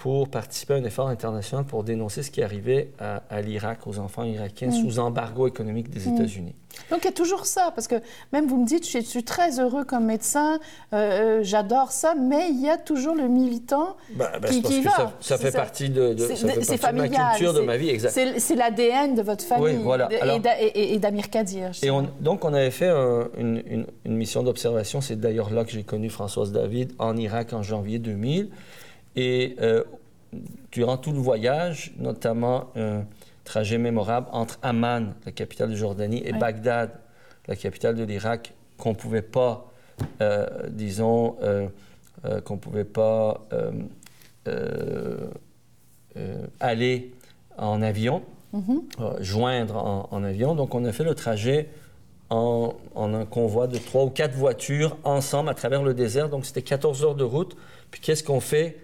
pour 0.00 0.28
participer 0.30 0.72
à 0.74 0.76
un 0.78 0.84
effort 0.84 1.08
international 1.08 1.66
pour 1.66 1.84
dénoncer 1.84 2.22
ce 2.22 2.30
qui 2.30 2.42
arrivait 2.42 2.88
à, 2.98 3.22
à 3.28 3.42
l'Irak, 3.42 3.86
aux 3.86 3.98
enfants 3.98 4.24
irakiens 4.24 4.68
Mm. 4.68 4.72
sous 4.72 4.98
embargo 4.98 5.46
économique 5.46 5.90
des 5.90 6.08
États-Unis. 6.08 6.54
Donc 6.90 7.00
il 7.02 7.04
y 7.04 7.08
a 7.08 7.12
toujours 7.12 7.44
ça, 7.44 7.70
parce 7.74 7.86
que 7.86 7.96
même 8.32 8.46
vous 8.46 8.56
me 8.58 8.66
dites, 8.66 8.88
je 8.90 9.00
suis, 9.00 9.24
très 9.24 9.60
heureux 9.60 9.84
comme 9.84 10.06
médecin, 10.06 10.58
euh, 10.94 10.96
euh, 10.96 11.40
j'adore 11.42 11.92
ça, 11.92 12.14
mais 12.14 12.48
il 12.50 12.60
y 12.62 12.70
a 12.70 12.78
toujours 12.78 13.14
le 13.14 13.28
militant 13.28 13.96
Ben, 14.14 14.28
ben, 14.40 14.48
qui, 14.62 14.80
va. 14.80 15.12
ça, 15.20 15.36
fait 15.36 15.50
partie 15.52 15.90
de, 15.90 16.14
de- 16.14 16.26
C'est- 16.28 16.36
ça 16.36 16.48
fait 16.48 16.62
c'est 16.64 16.78
partie 16.78 16.96
de 16.96 17.00
ma 17.02 17.08
culture, 17.32 17.52
de 17.52 17.60
ma 17.60 17.76
vie, 17.76 17.90
exact. 17.90 18.18
C'est 18.38 18.54
l'ADN 18.54 19.14
de 19.14 19.20
votre 19.22 19.44
famille 19.44 19.76
Oui, 19.76 19.82
voilà. 19.82 20.08
et 20.10 20.20
Alors- 20.20 20.40
d'Amir 20.40 21.28
Kadir. 21.28 21.72
Et 21.82 21.90
on- 21.90 22.08
donc, 22.20 22.44
on 22.46 22.54
avait 22.54 22.70
fait 22.70 22.88
un- 22.88 23.28
une, 23.36 23.62
une- 23.66 23.86
une 24.06 24.16
mission 24.16 24.42
d'observation. 24.42 25.02
C'est 25.02 25.16
d'ailleurs 25.20 25.50
là 25.52 25.64
que 25.64 25.72
j'ai 25.72 25.82
connu 25.82 26.08
Françoise 26.08 26.52
David 26.52 26.92
en 26.98 27.16
Irak 27.18 27.52
en 27.52 27.62
janvier 27.62 27.98
2000. 27.98 28.48
Et 29.16 29.56
euh, 29.60 29.84
durant 30.72 30.96
tout 30.96 31.12
le 31.12 31.18
voyage, 31.18 31.92
notamment 31.98 32.68
un 32.76 33.04
trajet 33.44 33.78
mémorable 33.78 34.28
entre 34.32 34.58
Amman, 34.62 35.14
la 35.26 35.32
capitale 35.32 35.70
de 35.70 35.76
Jordanie, 35.76 36.22
et 36.24 36.32
Ouais. 36.32 36.38
Bagdad, 36.38 36.90
la 37.48 37.56
capitale 37.56 37.96
de 37.96 38.04
l'Irak, 38.04 38.54
qu'on 38.78 38.90
ne 38.90 38.94
pouvait 38.94 39.22
pas, 39.22 39.70
euh, 40.20 40.46
disons, 40.68 41.36
euh, 41.42 41.68
euh, 42.24 42.40
qu'on 42.40 42.54
ne 42.54 42.60
pouvait 42.60 42.84
pas 42.84 43.40
euh, 43.52 43.72
euh, 44.46 45.30
euh, 46.16 46.46
aller 46.60 47.12
en 47.58 47.82
avion, 47.82 48.22
Mhm. 48.52 48.82
euh, 49.00 49.12
joindre 49.20 49.76
en, 49.76 50.08
en 50.10 50.24
avion. 50.24 50.54
Donc, 50.54 50.74
on 50.74 50.84
a 50.84 50.92
fait 50.92 51.04
le 51.04 51.14
trajet 51.14 51.68
en, 52.30 52.74
en 52.94 53.14
un 53.14 53.24
convoi 53.26 53.66
de 53.66 53.78
trois 53.78 54.04
ou 54.04 54.10
quatre 54.10 54.34
voitures 54.34 54.96
ensemble 55.04 55.48
à 55.50 55.54
travers 55.54 55.82
le 55.82 55.94
désert. 55.94 56.28
Donc, 56.28 56.46
c'était 56.46 56.62
14 56.62 57.04
heures 57.04 57.14
de 57.14 57.24
route. 57.24 57.56
Puis, 57.90 58.00
qu'est-ce 58.00 58.22
qu'on 58.24 58.40
fait? 58.40 58.78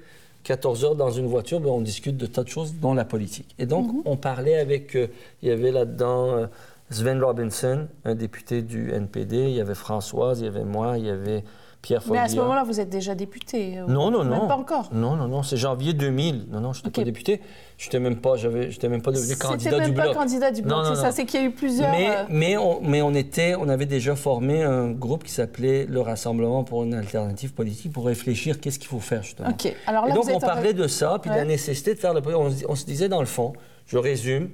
14 0.47 0.85
heures 0.85 0.95
dans 0.95 1.11
une 1.11 1.27
voiture? 1.27 1.59
Bien, 1.59 1.73
on 1.73 1.81
discute 1.81 2.17
de 2.17 2.27
tas 2.27 2.45
de 2.45 2.49
choses, 2.49 2.75
dont 2.75 2.95
la 2.95 3.05
politique. 3.05 3.53
Et 3.59 3.67
donc, 3.67 3.91
on 4.05 4.17
parlait 4.17 4.57
avec... 4.57 4.95
euh, 4.95 5.09
il 5.43 5.49
y 5.49 5.53
avait 5.53 5.73
là-dedans 5.73 6.37
euh, 6.37 6.47
Sven 6.91 7.21
Robinson, 7.21 7.89
un 8.05 8.15
député 8.15 8.63
du 8.63 8.93
NPD. 8.93 9.37
Il 9.37 9.57
y 9.57 9.61
avait 9.61 9.75
Françoise, 9.75 10.39
il 10.41 10.45
y 10.45 10.49
avait 10.49 10.65
moi, 10.65 10.99
il 10.99 11.07
y 11.07 11.11
avait 11.11 11.43
Pierre 11.83 12.03
Mais 12.11 12.19
à 12.19 12.27
ce 12.29 12.35
moment-là, 12.37 12.65
vous 12.65 12.81
êtes 12.81 12.89
déjà 12.89 13.15
député. 13.15 13.79
euh, 13.79 13.85
Non, 13.87 14.11
non, 14.11 14.25
même 14.25 14.39
non. 14.39 14.49
Pas 14.49 14.57
encore. 14.57 14.89
Non, 14.93 15.15
non, 15.15 15.29
non. 15.29 15.43
C'est 15.45 15.57
janvier 15.57 15.93
2000. 15.93 16.47
Non, 16.51 16.61
non, 16.61 16.73
je 16.73 16.81
n'étais 16.81 16.91
pas 17.01 17.05
député. 17.05 17.41
Je 17.79 17.87
n'étais 17.87 18.01
même 18.01 18.17
pas, 18.17 18.35
j'étais 18.37 18.89
même 18.89 19.03
pas 19.03 19.13
devenu 19.13 19.37
candidat 19.37 19.79
même 19.79 19.91
du 19.91 19.95
pas 19.95 20.03
bloc. 20.05 20.15
candidat 20.15 20.51
du 20.51 20.63
bloc, 20.63 20.85
c'est 20.89 20.97
ça, 20.97 21.13
c'est 21.13 21.25
qu'il 21.27 21.41
y 21.41 21.45
a 21.45 21.47
eu 21.47 21.53
plusieurs. 21.53 21.91
Mais, 21.93 22.09
euh, 22.11 22.23
mais, 22.29 22.57
on, 22.57 22.81
mais 22.83 23.03
on 23.03 23.15
était, 23.15 23.55
on 23.55 23.69
avait 23.69 23.87
déjà 23.87 24.17
formé 24.17 24.63
un 24.65 24.91
groupe 24.91 25.23
qui 25.25 25.31
s'appelait 25.31 25.85
le 25.87 26.01
Rassemblement 26.01 26.65
pour 26.65 26.83
une 26.83 26.95
alternative 26.95 27.53
politique 27.53 27.93
pour 27.93 28.07
réfléchir 28.07 28.59
qu'est-ce 28.61 28.79
qu'il 28.79 28.89
faut 28.89 28.99
faire 28.99 29.23
justement. 29.23 29.51
Ok. 29.51 29.73
Alors 29.87 30.07
là, 30.07 30.11
Et 30.11 30.15
donc 30.15 30.25
vous 30.25 30.31
êtes 30.31 30.37
on 30.37 30.39
en- 30.39 30.41
parlait 30.41 30.73
de 30.73 30.89
ça, 30.89 31.19
puis 31.21 31.31
de 31.31 31.37
la 31.37 31.45
nécessité 31.45 31.95
de 31.95 31.99
faire 32.01 32.15
le. 32.15 32.23
On, 32.37 32.51
se- 32.51 32.65
on 32.69 32.75
se 32.75 32.85
disait 32.87 33.09
dans 33.09 33.21
le 33.21 33.27
fond, 33.27 33.53
je 33.87 33.99
résume, 33.99 34.49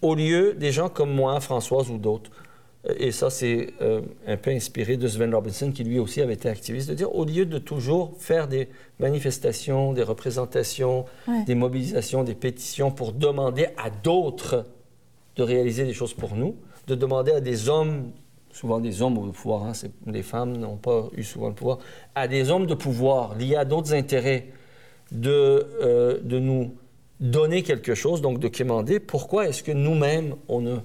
au 0.00 0.14
lieu 0.14 0.54
des 0.54 0.72
gens 0.72 0.88
comme 0.88 1.12
moi, 1.14 1.38
Françoise 1.40 1.90
ou 1.90 1.98
d'autres, 1.98 2.30
et 2.98 3.12
ça 3.12 3.30
c'est 3.30 3.74
euh, 3.80 4.00
un 4.26 4.36
peu 4.36 4.50
inspiré 4.50 4.96
de 4.96 5.06
Sven 5.06 5.32
Robinson 5.34 5.70
qui 5.70 5.84
lui 5.84 5.98
aussi 6.00 6.20
avait 6.20 6.34
été 6.34 6.48
activiste, 6.48 6.88
de 6.90 6.94
dire 6.94 7.14
au 7.14 7.24
lieu 7.24 7.46
de 7.46 7.58
toujours 7.58 8.14
faire 8.18 8.48
des 8.48 8.68
manifestations, 8.98 9.92
des 9.92 10.02
représentations, 10.02 11.04
Ouais. 11.28 11.44
des 11.44 11.54
mobilisations, 11.54 12.24
des 12.24 12.34
pétitions 12.34 12.90
pour 12.90 13.12
demander 13.12 13.66
à 13.76 13.90
d'autres 13.90 14.66
de 15.36 15.42
réaliser 15.42 15.84
des 15.84 15.92
choses 15.94 16.12
pour 16.14 16.34
nous, 16.34 16.56
de 16.88 16.94
demander 16.94 17.32
à 17.32 17.40
des 17.40 17.68
hommes, 17.68 18.10
souvent 18.50 18.80
des 18.80 19.00
hommes 19.00 19.16
au 19.16 19.30
pouvoir, 19.32 19.64
hein, 19.64 19.72
les 20.06 20.22
femmes 20.22 20.56
n'ont 20.58 20.76
pas 20.76 21.08
eu 21.16 21.22
souvent 21.22 21.48
le 21.48 21.54
pouvoir, 21.54 21.78
à 22.14 22.26
des 22.28 22.50
hommes 22.50 22.66
de 22.66 22.74
pouvoir 22.74 23.36
liés 23.38 23.56
à 23.56 23.64
d'autres 23.64 23.94
intérêts, 23.94 24.48
de, 25.10 25.30
euh, 25.80 26.18
de 26.22 26.38
nous 26.38 26.74
donner 27.20 27.62
quelque 27.62 27.94
chose, 27.94 28.20
donc 28.20 28.40
de 28.40 28.48
quémander, 28.48 28.98
pourquoi 28.98 29.46
est-ce 29.48 29.62
que 29.62 29.72
nous-mêmes, 29.72 30.34
on 30.48 30.60
ne 30.60 30.76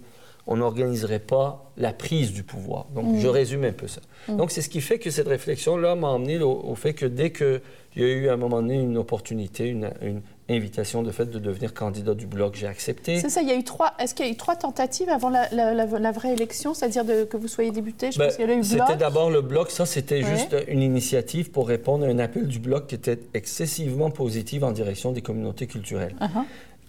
on 0.47 0.57
n'organiserait 0.57 1.19
pas 1.19 1.71
la 1.77 1.93
prise 1.93 2.31
du 2.33 2.43
pouvoir. 2.43 2.85
Donc, 2.95 3.17
je 3.19 3.27
résume 3.27 3.65
un 3.65 3.73
peu 3.73 3.87
ça. 3.87 4.01
Donc, 4.29 4.51
c'est 4.51 4.61
ce 4.61 4.69
qui 4.69 4.81
fait 4.81 4.97
que 4.97 5.09
cette 5.11 5.27
réflexion-là 5.27 5.95
m'a 5.95 6.07
emmené 6.07 6.39
au, 6.39 6.51
au 6.51 6.75
fait 6.75 6.93
que 6.93 7.05
dès 7.05 7.31
qu'il 7.31 7.61
y 7.97 8.03
a 8.03 8.07
eu 8.07 8.29
à 8.29 8.33
un 8.33 8.37
moment 8.37 8.61
donné 8.61 8.75
une 8.75 8.97
opportunité, 8.97 9.67
une, 9.67 9.91
une 10.01 10.21
invitation 10.49 11.03
de 11.03 11.11
fait 11.11 11.25
de 11.25 11.37
devenir 11.39 11.73
candidat 11.73 12.13
du 12.13 12.25
Bloc, 12.25 12.55
j'ai 12.55 12.67
accepté. 12.67 13.19
C'est 13.19 13.29
ça, 13.29 13.41
il 13.41 13.49
y 13.49 13.51
a 13.51 13.55
eu 13.57 13.63
trois. 13.65 13.93
Est-ce 13.99 14.15
qu'il 14.15 14.25
y 14.25 14.29
a 14.29 14.31
eu 14.31 14.37
trois 14.37 14.55
tentatives 14.55 15.09
avant 15.09 15.29
la, 15.29 15.49
la- 15.51 15.73
la- 15.73 15.85
la 15.99 16.11
vraie 16.13 16.31
élection, 16.31 16.73
c'est-à-dire 16.73 17.03
que 17.29 17.35
vous 17.35 17.49
soyez 17.49 17.71
député? 17.71 18.13
Je 18.13 18.17
Ben, 18.17 18.25
pense 18.27 18.37
qu'il 18.37 18.49
y 18.49 18.51
a 18.51 18.55
eu 18.55 18.63
C'était 18.63 18.95
d'abord 18.95 19.29
le 19.29 19.41
bloc. 19.41 19.69
Ça, 19.69 19.85
c'était 19.85 20.23
Ouais. 20.23 20.29
juste 20.37 20.55
une 20.69 20.81
initiative 20.81 21.51
pour 21.51 21.67
répondre 21.67 22.05
à 22.05 22.07
un 22.07 22.19
appel 22.19 22.47
du 22.47 22.59
bloc 22.59 22.87
qui 22.87 22.95
était 22.95 23.19
excessivement 23.33 24.09
positif 24.11 24.63
en 24.63 24.71
direction 24.71 25.11
des 25.11 25.21
communautés 25.21 25.67
culturelles, 25.67 26.15
Uh-huh. 26.21 26.43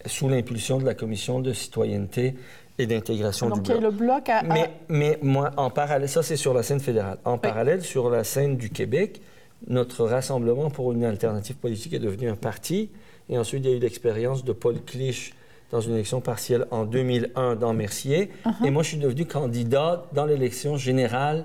sous 0.07 0.29
l'impulsion 0.29 0.79
de 0.79 0.85
la 0.85 0.95
commission 0.95 1.41
de 1.41 1.53
citoyenneté 1.53 2.35
et 2.79 2.87
d'intégration 2.87 3.49
Donc 3.49 3.63
du 3.63 3.73
bloc. 3.73 3.83
le 3.83 3.91
bloc 3.91 4.29
à. 4.29 4.43
Mais, 4.45 4.71
mais 4.89 5.19
moi, 5.23 5.51
en 5.57 5.71
parallèle, 5.71 6.09
ça 6.09 6.23
c'est 6.23 6.37
sur 6.37 6.55
la 6.55 6.63
scène 6.63 6.81
fédérale. 6.81 7.19
En 7.25 7.39
parallèle, 7.39 7.83
sur 7.83 8.09
la 8.11 8.25
scène 8.25 8.57
du 8.57 8.71
Québec, 8.71 9.21
notre 9.67 10.05
Rassemblement 10.05 10.71
pour 10.71 10.93
une 10.93 11.05
alternative 11.05 11.57
politique 11.57 11.93
est 11.95 11.99
devenu 11.99 12.29
un 12.29 12.37
parti. 12.37 12.91
Et 13.29 13.37
ensuite, 13.37 13.65
il 13.65 13.71
y 13.71 13.75
a 13.75 13.77
eu 13.77 13.81
l'expérience 13.81 14.45
de 14.45 14.53
Paul 14.53 14.77
Clich 14.87 15.35
dans 15.71 15.81
une 15.81 15.95
élection 15.95 16.21
partielle 16.21 16.67
en 16.71 16.85
2001 16.85 17.57
dans 17.57 17.75
Mercier. 17.75 18.31
Uh-huh. 18.47 18.67
Et 18.67 18.71
moi, 18.71 18.83
je 18.83 18.89
suis 18.91 18.97
devenu 18.99 19.27
candidat 19.27 20.05
dans 20.15 20.25
l'élection 20.25 20.77
générale 20.79 21.45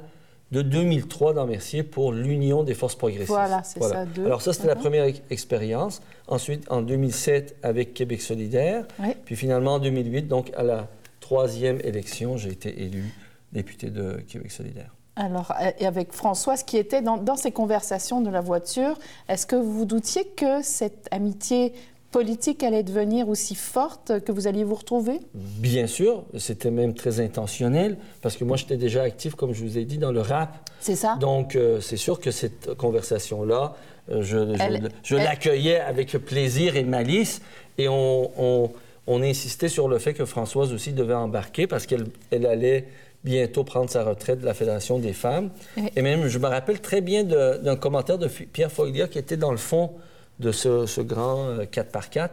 de 0.51 0.61
2003 0.61 1.33
dans 1.33 1.47
Mercier 1.47 1.81
pour 1.83 2.13
l'Union 2.13 2.63
des 2.63 2.75
forces 2.75 2.95
progressistes. 2.95 3.29
Voilà, 3.31 3.63
c'est 3.63 3.81
ça, 3.83 4.05
deux. 4.05 4.25
Alors 4.25 4.41
ça, 4.43 4.53
c'était 4.53 4.67
la 4.67 4.75
Uh-huh. 4.75 4.79
première 4.79 5.03
ex- 5.05 5.21
expérience. 5.31 6.01
Ensuite, 6.27 6.71
en 6.71 6.83
2007, 6.83 7.55
avec 7.63 7.93
Québec 7.95 8.21
solidaire. 8.21 8.85
Puis 9.25 9.35
finalement, 9.35 9.73
en 9.73 9.79
2008, 9.79 10.27
donc 10.27 10.51
à 10.55 10.61
la 10.63 10.87
troisième 11.23 11.79
élection, 11.83 12.35
j'ai 12.35 12.49
été 12.49 12.83
élu 12.83 13.05
député 13.53 13.89
de 13.89 14.17
Québec 14.27 14.51
solidaire. 14.51 14.93
Alors, 15.15 15.53
et 15.79 15.85
avec 15.85 16.11
Françoise 16.11 16.63
qui 16.63 16.77
était 16.77 17.01
dans, 17.01 17.17
dans 17.17 17.37
ces 17.37 17.51
conversations 17.51 18.19
de 18.19 18.29
la 18.29 18.41
voiture, 18.41 18.97
est-ce 19.29 19.45
que 19.45 19.55
vous 19.55 19.71
vous 19.71 19.85
doutiez 19.85 20.25
que 20.25 20.61
cette 20.63 21.07
amitié 21.11 21.73
politique 22.11 22.61
allait 22.61 22.83
devenir 22.83 23.29
aussi 23.29 23.55
forte 23.55 24.19
que 24.25 24.31
vous 24.31 24.47
alliez 24.47 24.63
vous 24.65 24.75
retrouver? 24.75 25.19
Bien 25.33 25.87
sûr, 25.87 26.25
c'était 26.37 26.71
même 26.71 26.93
très 26.93 27.19
intentionnel, 27.21 27.97
parce 28.21 28.35
que 28.35 28.43
moi, 28.43 28.57
j'étais 28.57 28.77
déjà 28.77 29.03
actif, 29.03 29.35
comme 29.35 29.53
je 29.53 29.63
vous 29.63 29.77
ai 29.77 29.85
dit, 29.85 29.97
dans 29.97 30.11
le 30.11 30.21
rap. 30.21 30.69
C'est 30.81 30.95
ça 30.95 31.15
Donc, 31.19 31.55
euh, 31.55 31.79
c'est 31.79 31.97
sûr 31.97 32.19
que 32.19 32.31
cette 32.31 32.73
conversation-là, 32.75 33.75
euh, 34.11 34.21
je, 34.23 35.15
l'accueillais 35.15 35.79
avec 35.79 36.11
plaisir 36.17 36.75
et 36.75 36.83
malice. 36.83 37.41
Et 37.77 37.87
on, 37.87 38.31
on- 38.37 38.71
on 39.07 39.21
insistait 39.21 39.69
sur 39.69 39.87
le 39.87 39.99
fait 39.99 40.13
que 40.13 40.25
Françoise 40.25 40.73
aussi 40.73 40.93
devait 40.93 41.13
embarquer 41.13 41.67
parce 41.67 41.85
qu'elle 41.85 42.07
elle 42.31 42.45
allait 42.45 42.87
bientôt 43.23 43.63
prendre 43.63 43.89
sa 43.89 44.03
retraite 44.03 44.39
de 44.41 44.45
la 44.45 44.53
Fédération 44.53 44.99
des 44.99 45.13
femmes. 45.13 45.49
Oui. 45.77 45.89
Et 45.95 46.01
même, 46.01 46.27
je 46.27 46.39
me 46.39 46.47
rappelle 46.47 46.81
très 46.81 47.01
bien 47.01 47.23
d'un 47.23 47.75
commentaire 47.75 48.17
de 48.17 48.27
Pierre 48.27 48.71
Foglia 48.71 49.07
qui 49.07 49.17
était 49.17 49.37
dans 49.37 49.51
le 49.51 49.57
fond 49.57 49.91
de 50.39 50.51
ce, 50.51 50.85
ce 50.85 51.01
grand 51.01 51.47
euh, 51.49 51.63
4x4. 51.63 52.29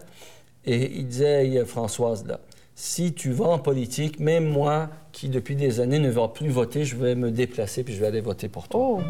Et 0.66 0.90
il 0.98 1.06
disait, 1.06 1.46
Hey, 1.46 1.64
Françoise, 1.64 2.26
là, 2.26 2.40
si 2.74 3.12
tu 3.12 3.32
vas 3.32 3.46
en 3.46 3.58
politique, 3.58 4.20
même 4.20 4.48
moi, 4.48 4.88
qui 5.12 5.28
depuis 5.28 5.54
des 5.54 5.80
années 5.80 5.98
ne 5.98 6.10
va 6.10 6.28
plus 6.28 6.48
voter, 6.48 6.84
je 6.84 6.96
vais 6.96 7.14
me 7.14 7.30
déplacer 7.30 7.84
puis 7.84 7.94
je 7.94 8.00
vais 8.00 8.06
aller 8.06 8.20
voter 8.20 8.48
pour 8.48 8.68
toi. 8.68 8.80
Oh, 8.80 9.00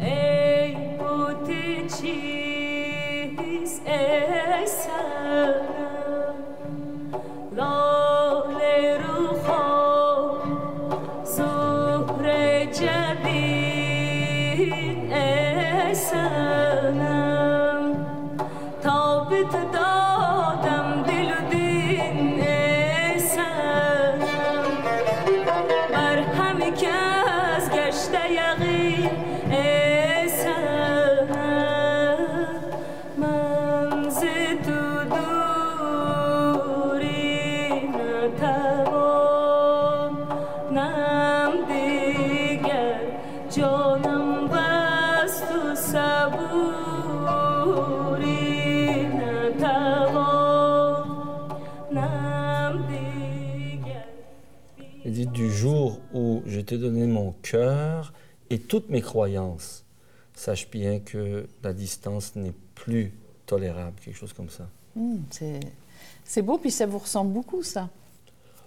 ای 0.00 0.74
t'ai 56.66 56.78
donné 56.78 57.06
mon 57.06 57.32
cœur 57.42 58.12
et 58.50 58.58
toutes 58.58 58.90
mes 58.90 59.00
croyances, 59.00 59.84
sache 60.34 60.68
bien 60.70 61.00
que 61.00 61.46
la 61.62 61.72
distance 61.72 62.34
n'est 62.36 62.54
plus 62.74 63.12
tolérable, 63.46 63.96
quelque 64.04 64.16
chose 64.16 64.32
comme 64.32 64.50
ça. 64.50 64.68
Hmm, 64.94 65.18
c'est- 65.30 65.60
c'est 66.24 66.42
beau, 66.42 66.58
puis 66.58 66.70
ça 66.70 66.86
vous 66.86 66.98
ressemble 66.98 67.32
beaucoup, 67.32 67.62
ça. 67.62 67.88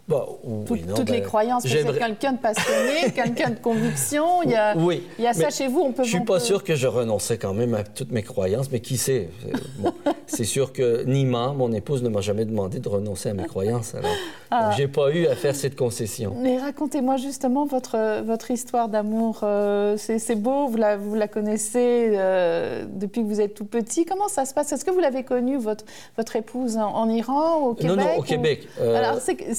Bah, 0.10 0.26
oui, 0.43 0.66
Tout- 0.66 0.76
non, 0.89 0.95
toutes 0.95 1.10
les 1.12 1.20
ben, 1.20 1.26
croyances. 1.28 1.64
C'est 1.68 1.84
quelqu'un 1.97 2.32
de 2.34 2.38
passionné, 2.39 3.12
quelqu'un 3.16 3.51
de 3.51 3.60
conviction. 3.60 4.41
Il 4.43 4.49
y 4.51 4.55
a, 4.55 4.76
Oui. 4.76 5.03
il 5.20 5.24
y 5.24 5.28
a 5.28 5.34
ça 5.34 5.51
chez 5.51 5.68
vous. 5.68 5.82
On 5.82 5.91
peut. 5.91 6.03
Je 6.03 6.10
suis 6.10 6.20
pas 6.22 6.34
peut- 6.36 6.39
sûr 6.39 6.64
que 6.64 6.74
je 6.76 6.88
renonçais 6.88 7.38
quand 7.38 7.53
même 7.53 7.76
à 7.76 7.84
toutes 7.84 8.12
mes 8.12 8.24
croyances, 8.24 8.72
mais 8.72 8.80
qui 8.80 8.97
sait? 8.97 9.30
C'est- 9.43 9.80
bon, 9.82 9.93
c'est 10.26 10.45
sûr 10.45 10.74
que 10.74 11.03
Nima, 11.03 11.53
mon 11.55 11.72
épouse, 11.74 12.01
ne 12.01 12.10
m'a 12.10 12.22
jamais 12.22 12.45
demandé 12.45 12.80
de 12.80 12.89
renoncer 12.89 13.30
à 13.30 13.34
mes 13.36 13.45
croyances. 13.45 13.93
Alors, 13.93 14.10
Ah. 14.51 14.72
j'ai 14.76 14.88
pas 14.88 15.12
eu 15.12 15.28
à 15.28 15.36
faire 15.36 15.55
cette 15.55 15.76
concession. 15.76 16.34
Mais 16.38 16.57
racontez-moi 16.57 17.18
justement 17.18 17.66
votre, 17.68 18.24
votre 18.24 18.49
histoire 18.49 18.89
d'amour. 18.89 19.41
Euh, 19.43 19.95
c'est 19.97 20.18
c'est 20.18 20.36
beau, 20.36 20.68
vous 20.68 20.78
la, 20.78 20.97
vous 20.97 21.14
la 21.14 21.28
connaissez 21.28 22.14
euh, 22.16 22.86
depuis 22.91 23.22
que 23.22 23.28
vous 23.28 23.41
êtes 23.41 23.53
tout 23.53 23.66
petit. 23.66 24.05
Comment 24.05 24.28
ça 24.28 24.45
se 24.45 24.55
passe? 24.55 24.72
Est-ce 24.72 24.84
que 24.84 24.89
vous 24.91 24.99
l'avez 24.99 25.24
connue, 25.24 25.57
votre, 25.57 25.86
votre 26.18 26.36
épouse, 26.36 26.78
en, 26.78 26.88
en 26.95 27.10
Iran, 27.10 27.57
au 27.57 27.74
Québec 27.76 27.95
non, 27.95 28.03
non, 28.03 28.16
au 28.18 28.20
ou- 28.22 28.24
Québec. 28.24 28.68
Euh, 28.82 28.95
Alors, 28.97 29.20
c'est- 29.22 29.53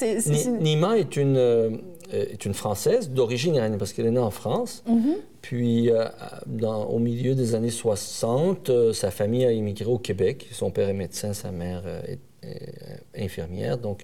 Nima 0.48 0.98
est 0.98 1.16
une, 1.16 1.36
euh, 1.36 1.70
est 2.12 2.44
une 2.44 2.54
Française 2.54 3.10
d'origine 3.10 3.54
iranienne 3.54 3.78
parce 3.78 3.92
qu'elle 3.92 4.06
est 4.06 4.10
née 4.10 4.18
en 4.18 4.30
France. 4.30 4.82
Mhm. 4.88 5.16
Puis, 5.42 5.90
euh, 5.90 6.04
dans- 6.46 6.84
au 6.84 6.98
milieu 6.98 7.34
des 7.34 7.54
années 7.54 7.70
60, 7.70 8.70
euh, 8.70 8.92
sa 8.92 9.10
famille 9.10 9.44
a 9.44 9.52
immigré 9.52 9.86
au 9.86 9.98
Québec. 9.98 10.46
Son 10.52 10.70
père 10.70 10.88
est 10.88 10.92
médecin, 10.94 11.32
sa 11.32 11.50
mère 11.50 11.82
est, 12.06 12.18
est 12.42 13.22
infirmière. 13.24 13.78
Donc, 13.78 14.02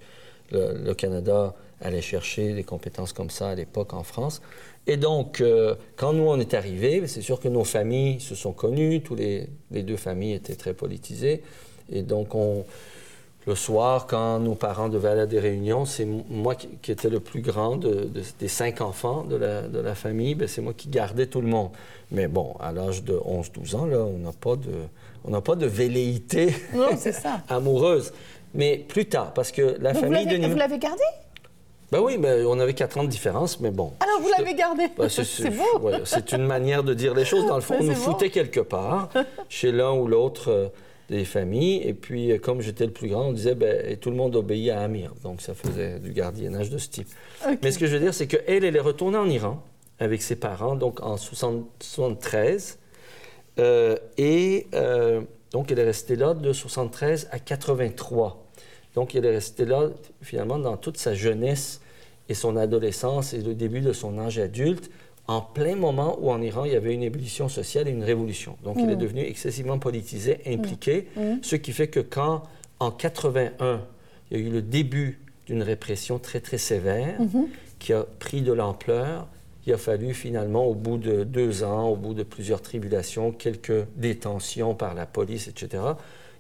le, 0.52 0.74
le 0.84 0.94
Canada 0.94 1.54
allait 1.80 2.00
chercher 2.00 2.54
des 2.54 2.64
compétences 2.64 3.12
comme 3.12 3.30
ça 3.30 3.50
à 3.50 3.54
l'époque 3.54 3.92
en 3.92 4.02
France. 4.02 4.40
Et 4.86 4.96
donc, 4.96 5.40
euh, 5.40 5.74
quand 5.96 6.12
nous, 6.12 6.22
on 6.24 6.38
est 6.38 6.54
arrivés, 6.54 7.06
c'est 7.06 7.20
sûr 7.20 7.40
que 7.40 7.48
nos 7.48 7.64
familles 7.64 8.20
se 8.20 8.34
sont 8.34 8.52
connues. 8.52 9.02
Tous 9.02 9.16
les, 9.16 9.48
les 9.72 9.82
deux 9.82 9.96
familles 9.96 10.34
étaient 10.34 10.54
très 10.54 10.74
politisées. 10.74 11.42
Et 11.92 12.02
donc, 12.02 12.34
on, 12.34 12.64
le 13.46 13.54
soir, 13.54 14.06
quand 14.08 14.40
nos 14.40 14.54
parents 14.56 14.88
devaient 14.88 15.10
aller 15.10 15.20
à 15.20 15.26
des 15.26 15.38
réunions, 15.38 15.84
c'est 15.84 16.04
moi 16.04 16.54
qui, 16.56 16.68
qui 16.82 16.90
étais 16.90 17.08
le 17.08 17.20
plus 17.20 17.40
grand 17.42 17.76
de- 17.76 18.04
de- 18.04 18.22
des 18.40 18.48
cinq 18.48 18.80
enfants 18.80 19.22
de 19.22 19.36
la, 19.36 19.62
de 19.62 19.78
la 19.78 19.94
famille. 19.94 20.34
Ben, 20.34 20.48
c'est 20.48 20.60
moi 20.62 20.72
qui 20.76 20.88
gardais 20.88 21.26
tout 21.26 21.40
le 21.40 21.46
monde. 21.46 21.70
Mais 22.10 22.26
bon, 22.26 22.54
à 22.60 22.72
l'âge 22.72 23.04
de 23.04 23.14
11-12 23.14 23.76
ans, 23.76 23.86
là, 23.86 23.98
on 23.98 24.18
n'a 24.18 24.32
pas 24.32 24.56
de, 24.56 24.72
on 25.24 25.30
n'a 25.30 25.40
pas 25.40 25.54
de 25.54 25.66
velléité 25.66 26.54
Non, 26.74 26.88
ça. 26.96 27.40
amoureuse. 27.48 28.12
Mais 28.54 28.78
plus 28.78 29.06
tard, 29.06 29.32
parce 29.32 29.52
que 29.52 29.76
la 29.80 29.92
Donc, 29.92 30.02
famille 30.02 30.26
de 30.26 30.46
vous 30.46 30.56
l'avez 30.56 30.78
gardé? 30.78 31.02
Ben 31.92 32.00
oui, 32.00 32.18
ben, 32.18 32.44
on 32.46 32.58
avait 32.58 32.74
quatre 32.74 32.98
ans 32.98 33.04
de 33.04 33.08
différence, 33.08 33.60
mais 33.60 33.70
bon. 33.70 33.92
Alors, 34.00 34.20
vous 34.20 34.28
l'avez 34.36 34.54
gardé 34.54 34.84
ben, 34.98 35.08
c'est, 35.08 35.50
beau 35.50 35.78
ouais, 35.82 36.00
c'est 36.04 36.32
une 36.32 36.44
manière 36.44 36.82
de 36.82 36.94
dire 36.94 37.14
les 37.14 37.24
choses. 37.24 37.46
Dans 37.46 37.54
le 37.54 37.60
fond, 37.62 37.76
on 37.80 37.84
nous 37.84 37.90
beau. 37.94 38.00
foutait 38.00 38.30
quelque 38.30 38.58
part, 38.60 39.08
chez 39.48 39.70
l'un 39.70 39.92
ou 39.92 40.08
l'autre 40.08 40.50
euh, 40.50 40.66
des 41.08 41.24
familles. 41.24 41.82
Et 41.84 41.94
puis, 41.94 42.32
euh, 42.32 42.38
comme 42.38 42.60
j'étais 42.60 42.86
le 42.86 42.92
plus 42.92 43.08
grand, 43.08 43.28
on 43.28 43.32
disait, 43.32 43.54
ben, 43.54 43.84
et 43.86 43.96
tout 43.96 44.10
le 44.10 44.16
monde 44.16 44.36
obéit 44.36 44.70
à 44.70 44.80
Amir. 44.80 45.14
Donc, 45.22 45.40
ça 45.40 45.54
faisait 45.54 45.98
du 45.98 46.12
gardiennage 46.12 46.70
de 46.70 46.78
ce 46.78 46.88
type. 46.88 47.08
Mais 47.62 47.70
ce 47.70 47.78
que 47.78 47.86
je 47.86 47.94
veux 47.94 48.00
dire, 48.00 48.14
c'est 48.14 48.26
qu'elle, 48.26 48.64
elle 48.64 48.76
est 48.76 48.80
retournée 48.80 49.18
en 49.18 49.28
Iran 49.28 49.62
avec 49.98 50.22
ses 50.22 50.36
parents, 50.36 50.76
donc 50.76 51.02
en 51.02 51.16
60 51.16 51.66
73. 51.80 52.78
Euh, 53.58 53.96
et 54.18 54.66
euh, 54.74 55.22
donc, 55.52 55.72
elle 55.72 55.78
est 55.78 55.84
restée 55.84 56.16
là 56.16 56.34
de 56.34 56.52
73 56.52 57.28
à 57.30 57.38
83. 57.38 58.44
Donc, 58.94 59.14
elle 59.14 59.24
est 59.24 59.30
restée 59.30 59.64
là, 59.64 59.88
finalement, 60.22 60.58
dans 60.58 60.76
toute 60.76 60.98
sa 60.98 61.14
jeunesse 61.14 61.80
et 62.28 62.34
son 62.34 62.56
adolescence 62.56 63.32
et 63.32 63.38
le 63.38 63.54
début 63.54 63.80
de 63.80 63.92
son 63.92 64.18
âge 64.18 64.38
adulte, 64.38 64.90
en 65.28 65.40
plein 65.40 65.74
moment 65.74 66.16
où 66.20 66.30
en 66.30 66.40
Iran, 66.40 66.64
il 66.64 66.72
y 66.72 66.76
avait 66.76 66.94
une 66.94 67.02
ébullition 67.02 67.48
sociale 67.48 67.88
et 67.88 67.90
une 67.90 68.04
révolution. 68.04 68.56
Donc, 68.62 68.76
elle 68.78 68.90
est 68.90 68.96
devenue 68.96 69.22
excessivement 69.22 69.78
politisée, 69.78 70.38
impliquée, 70.46 71.08
ce 71.42 71.56
qui 71.56 71.72
fait 71.72 71.88
que 71.88 72.00
quand, 72.00 72.42
en 72.78 72.90
81, 72.90 73.80
il 74.30 74.38
y 74.38 74.40
a 74.40 74.46
eu 74.46 74.50
le 74.50 74.62
début 74.62 75.20
d'une 75.46 75.62
répression 75.62 76.18
très, 76.18 76.40
très 76.40 76.58
sévère 76.58 77.18
qui 77.78 77.92
a 77.92 78.04
pris 78.18 78.42
de 78.42 78.52
l'ampleur, 78.52 79.26
il 79.66 79.72
a 79.72 79.78
fallu 79.78 80.14
finalement, 80.14 80.64
au 80.64 80.74
bout 80.74 80.96
de 80.96 81.24
deux 81.24 81.64
ans, 81.64 81.88
au 81.88 81.96
bout 81.96 82.14
de 82.14 82.22
plusieurs 82.22 82.62
tribulations, 82.62 83.32
quelques 83.32 83.84
détentions 83.96 84.74
par 84.74 84.94
la 84.94 85.06
police, 85.06 85.48
etc., 85.48 85.82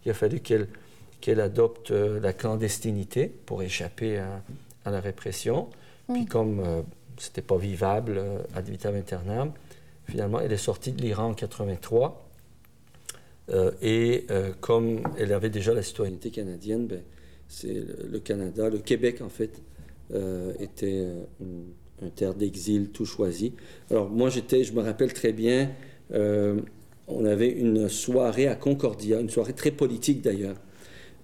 il 0.04 0.10
a 0.10 0.14
fallu 0.14 0.38
qu'elle 0.40 1.40
adopte 1.40 1.90
euh, 1.90 2.20
la 2.20 2.32
clandestinité 2.32 3.26
pour 3.46 3.64
échapper 3.64 4.18
à, 4.18 4.40
à 4.84 4.92
la 4.92 5.00
répression. 5.00 5.66
Puis 6.12 6.24
comme 6.26 6.60
euh, 6.60 6.82
c'était 7.18 7.42
pas 7.42 7.56
vivable 7.56 8.18
euh, 8.18 8.38
ad 8.54 8.68
vitam 8.68 8.94
aeternam, 8.94 9.52
finalement, 10.04 10.40
elle 10.40 10.52
est 10.52 10.56
sortie 10.56 10.92
de 10.92 11.02
l'Iran 11.02 11.30
en 11.30 11.34
83. 11.34 12.22
Euh, 13.48 13.70
et 13.80 14.26
euh, 14.30 14.52
comme 14.60 15.02
elle 15.18 15.32
avait 15.32 15.50
déjà 15.50 15.72
la 15.72 15.82
citoyenneté 15.82 16.30
canadienne, 16.30 16.86
ben, 16.86 17.02
c'est 17.48 17.84
le, 18.10 18.18
Canada, 18.18 18.68
le 18.68 18.78
Québec 18.78 19.20
en 19.20 19.28
fait, 19.28 19.62
était 20.58 21.06
une, 21.40 21.66
un 22.02 22.08
terre 22.10 22.34
d'exil 22.34 22.90
tout 22.90 23.04
choisi. 23.04 23.54
Alors 23.90 24.10
moi 24.10 24.30
j'étais, 24.30 24.64
je 24.64 24.72
me 24.72 24.82
rappelle 24.82 25.12
très 25.12 25.32
bien, 25.32 25.70
on 26.10 27.24
avait 27.24 27.50
une 27.50 27.88
soirée 27.88 28.48
à 28.48 28.56
Concordia, 28.56 29.20
une 29.20 29.30
soirée 29.30 29.52
très 29.52 29.70
politique 29.70 30.22
d'ailleurs. 30.22 30.56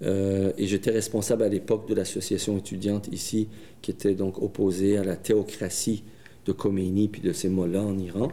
Euh, 0.02 0.52
et 0.58 0.66
j'étais 0.66 0.90
responsable 0.90 1.42
à 1.44 1.48
l'époque 1.48 1.88
de 1.88 1.94
l'association 1.94 2.56
étudiante 2.58 3.08
ici, 3.12 3.48
qui 3.82 3.90
était 3.92 4.14
donc 4.14 4.42
opposée 4.42 4.96
à 4.98 5.04
la 5.04 5.16
théocratie 5.16 6.02
de 6.44 6.50
Khomeini 6.52 7.06
puis 7.06 7.22
de 7.22 7.32
ces 7.32 7.48
mollahs 7.48 7.84
en 7.84 7.96
Iran. 7.98 8.28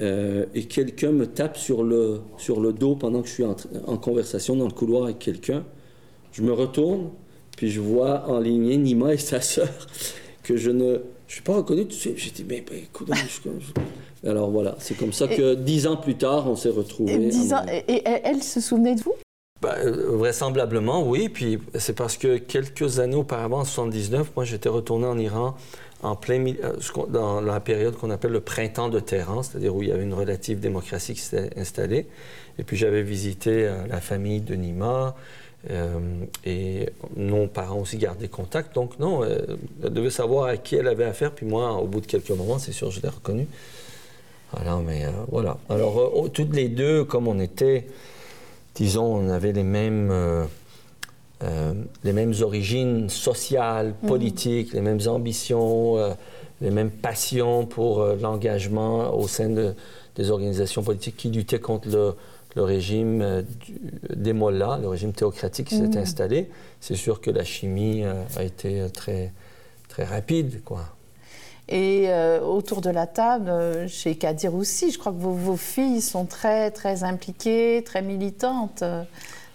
Euh, 0.00 0.46
et 0.54 0.64
quelqu'un 0.64 1.10
me 1.10 1.26
tape 1.26 1.56
sur 1.56 1.82
le, 1.82 2.20
sur 2.38 2.60
le 2.60 2.72
dos 2.72 2.94
pendant 2.94 3.20
que 3.22 3.28
je 3.28 3.32
suis 3.32 3.44
en, 3.44 3.56
en 3.86 3.96
conversation 3.96 4.54
dans 4.56 4.66
le 4.66 4.72
couloir 4.72 5.04
avec 5.04 5.18
quelqu'un. 5.18 5.64
Je 6.32 6.42
me 6.42 6.52
retourne, 6.52 7.10
puis 7.56 7.68
je 7.70 7.80
vois 7.80 8.28
en 8.30 8.38
ligne 8.38 8.80
Nima 8.80 9.12
et 9.14 9.18
sa 9.18 9.40
sœur, 9.40 9.68
que 10.44 10.56
je 10.56 10.70
ne 10.70 10.98
je 11.26 11.34
suis 11.36 11.42
pas 11.42 11.56
reconnu 11.56 11.82
tout 11.82 11.88
de 11.88 11.92
suite. 11.94 12.16
J'ai 12.18 12.30
dit, 12.30 12.44
mais, 12.48 12.64
mais 12.70 12.78
écoute, 12.80 13.08
je- 13.12 14.28
alors 14.28 14.50
voilà, 14.50 14.76
c'est 14.78 14.96
comme 14.96 15.12
ça 15.12 15.26
que 15.26 15.54
dix 15.54 15.86
ans 15.86 15.96
plus 15.96 16.14
tard, 16.14 16.48
on 16.48 16.54
s'est 16.56 16.68
retrouvés. 16.68 17.14
Et, 17.14 17.28
dix 17.28 17.52
ans- 17.52 17.56
amoureux. 17.56 17.82
et- 17.88 17.94
et 17.96 18.20
elle 18.24 18.42
se 18.42 18.60
souvenait 18.60 18.94
de 18.94 19.00
vous? 19.00 19.14
Ben, 19.62 19.76
euh, 19.78 20.16
vraisemblablement, 20.16 21.08
oui. 21.08 21.28
Puis 21.28 21.60
c'est 21.78 21.92
parce 21.94 22.16
que 22.16 22.36
quelques 22.36 22.98
années 22.98 23.14
auparavant, 23.14 23.60
en 23.60 23.64
79, 23.64 24.32
moi, 24.34 24.44
j'étais 24.44 24.68
retourné 24.68 25.06
en 25.06 25.16
Iran 25.18 25.56
en 26.02 26.16
plein 26.16 26.44
euh, 26.44 27.06
dans 27.08 27.40
la 27.40 27.60
période 27.60 27.96
qu'on 27.96 28.10
appelle 28.10 28.32
le 28.32 28.40
printemps 28.40 28.88
de 28.88 28.98
Téhéran, 28.98 29.44
c'est-à-dire 29.44 29.72
où 29.74 29.84
il 29.84 29.88
y 29.88 29.92
avait 29.92 30.02
une 30.02 30.14
relative 30.14 30.58
démocratie 30.58 31.14
qui 31.14 31.20
s'était 31.20 31.56
installée. 31.56 32.08
Et 32.58 32.64
puis 32.64 32.76
j'avais 32.76 33.02
visité 33.02 33.68
euh, 33.68 33.86
la 33.86 34.00
famille 34.00 34.40
de 34.40 34.56
Nima. 34.56 35.14
et 36.44 36.88
nos 37.16 37.46
parents 37.46 37.78
aussi 37.78 37.98
gardaient 37.98 38.26
contact. 38.26 38.74
Donc, 38.74 38.98
non, 38.98 39.22
elle 39.22 39.92
devait 39.92 40.10
savoir 40.10 40.46
à 40.46 40.56
qui 40.56 40.74
elle 40.74 40.88
avait 40.88 41.04
affaire. 41.04 41.30
Puis 41.30 41.46
moi, 41.46 41.74
au 41.74 41.86
bout 41.86 42.00
de 42.00 42.06
quelques 42.06 42.30
moments, 42.30 42.58
c'est 42.58 42.72
sûr, 42.72 42.90
je 42.90 43.00
l'ai 43.00 43.08
reconnue. 43.08 43.46
Voilà, 44.50 44.80
mais 44.84 45.06
voilà. 45.30 45.58
Alors, 45.68 46.30
toutes 46.32 46.52
les 46.52 46.68
deux, 46.68 47.04
comme 47.04 47.28
on 47.28 47.38
était, 47.38 47.86
disons, 48.74 49.04
on 49.04 49.28
avait 49.28 49.52
les 49.52 49.62
mêmes, 49.64 50.10
euh, 50.10 50.44
euh, 51.42 51.74
les 52.04 52.12
mêmes 52.12 52.34
origines 52.40 53.08
sociales, 53.08 53.94
politiques, 54.06 54.72
les 54.72 54.80
mêmes 54.80 55.00
ambitions, 55.06 55.98
euh, 55.98 56.14
les 56.60 56.70
mêmes 56.70 56.90
passions 56.90 57.66
pour 57.66 58.04
l'engagement 58.20 59.14
au 59.14 59.26
sein 59.28 59.48
de- 59.50 59.74
des 60.14 60.30
organisations 60.30 60.82
politiques 60.82 61.16
qui 61.16 61.30
luttaient 61.30 61.58
contre 61.60 61.88
le, 61.88 62.14
le 62.54 62.62
régime 62.62 63.44
des 64.14 64.32
mollahs, 64.32 64.78
le 64.80 64.88
régime 64.88 65.12
théocratique 65.12 65.68
qui 65.68 65.76
s'est 65.76 65.98
installé. 65.98 66.48
C'est 66.80 66.94
sûr 66.96 67.20
que 67.20 67.30
la 67.30 67.44
chimie 67.44 68.04
a 68.36 68.42
été 68.44 68.86
très, 68.92 69.32
très 69.88 70.04
rapide, 70.04 70.62
quoi. 70.64 70.84
Et 71.68 72.04
euh, 72.08 72.40
autour 72.40 72.80
de 72.80 72.90
la 72.90 73.06
table, 73.06 73.48
euh, 73.48 73.88
chez 73.88 74.16
Kadir 74.16 74.54
aussi, 74.54 74.90
je 74.90 74.98
crois 74.98 75.12
que 75.12 75.18
vos, 75.18 75.32
vos 75.32 75.56
filles 75.56 76.00
sont 76.00 76.26
très, 76.26 76.70
très 76.70 77.04
impliquées, 77.04 77.82
très 77.84 78.02
militantes. 78.02 78.82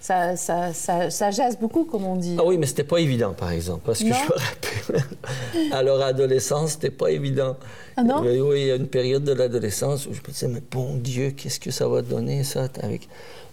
Euh, 0.09 0.35
Ça, 0.35 0.35
ça, 0.37 0.73
ça, 0.73 1.09
ça 1.09 1.31
jase 1.31 1.57
beaucoup, 1.59 1.83
comme 1.85 2.05
on 2.05 2.15
dit. 2.15 2.35
Ah 2.39 2.43
oui, 2.45 2.57
mais 2.57 2.65
c'était 2.67 2.83
pas 2.83 2.99
évident, 2.99 3.33
par 3.33 3.51
exemple, 3.51 3.81
parce 3.85 3.99
que 3.99 4.05
Non? 4.05 4.15
je 4.15 4.33
me 4.33 4.37
rappelle, 4.39 5.73
à 5.73 5.83
leur 5.83 6.01
adolescence, 6.01 6.71
c'était 6.73 6.91
pas 6.91 7.09
évident. 7.11 7.55
Ah 7.97 8.03
non? 8.03 8.21
Oui, 8.21 8.39
oui, 8.39 8.61
il 8.61 8.67
y 8.67 8.71
a 8.71 8.75
une 8.75 8.87
période 8.87 9.23
de 9.23 9.33
l'adolescence 9.33 10.05
où 10.05 10.13
je 10.13 10.21
me 10.21 10.27
disais, 10.31 10.47
mais 10.47 10.61
bon 10.71 10.95
Dieu, 10.95 11.31
qu'est-ce 11.31 11.59
que 11.59 11.71
ça 11.71 11.87
va 11.87 12.01
donner, 12.01 12.43
ça, 12.43 12.67
avec... 12.83 13.07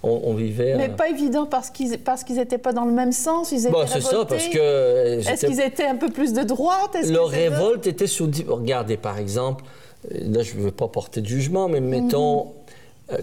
On, 0.07 0.21
on 0.25 0.35
vivait... 0.35 0.75
Mais 0.77 0.91
euh, 0.91 0.95
pas 0.97 1.09
évident 1.09 1.47
parce 1.47 1.71
qu'ils 1.71 1.97
parce 1.99 2.25
qu'ils 2.25 2.37
n'étaient 2.37 2.59
pas 2.59 2.75
dans 2.75 2.85
le 2.85 2.93
même 2.93 3.11
sens. 3.13 3.53
Ils 3.53 3.61
étaient 3.61 3.71
Bon, 3.71 3.87
c'est 3.87 4.03
ça, 4.03 4.27
parce 4.27 4.49
que... 4.49 4.59
euh, 4.59 5.21
Est-ce 5.23 5.47
qu'ils 5.47 5.63
étaient 5.63 5.87
un 5.87 5.97
peu 5.97 6.11
plus 6.11 6.35
de 6.35 6.43
droite? 6.43 6.95
Leur 7.09 7.29
révolte 7.29 7.87
était 7.87 8.07
sous... 8.07 8.31
Regardez, 8.47 8.99
par 8.99 9.17
exemple, 9.19 9.65
euh, 10.13 10.19
là, 10.31 10.43
je 10.43 10.57
ne 10.57 10.61
veux 10.61 10.73
pas 10.73 10.89
porter 10.89 11.23
de 11.23 11.27
jugement, 11.27 11.69
mais 11.69 11.81
mettons, 11.81 12.41
euh, 12.43 12.45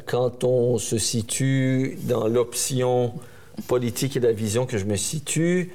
quand 0.06 0.44
on 0.44 0.78
se 0.78 0.98
situe 0.98 1.98
dans 2.04 2.28
l'option 2.28 3.14
politique 3.68 4.18
et 4.18 4.20
la 4.20 4.32
vision 4.32 4.66
que 4.66 4.78
je 4.78 4.86
me 4.86 4.96
situe, 4.96 5.72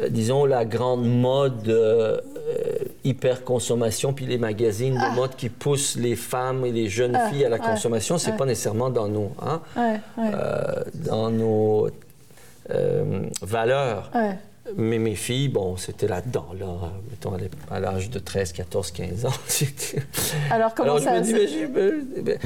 euh, 0.00 0.08
disons, 0.08 0.44
la 0.44 0.64
grande 0.64 1.06
mode 1.06 1.68
euh, 1.68 2.20
euh, 2.36 2.78
hyper-consommation, 3.04 4.12
puis 4.12 4.26
les 4.26 4.38
magazines 4.38 4.94
de 4.94 5.14
mode 5.14 5.36
qui 5.36 5.48
poussent 5.48 5.96
les 5.96 6.16
femmes 6.16 6.64
et 6.64 6.72
les 6.72 6.88
jeunes 6.88 7.16
Ah, 7.16 7.28
filles 7.30 7.44
à 7.44 7.48
la 7.48 7.58
consommation, 7.58 8.18
c'est 8.18 8.32
ouais. 8.32 8.36
pas 8.36 8.46
nécessairement 8.46 8.90
dans 8.90 9.08
nos, 9.08 9.32
hein, 9.42 9.60
euh, 9.76 10.84
dans 10.94 11.30
nos 11.30 11.88
valeurs. 13.42 14.10
Mais 14.76 14.98
mes 14.98 15.16
filles, 15.16 15.48
bon, 15.48 15.76
c'était 15.76 16.06
là-dedans, 16.06 16.46
là, 16.56 16.66
mettons, 17.10 17.32
à 17.70 17.80
l'âge 17.80 18.08
de 18.10 18.20
13, 18.20 18.52
14, 18.52 18.92
15 18.92 19.26
ans. 19.26 19.32
Alors, 20.50 20.74
comment 20.74 20.92
Alors, 20.96 21.00
ça 21.00 21.22
je 21.22 21.32
me 21.32 21.46
dis, 21.46 22.20
mais 22.24 22.38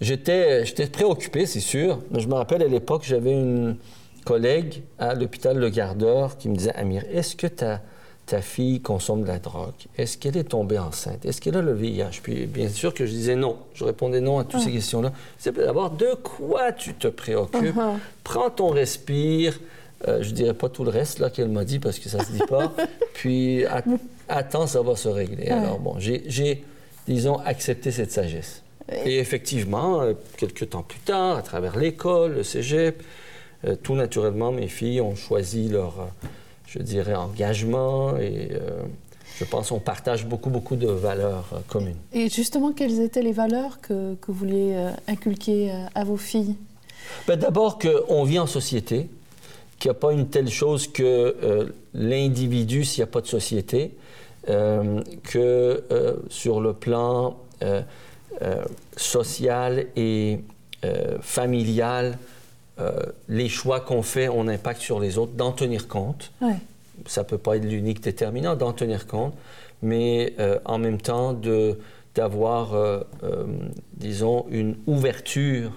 j'étais, 0.00 0.64
j'étais 0.64 0.86
préoccupé, 0.86 1.46
c'est 1.46 1.60
sûr. 1.60 2.00
Mais 2.10 2.20
je 2.20 2.28
me 2.28 2.34
rappelle 2.34 2.62
à 2.62 2.68
l'époque, 2.68 3.02
j'avais 3.04 3.32
une 3.32 3.76
collègue 4.24 4.82
à 4.98 5.14
l'hôpital 5.14 5.58
Le 5.58 5.68
Gardeur 5.68 6.36
qui 6.38 6.48
me 6.48 6.56
disait, 6.56 6.74
Amir, 6.74 7.02
est-ce 7.12 7.36
que 7.36 7.46
ta, 7.46 7.80
ta 8.26 8.40
fille 8.40 8.80
consomme 8.80 9.22
de 9.22 9.28
la 9.28 9.38
drogue? 9.38 9.74
Est-ce 9.98 10.16
qu'elle 10.16 10.36
est 10.36 10.44
tombée 10.50 10.78
enceinte? 10.78 11.24
Est-ce 11.26 11.40
qu'elle 11.40 11.56
a 11.56 11.62
le 11.62 11.74
VIH? 11.74 12.20
Puis, 12.22 12.46
bien 12.46 12.68
sûr 12.68 12.94
que 12.94 13.04
je 13.06 13.10
disais 13.10 13.36
non. 13.36 13.58
Je 13.74 13.84
répondais 13.84 14.20
non 14.20 14.38
à 14.38 14.44
toutes 14.44 14.60
ces 14.62 14.72
questions-là. 14.72 15.12
C'est 15.38 15.54
d'abord, 15.54 15.90
de 15.90 16.14
quoi 16.22 16.72
tu 16.72 16.94
te 16.94 17.08
préoccupes? 17.08 17.76
Uh-huh. 17.76 17.98
Prends 18.24 18.50
ton 18.50 18.68
respire. 18.68 19.60
Euh, 20.08 20.22
je 20.22 20.32
dirais 20.32 20.52
pas 20.54 20.68
tout 20.68 20.84
le 20.84 20.90
reste 20.90 21.18
là 21.18 21.30
qu'elle 21.30 21.48
m'a 21.48 21.64
dit 21.64 21.78
parce 21.78 21.98
que 21.98 22.08
ça 22.10 22.22
se 22.22 22.30
dit 22.32 22.42
pas. 22.48 22.72
Puis 23.14 23.64
at- 23.64 23.84
attends, 24.28 24.66
ça 24.66 24.82
va 24.82 24.96
se 24.96 25.08
régler. 25.08 25.48
Alors 25.48 25.78
bon, 25.78 25.94
j'ai, 25.98 26.24
j'ai, 26.26 26.62
disons, 27.06 27.38
accepté 27.38 27.90
cette 27.90 28.12
sagesse. 28.12 28.62
Et 28.92 29.18
effectivement, 29.18 30.02
euh, 30.02 30.12
quelques 30.36 30.70
temps 30.70 30.82
plus 30.82 31.00
tard, 31.00 31.38
à 31.38 31.42
travers 31.42 31.76
l'école, 31.78 32.34
le 32.34 32.42
cégep, 32.42 33.02
euh, 33.66 33.76
tout 33.82 33.94
naturellement, 33.94 34.52
mes 34.52 34.68
filles 34.68 35.00
ont 35.00 35.14
choisi 35.14 35.68
leur, 35.68 36.00
euh, 36.00 36.26
je 36.66 36.80
dirais, 36.80 37.14
engagement 37.14 38.16
et 38.18 38.50
euh, 38.52 38.82
je 39.38 39.44
pense 39.44 39.70
qu'on 39.70 39.80
partage 39.80 40.26
beaucoup, 40.26 40.50
beaucoup 40.50 40.76
de 40.76 40.86
valeurs 40.86 41.48
euh, 41.52 41.58
communes. 41.68 41.96
Et 42.12 42.28
justement, 42.28 42.72
quelles 42.72 43.00
étaient 43.00 43.22
les 43.22 43.32
valeurs 43.32 43.80
que, 43.80 44.14
que 44.14 44.26
vous 44.30 44.38
vouliez 44.38 44.76
inculquer 45.08 45.72
à 45.94 46.04
vos 46.04 46.16
filles? 46.16 46.56
Ben, 47.26 47.36
D'abord 47.36 47.78
qu'on 47.78 48.24
vit 48.24 48.38
en 48.38 48.46
société, 48.46 49.08
qu'il 49.78 49.90
n'y 49.90 49.96
a 49.96 49.98
pas 49.98 50.12
une 50.12 50.28
telle 50.28 50.50
chose 50.50 50.86
que 50.86 51.72
l'individu 51.94 52.84
s'il 52.84 53.00
n'y 53.00 53.08
a 53.08 53.12
pas 53.12 53.20
de 53.20 53.26
société, 53.26 53.92
que 54.46 55.84
sur 56.28 56.60
le 56.60 56.72
plan 56.72 57.36
euh, 58.42 58.44
euh, 58.44 58.64
social 58.96 59.86
et 59.96 60.40
euh, 60.84 61.18
familial, 61.20 62.18
euh, 62.80 62.98
les 63.28 63.48
choix 63.48 63.80
qu'on 63.80 64.02
fait 64.02 64.28
ont 64.28 64.42
un 64.42 64.48
impact 64.48 64.80
sur 64.80 65.00
les 65.00 65.16
autres, 65.18 65.32
d'en 65.32 65.52
tenir 65.52 65.86
compte 65.88 66.32
Ouais. 66.40 66.56
ça 67.06 67.22
ne 67.22 67.26
peut 67.26 67.38
pas 67.38 67.56
être 67.56 67.64
l'unique 67.64 68.00
déterminant 68.02 68.56
d'en 68.56 68.72
tenir 68.72 69.06
compte, 69.06 69.34
mais 69.82 70.34
en 70.64 70.78
même 70.78 71.00
temps 71.00 71.32
de, 71.34 71.78
d'avoir, 72.14 72.74
euh, 72.74 73.00
euh, 73.22 73.44
disons, 73.96 74.46
une 74.50 74.76
ouverture 74.86 75.70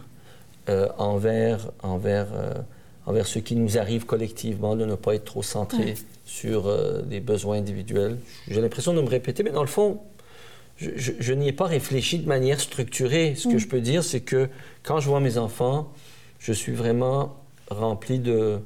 euh, 0.70 0.88
envers, 0.98 1.70
envers, 1.84 2.28
envers 3.06 3.28
ce 3.28 3.40
qui 3.40 3.56
nous 3.56 3.78
arrive 3.78 4.06
collectivement, 4.06 4.76
de 4.76 4.86
ne 4.86 4.96
pas 4.96 5.16
être 5.16 5.26
trop 5.26 5.44
centré 5.44 5.96
sur 6.26 6.70
des 7.04 7.20
besoins 7.22 7.58
individuels. 7.58 8.18
J'ai 8.50 8.60
l'impression 8.62 8.94
de 8.94 9.02
me 9.02 9.08
répéter, 9.08 9.44
mais 9.44 9.52
dans 9.52 9.62
le 9.62 9.68
fond, 9.68 10.00
je, 10.78 10.92
je- 10.96 11.14
je 11.20 11.34
n'y 11.34 11.48
ai 11.50 11.54
pas 11.54 11.66
réfléchi 11.66 12.20
de 12.20 12.28
manière 12.28 12.60
structurée. 12.60 13.34
Ce 13.36 13.48
que 13.48 13.58
je 13.58 13.68
peux 13.68 13.82
dire, 13.82 14.04
c'est 14.04 14.22
que 14.22 14.50
quand 14.84 15.00
je 15.00 15.10
vois 15.10 15.20
mes 15.20 15.38
enfants, 15.38 15.92
je 16.40 16.54
suis 16.54 16.72
vraiment 16.74 17.36
rempli 17.70 18.20
de, 18.20 18.60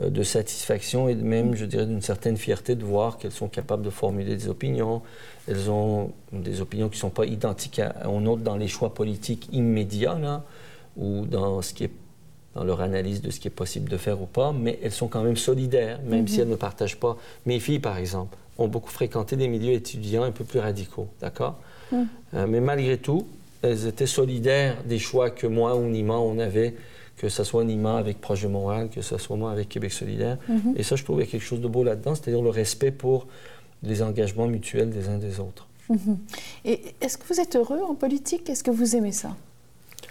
euh, 0.00 0.10
de 0.10 0.22
satisfaction 0.22 1.08
et 1.08 1.14
même, 1.14 1.54
je 1.54 1.64
dirais, 1.64 1.86
d'une 1.86 2.02
certaine 2.02 2.36
fierté 2.36 2.74
de 2.74 2.84
voir 2.84 3.18
qu'elles 3.18 3.32
sont 3.32 3.48
capables 3.48 3.82
de 3.84 3.90
formuler 3.90 4.36
des 4.36 4.48
opinions. 4.48 5.02
Elles 5.48 5.70
ont 5.70 6.12
des 6.32 6.60
opinions 6.60 6.88
qui 6.88 6.96
ne 6.96 7.00
sont 7.00 7.10
pas 7.10 7.24
identiques 7.26 7.78
à, 7.78 8.08
aux 8.10 8.20
nôtres 8.20 8.42
dans 8.42 8.56
les 8.56 8.68
choix 8.68 8.92
politiques 8.92 9.48
immédiats, 9.52 10.18
là, 10.18 10.44
ou 10.96 11.24
dans, 11.26 11.62
ce 11.62 11.72
qui 11.74 11.84
est, 11.84 11.90
dans 12.54 12.64
leur 12.64 12.80
analyse 12.80 13.20
de 13.22 13.30
ce 13.30 13.40
qui 13.40 13.48
est 13.48 13.50
possible 13.52 13.88
de 13.88 13.96
faire 13.96 14.20
ou 14.20 14.26
pas, 14.26 14.52
mais 14.52 14.78
elles 14.82 14.92
sont 14.92 15.08
quand 15.08 15.22
même 15.22 15.36
solidaires, 15.36 16.00
même 16.04 16.26
si 16.28 16.40
elles 16.40 16.48
ne 16.48 16.56
partagent 16.56 16.98
pas. 16.98 17.16
Mes 17.46 17.60
filles, 17.60 17.78
par 17.80 17.96
exemple, 17.98 18.36
ont 18.58 18.68
beaucoup 18.68 18.90
fréquenté 18.90 19.36
des 19.36 19.48
milieux 19.48 19.72
étudiants 19.72 20.22
un 20.22 20.30
peu 20.30 20.44
plus 20.44 20.60
radicaux, 20.60 21.08
d'accord? 21.20 21.58
Euh, 21.92 22.46
mais 22.48 22.60
malgré 22.60 22.98
tout, 22.98 23.26
elles 23.62 23.86
étaient 23.86 24.06
solidaires 24.06 24.76
des 24.84 24.98
choix 24.98 25.30
que 25.30 25.46
moi 25.46 25.76
ou 25.76 25.86
Nima, 25.86 26.14
on 26.14 26.38
avait, 26.38 26.74
que 27.16 27.28
ce 27.28 27.44
soit 27.44 27.64
Nima 27.64 27.96
avec 27.96 28.20
Projet 28.20 28.48
Montréal, 28.48 28.88
que 28.92 29.02
ce 29.02 29.16
soit 29.18 29.36
moi 29.36 29.52
avec 29.52 29.68
Québec 29.68 29.92
solidaire. 29.92 30.38
Et 30.76 30.82
ça, 30.82 30.96
je 30.96 31.04
trouvais 31.04 31.26
quelque 31.26 31.42
chose 31.44 31.60
de 31.60 31.68
beau 31.68 31.84
là-dedans, 31.84 32.14
c'est-à-dire 32.14 32.42
le 32.42 32.50
respect 32.50 32.90
pour 32.90 33.26
les 33.82 34.02
engagements 34.02 34.46
mutuels 34.46 34.90
des 34.90 35.08
uns 35.08 35.18
des 35.18 35.40
autres. 35.40 35.68
Et 36.64 36.80
est-ce 37.00 37.18
que 37.18 37.26
vous 37.28 37.40
êtes 37.40 37.56
heureux 37.56 37.80
en 37.82 37.94
politique? 37.94 38.48
Est-ce 38.48 38.64
que 38.64 38.70
vous 38.70 38.96
aimez 38.96 39.12
ça? 39.12 39.36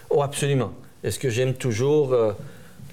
Oh, 0.09 0.21
absolument. 0.21 0.71
Est-ce 1.03 1.19
que 1.19 1.29
j'aime 1.29 1.53
toujours 1.53 2.13
euh, 2.13 2.31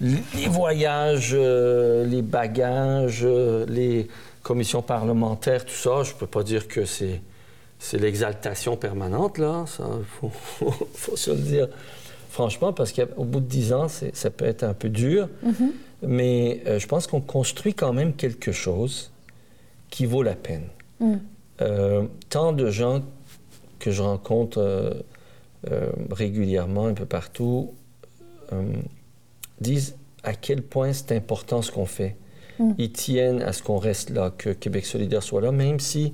les 0.00 0.48
voyages, 0.48 1.32
euh, 1.34 2.04
les 2.06 2.22
bagages, 2.22 3.20
euh, 3.22 3.66
les 3.68 4.08
commissions 4.42 4.82
parlementaires, 4.82 5.64
tout 5.64 5.72
ça? 5.74 6.02
Je 6.02 6.12
ne 6.14 6.18
peux 6.18 6.26
pas 6.26 6.42
dire 6.42 6.66
que 6.68 6.84
c'est, 6.84 7.20
c'est 7.78 7.98
l'exaltation 7.98 8.76
permanente, 8.76 9.38
là. 9.38 9.64
Ça, 9.66 9.88
faut, 10.20 10.30
faut, 10.30 10.70
faut 10.94 11.16
se 11.16 11.30
le 11.30 11.38
dire 11.38 11.68
franchement, 12.30 12.72
parce 12.72 12.92
qu'au 12.92 13.24
bout 13.24 13.40
de 13.40 13.46
dix 13.46 13.72
ans, 13.72 13.88
c'est- 13.88 14.14
ça 14.14 14.30
peut 14.30 14.44
être 14.44 14.62
un 14.62 14.72
peu 14.74 14.88
dur. 14.88 15.28
Mais 16.02 16.62
euh, 16.66 16.78
je 16.78 16.86
pense 16.86 17.06
qu'on 17.06 17.20
construit 17.20 17.74
quand 17.74 17.92
même 17.92 18.14
quelque 18.14 18.52
chose 18.52 19.10
qui 19.90 20.06
vaut 20.06 20.22
la 20.22 20.34
peine. 20.36 20.64
Euh, 21.60 22.04
tant 22.30 22.52
de 22.52 22.70
gens 22.70 23.02
que 23.80 23.90
je 23.90 24.00
rencontre 24.00 24.58
euh, 24.58 25.90
régulièrement 26.10 26.86
un 26.86 26.94
peu 26.94 27.04
partout 27.06 27.74
disent 29.60 29.96
à 30.22 30.34
quel 30.34 30.62
point 30.62 30.92
c'est 30.92 31.12
important 31.12 31.62
ce 31.62 31.70
qu'on 31.70 31.86
fait. 31.86 32.16
Ils 32.78 32.92
tiennent 32.92 33.42
à 33.42 33.52
ce 33.52 33.62
qu'on 33.62 33.78
reste 33.78 34.10
là, 34.10 34.30
que 34.36 34.50
Québec 34.50 34.84
solidaire 34.86 35.22
soit 35.22 35.40
là, 35.40 35.50
même 35.52 35.80
si 35.80 36.12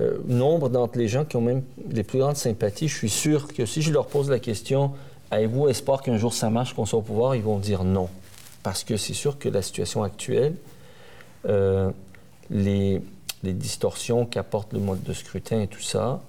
euh, 0.00 0.18
nombre 0.26 0.68
d'entre 0.70 0.98
les 0.98 1.08
gens 1.08 1.24
qui 1.24 1.36
ont 1.36 1.40
même 1.40 1.62
les 1.90 2.02
plus 2.02 2.18
grandes 2.18 2.36
sympathies, 2.36 2.88
je 2.88 2.96
suis 2.96 3.10
sûr 3.10 3.46
que 3.48 3.66
si 3.66 3.82
je 3.82 3.92
leur 3.92 4.06
pose 4.06 4.30
la 4.30 4.38
question, 4.38 4.92
avez-vous 5.30 5.68
espoir 5.68 6.02
qu'un 6.02 6.16
jour 6.16 6.32
ça 6.32 6.48
marche, 6.50 6.74
qu'on 6.74 6.86
soit 6.86 6.98
au 6.98 7.02
pouvoir, 7.02 7.36
ils 7.36 7.42
vont 7.42 7.58
dire 7.58 7.84
non. 7.84 8.08
Parce 8.62 8.82
que 8.82 8.96
c'est 8.96 9.12
sûr 9.14 9.38
que 9.38 9.48
la 9.48 9.60
situation 9.62 10.02
actuelle, 10.02 10.54
euh, 11.48 11.90
les, 12.50 13.00
les 13.42 13.52
distorsions 13.52 14.24
qu'apporte 14.24 14.72
le 14.72 14.78
mode 14.80 15.02
de 15.02 15.12
scrutin 15.12 15.60
et 15.60 15.66
tout 15.66 15.82
ça, 15.82 16.22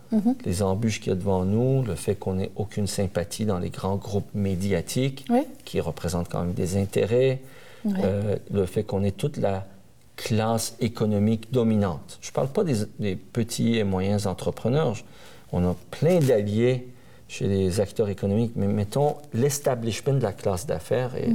les 0.46 0.62
embûches 0.62 1.00
qu'il 1.00 1.10
y 1.10 1.12
a 1.14 1.16
devant 1.16 1.46
nous, 1.46 1.82
le 1.84 1.96
fait 1.96 2.16
qu'on 2.16 2.36
n'ait 2.36 2.52
aucune 2.58 2.88
sympathie 2.88 3.46
dans 3.46 3.60
les 3.60 3.70
grands 3.70 3.96
groupes 3.96 4.28
médiatiques 4.34 5.26
Oui. 5.30 5.42
qui 5.64 5.80
représentent 5.80 6.30
quand 6.30 6.42
même 6.42 6.54
des 6.54 6.78
intérêts, 6.78 7.42
Euh, 7.86 8.38
le 8.52 8.66
fait 8.66 8.84
qu'on 8.84 9.04
ait 9.04 9.12
toute 9.12 9.38
la 9.38 9.68
classe 10.16 10.76
économique 10.80 11.52
dominante. 11.52 12.18
Je 12.22 12.30
ne 12.30 12.34
parle 12.34 12.48
pas 12.48 12.64
des, 12.64 12.78
des 13.00 13.16
petits 13.16 13.78
et 13.78 13.84
moyens 13.84 14.28
entrepreneurs. 14.28 14.96
On 15.52 15.64
a 15.68 15.76
plein 15.92 16.20
d'alliés 16.20 16.88
chez 17.28 17.48
les 17.48 17.80
acteurs 17.80 18.10
économiques, 18.10 18.54
mais 18.56 18.68
mettons, 18.68 19.16
l'establishment 19.34 20.14
de 20.14 20.22
la 20.22 20.32
classe 20.32 20.68
d'affaires 20.68 21.16
et 21.16 21.30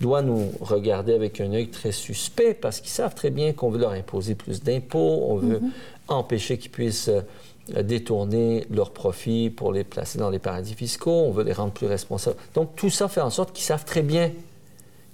doit 0.00 0.22
nous 0.22 0.52
regarder 0.60 1.14
avec 1.14 1.40
un 1.40 1.52
œil 1.52 1.68
très 1.68 1.92
suspect 1.92 2.54
parce 2.54 2.80
qu'ils 2.80 2.90
savent 2.90 3.14
très 3.14 3.30
bien 3.30 3.52
qu'on 3.52 3.70
veut 3.70 3.78
leur 3.78 3.92
imposer 3.92 4.34
plus 4.34 4.62
d'impôts, 4.62 5.24
on 5.28 5.36
veut 5.36 5.60
empêcher 6.08 6.58
qu'ils 6.58 6.70
puissent 6.70 7.08
euh, 7.08 7.82
détourner 7.82 8.66
leurs 8.70 8.90
profits 8.90 9.48
pour 9.48 9.72
les 9.72 9.84
placer 9.84 10.18
dans 10.18 10.28
les 10.28 10.38
paradis 10.38 10.74
fiscaux, 10.74 11.24
on 11.26 11.30
veut 11.30 11.44
les 11.44 11.52
rendre 11.52 11.72
plus 11.72 11.86
responsables. 11.86 12.36
Donc 12.54 12.76
tout 12.76 12.90
ça 12.90 13.08
fait 13.08 13.20
en 13.22 13.30
sorte 13.30 13.52
qu'ils 13.52 13.64
savent 13.64 13.86
très 13.86 14.02
bien 14.02 14.32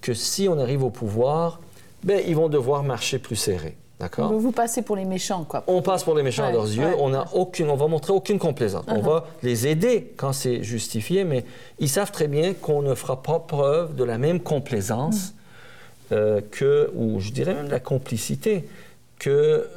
que 0.01 0.15
si 0.15 0.49
on 0.49 0.59
arrive 0.59 0.83
au 0.85 0.91
pouvoir, 0.91 1.61
ben, 2.05 2.23
ils 2.27 2.37
vont 2.37 2.49
devoir 2.49 2.83
marcher 2.83 3.19
plus 3.19 3.37
serré. 3.37 3.77
D'accord? 4.01 4.33
Vous 4.33 4.53
passez 4.53 4.83
pour 4.83 4.95
les 4.95 5.05
méchants, 5.05 5.43
quoi. 5.43 5.65
On 5.67 5.83
passe 5.83 6.05
pour 6.05 6.15
les 6.15 6.23
méchants 6.23 6.45
Ouais, 6.45 6.51
à 6.51 6.53
leurs 6.53 6.67
yeux. 6.67 6.85
ouais. 6.85 6.93
Uh-huh. 6.93 7.01
On, 7.01 7.15
a 7.15 7.27
aucune, 7.33 7.69
on 7.69 7.75
va 7.75 7.89
montrer 7.89 8.13
aucune 8.13 8.39
complaisance. 8.39 8.85
On 8.87 9.01
va 9.01 9.27
les 9.43 9.67
aider 9.67 10.13
quand 10.17 10.33
c'est 10.33 10.63
justifié, 10.63 11.25
mais 11.25 11.45
ils 11.81 11.89
savent 11.89 12.13
très 12.13 12.29
bien 12.29 12.55
qu'on 12.55 12.81
ne 12.81 12.95
fera 12.95 13.21
pas 13.25 13.41
preuve 13.41 13.97
de 13.97 14.05
la 14.05 14.17
même 14.19 14.39
complaisance 14.41 15.33
Mm. 16.11 16.15
euh, 16.15 16.41
que, 16.53 16.91
ou 16.95 17.19
je 17.21 17.31
dirais 17.33 17.55
même 17.55 17.67
de 17.67 17.73
la 17.73 17.81
complicité, 17.81 18.69
que, 19.19 19.31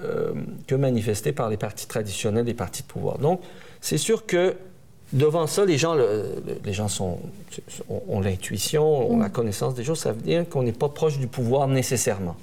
euh, 0.04 0.34
que 0.68 0.76
manifestée 0.76 1.32
par 1.32 1.50
les 1.50 1.58
partis 1.58 1.88
traditionnels, 1.88 2.46
les 2.46 2.54
partis 2.54 2.84
de 2.84 2.88
pouvoir. 2.88 3.18
Donc, 3.18 3.42
c'est 3.82 3.98
sûr 3.98 4.28
que 4.28 4.56
devant 5.14 5.48
ça, 5.48 5.66
les 5.66 5.78
gens, 5.78 5.94
le- 5.96 6.42
le- 6.46 6.60
les 6.64 6.74
gens 6.74 6.88
sont, 6.88 7.20
ont, 7.90 8.02
ont 8.08 8.20
l'intuition, 8.22 9.12
ont 9.12 9.18
la 9.20 9.30
connaissance 9.30 9.76
des 9.76 9.84
choses. 9.84 10.00
Ça 10.00 10.12
veut 10.14 10.22
dire 10.22 10.48
qu'on 10.50 10.64
n'est 10.64 10.72
pas 10.72 10.90
proche 10.90 11.18
du 11.18 11.28
pouvoir 11.28 11.68
nécessairement. 11.68 12.36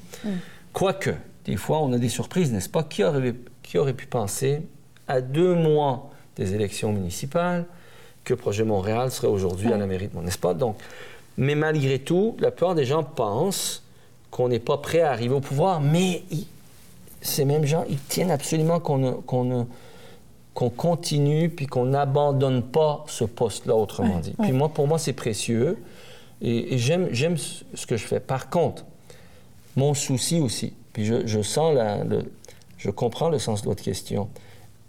Quoique, 0.73 1.11
des 1.45 1.57
fois, 1.57 1.79
on 1.81 1.93
a 1.93 1.99
des 1.99 2.09
surprises, 2.09 2.53
n'est-ce 2.53 2.69
pas? 2.69 2.83
Qui 2.83 3.05
aurait, 3.05 3.35
qui 3.63 3.79
aurait 3.79 3.95
pu 3.95 4.07
penser, 4.07 4.63
à 5.07 5.21
deux 5.21 5.55
mois 5.55 6.11
des 6.37 6.55
élections 6.55 6.93
municipales, 6.93 7.65
que 8.25 8.35
Projet 8.35 8.65
Montréal 8.65 9.11
serait 9.11 9.29
aujourd'hui 9.29 9.73
à 9.73 9.79
la 9.79 9.87
mairie 9.87 10.09
de 10.09 10.13
Montréal, 10.13 10.27
n'est-ce 10.27 10.39
pas? 10.39 10.53
Donc, 10.55 10.77
mais 11.39 11.55
malgré 11.55 11.99
tout, 11.99 12.37
la 12.41 12.51
plupart 12.51 12.75
des 12.75 12.85
gens 12.85 13.03
pensent 13.03 13.83
qu'on 14.31 14.49
n'est 14.49 14.59
pas 14.59 14.77
prêt 14.77 15.01
à 15.01 15.11
arriver 15.11 15.35
au 15.35 15.41
pouvoir, 15.41 15.81
mais 15.81 16.23
ces 17.23 17.45
mêmes 17.47 17.65
gens, 17.65 17.85
ils 17.89 17.99
tiennent 17.99 18.31
absolument 18.31 18.79
qu'on 18.81 18.99
ne- 18.99 19.11
qu'on 19.13 19.45
ne- 19.45 19.65
qu'on 20.59 20.71
continue 20.71 21.51
puis 21.51 21.67
qu'on 21.69 21.85
n'abandonne 21.85 22.65
pas 22.65 23.05
ce 23.07 23.23
poste-là, 23.23 23.77
autrement 23.77 24.17
Ouais, 24.17 24.21
dit. 24.23 24.35
ouais. 24.41 24.47
Puis 24.49 24.53
moi, 24.53 24.69
pour 24.71 24.89
moi, 24.89 24.99
c'est 24.99 25.13
précieux 25.13 25.79
et, 26.43 26.75
et 26.75 26.79
j'aime 26.79 27.07
j'aime 27.13 27.37
ce 27.37 27.87
que 27.87 27.97
je 27.97 28.05
fais. 28.05 28.19
Par 28.19 28.51
contre, 28.51 28.85
mon 29.77 29.95
souci 29.95 30.41
aussi, 30.41 30.73
puis 30.93 31.05
je, 31.05 31.25
je 31.29 31.43
sens 31.43 31.73
la, 31.77 32.03
le, 32.03 32.25
je 32.77 32.91
comprends 32.91 33.29
le 33.29 33.39
sens 33.39 33.63
de 33.63 33.69
votre 33.69 33.85
question. 33.85 34.29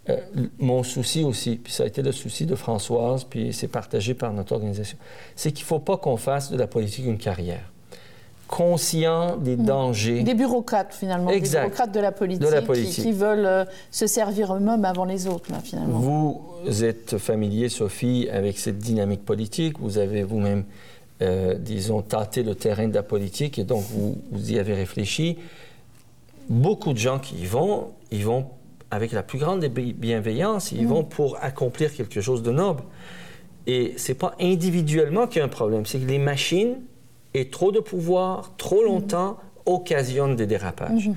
Euh, 0.08 0.16
mon 0.58 0.82
souci 0.82 1.22
aussi, 1.22 1.54
puis 1.54 1.72
ça 1.72 1.84
a 1.84 1.86
été 1.86 2.02
le 2.02 2.10
souci 2.10 2.46
de 2.46 2.56
Françoise, 2.56 3.22
puis 3.22 3.52
c'est 3.52 3.68
partagé 3.68 4.14
par 4.14 4.32
notre 4.32 4.52
organisation, 4.54 4.98
c'est 5.36 5.52
qu'il 5.52 5.62
ne 5.62 5.68
faut 5.68 5.78
pas 5.78 5.96
qu'on 5.98 6.16
fasse 6.16 6.50
de 6.50 6.56
la 6.56 6.66
politique 6.66 7.04
une 7.06 7.18
carrière. 7.18 7.69
Conscient 8.50 9.36
des 9.36 9.54
dangers. 9.56 10.24
Des 10.24 10.34
bureaucrates, 10.34 10.92
finalement. 10.92 11.30
Exact. 11.30 11.60
Des 11.60 11.66
bureaucrates 11.68 11.94
de 11.94 12.00
la 12.00 12.10
politique, 12.10 12.42
De 12.42 12.48
la 12.52 12.60
qui- 12.60 12.66
politique. 12.66 13.04
Qui, 13.04 13.12
veulent 13.12 13.46
euh, 13.46 13.64
se 13.92 14.08
servir 14.08 14.52
eux-mêmes 14.56 14.84
avant 14.84 15.04
les 15.04 15.28
autres, 15.28 15.52
là, 15.52 15.60
finalement. 15.62 15.98
Vous 16.00 16.84
êtes 16.84 17.16
familier, 17.18 17.68
Sophie, 17.68 18.28
avec 18.30 18.58
cette 18.58 18.78
dynamique 18.78 19.24
politique. 19.24 19.78
Vous 19.78 19.98
avez 19.98 20.24
vous-même, 20.24 20.64
euh, 21.22 21.54
disons, 21.54 22.02
tâté 22.02 22.42
le 22.42 22.56
terrain 22.56 22.88
de 22.88 22.94
la 22.94 23.04
politique 23.04 23.56
et 23.60 23.64
donc 23.64 23.84
vous, 23.90 24.18
vous 24.32 24.50
y 24.52 24.58
avez 24.58 24.74
réfléchi. 24.74 25.38
Beaucoup 26.48 26.92
de 26.92 26.98
gens 26.98 27.20
qui 27.20 27.36
y 27.36 27.46
vont, 27.46 27.90
ils 28.10 28.24
vont 28.24 28.46
avec 28.90 29.12
la 29.12 29.22
plus 29.22 29.38
grande 29.38 29.60
des 29.60 29.68
bi- 29.68 29.92
bienveillances, 29.92 30.72
ils 30.72 30.88
vont 30.88 31.04
pour 31.04 31.36
accomplir 31.40 31.94
quelque 31.94 32.20
chose 32.20 32.42
de 32.42 32.50
noble. 32.50 32.82
Et 33.68 33.94
c'est 33.96 34.14
pas 34.14 34.34
individuellement 34.40 35.28
qu'il 35.28 35.38
y 35.38 35.42
a 35.42 35.44
un 35.44 35.48
problème, 35.48 35.86
c'est 35.86 36.00
que 36.00 36.08
les 36.08 36.18
machines 36.18 36.74
et 37.34 37.48
trop 37.50 37.72
de 37.72 37.80
pouvoir, 37.80 38.52
trop 38.56 38.82
longtemps, 38.82 39.38
occasionnent 39.66 40.36
des 40.36 40.46
dérapages. 40.46 41.10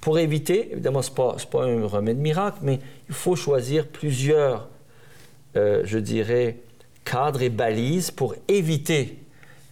Pour 0.00 0.18
éviter, 0.18 0.72
évidemment, 0.72 1.02
ce 1.02 1.10
n'est 1.10 1.16
pas, 1.50 1.64
un 1.64 1.86
remède 1.86 2.18
miracle, 2.18 2.58
mais 2.62 2.80
il 3.08 3.14
faut 3.14 3.36
choisir 3.36 3.86
plusieurs, 3.86 4.68
euh, 5.56 5.82
je 5.84 5.98
dirais, 5.98 6.56
cadres 7.04 7.42
et 7.42 7.50
balises 7.50 8.10
pour 8.10 8.34
éviter 8.48 9.18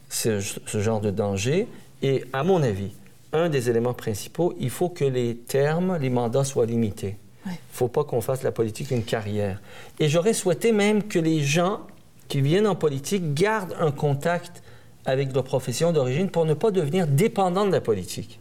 ce, 0.09 0.40
ce 0.40 0.80
genre 0.80 1.01
de 1.01 1.11
danger. 1.11 1.66
Et 2.03 2.24
à 2.32 2.44
mon 2.44 2.62
avis, 2.62 2.92
un 3.32 3.49
des 3.49 3.68
éléments 3.70 3.94
principaux, 3.94 4.55
il 4.61 4.70
faut 4.70 4.88
que 4.88 5.05
les 5.05 5.34
termes, 5.36 5.96
les 5.99 6.11
mandats 6.11 6.44
soient 6.44 6.66
limités. 6.66 7.16
Il 7.44 7.49
Ouais. 7.51 7.55
ne 7.55 7.76
faut 7.76 7.88
pas 7.88 8.05
qu'on 8.05 8.20
fasse 8.20 8.40
de 8.40 8.44
la 8.44 8.53
politique 8.53 8.90
une 8.90 9.05
carrière. 9.05 9.61
Et 10.01 10.09
j'aurais 10.09 10.32
souhaité 10.34 10.72
même 10.72 11.05
que 11.05 11.18
les 11.18 11.40
gens 11.40 11.80
qui 12.28 12.40
viennent 12.40 12.66
en 12.66 12.74
politique 12.74 13.32
gardent 13.34 13.74
un 13.80 13.90
contact 13.90 14.62
avec 15.09 15.32
leur 15.34 15.44
profession 15.44 15.92
d'origine 15.92 16.28
pour 16.28 16.44
ne 16.44 16.54
pas 16.54 16.70
devenir 16.70 17.06
dépendants 17.06 17.66
de 17.66 17.72
la 17.72 17.80
politique. 17.80 18.38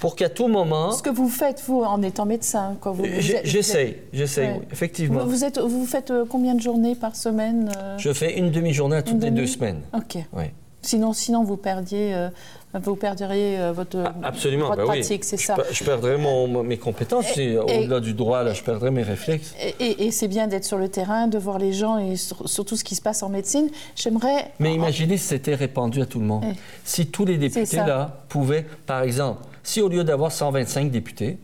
Pour 0.00 0.14
qu'à 0.14 0.28
tout 0.28 0.46
moment... 0.48 0.92
Ce 0.92 1.02
que 1.02 1.08
vous 1.10 1.28
faites, 1.28 1.62
vous, 1.66 1.80
en 1.82 2.02
étant 2.02 2.26
médecin, 2.26 2.76
quoi. 2.82 2.92
Vous, 2.92 3.04
J'essaye, 3.06 3.88
êtes- 3.88 4.04
j'essaye, 4.12 4.46
Ouais. 4.48 4.56
oui, 4.60 4.66
effectivement. 4.70 5.24
Vous, 5.24 5.30
vous 5.30 5.44
êtes, 5.44 5.58
vous 5.58 5.86
faites 5.86 6.10
euh, 6.10 6.24
combien 6.28 6.54
de 6.54 6.60
journées 6.60 6.94
par 6.94 7.16
semaine 7.16 7.72
euh, 7.78 7.96
Je 7.96 8.12
fais 8.12 8.36
une 8.38 8.50
demi-journée 8.50 8.96
à 8.96 9.02
toutes 9.02 9.14
Une 9.14 9.20
les 9.20 9.30
demi? 9.30 9.40
deux 9.40 9.46
semaines. 9.46 9.80
Ok. 9.94 10.18
Oui. 10.34 10.44
Sinon, 10.86 11.12
sinon 11.12 11.42
vous 11.42 11.56
perdiez, 11.56 12.14
euh, 12.14 12.28
vous 12.74 12.94
perdriez 12.94 13.58
euh, 13.58 13.72
votre, 13.72 13.98
Ah, 14.04 14.14
Absolument, 14.28 14.66
votre 14.68 14.76
ben 14.76 14.82
oui. 14.84 15.00
pratique, 15.00 15.24
c'est 15.24 15.36
Je 15.36 15.44
ça. 15.46 15.56
Je 15.70 15.82
perdrais 15.82 16.16
mon- 16.16 16.62
mes 16.62 16.76
compétences. 16.78 17.26
c'est 17.34 17.56
Au-delà 17.58 17.98
du 17.98 18.12
droit, 18.14 18.44
là, 18.44 18.52
je 18.52 18.62
perdrais 18.62 18.92
mes 18.92 19.02
réflexes. 19.02 19.52
Et, 19.60 19.74
et- 19.84 20.06
et 20.06 20.10
c'est 20.12 20.28
bien 20.28 20.46
d'être 20.46 20.64
sur 20.64 20.78
le 20.78 20.88
terrain, 20.88 21.26
de 21.26 21.38
voir 21.38 21.58
les 21.58 21.72
gens 21.72 21.98
et 21.98 22.14
sur- 22.16 22.48
surtout 22.48 22.76
ce 22.76 22.84
qui 22.84 22.94
se 22.94 23.02
passe 23.02 23.22
en 23.24 23.28
médecine. 23.28 23.68
J'aimerais. 23.96 24.52
Mais 24.60 24.74
imaginez 24.74 25.16
si 25.16 25.26
c'était 25.26 25.56
répandu 25.56 26.00
à 26.02 26.06
tout 26.06 26.20
le 26.20 26.26
monde. 26.26 26.44
Eh. 26.48 26.54
Si 26.84 27.06
tous 27.06 27.24
les 27.24 27.36
députés, 27.36 27.76
là, 27.78 28.20
pouvaient, 28.28 28.64
par 28.86 29.02
exemple, 29.02 29.42
si 29.64 29.80
au 29.80 29.88
lieu 29.88 30.04
d'avoir 30.04 30.30
125 30.30 30.90
députés, 30.92 31.38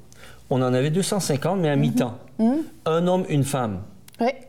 on 0.50 0.62
en 0.62 0.72
avait 0.72 0.90
250, 0.90 1.58
mais 1.58 1.68
à 1.70 1.74
Mhm. 1.74 1.80
mi-temps, 1.80 2.14
un 2.86 3.06
homme, 3.08 3.24
une 3.28 3.44
femme. 3.44 3.80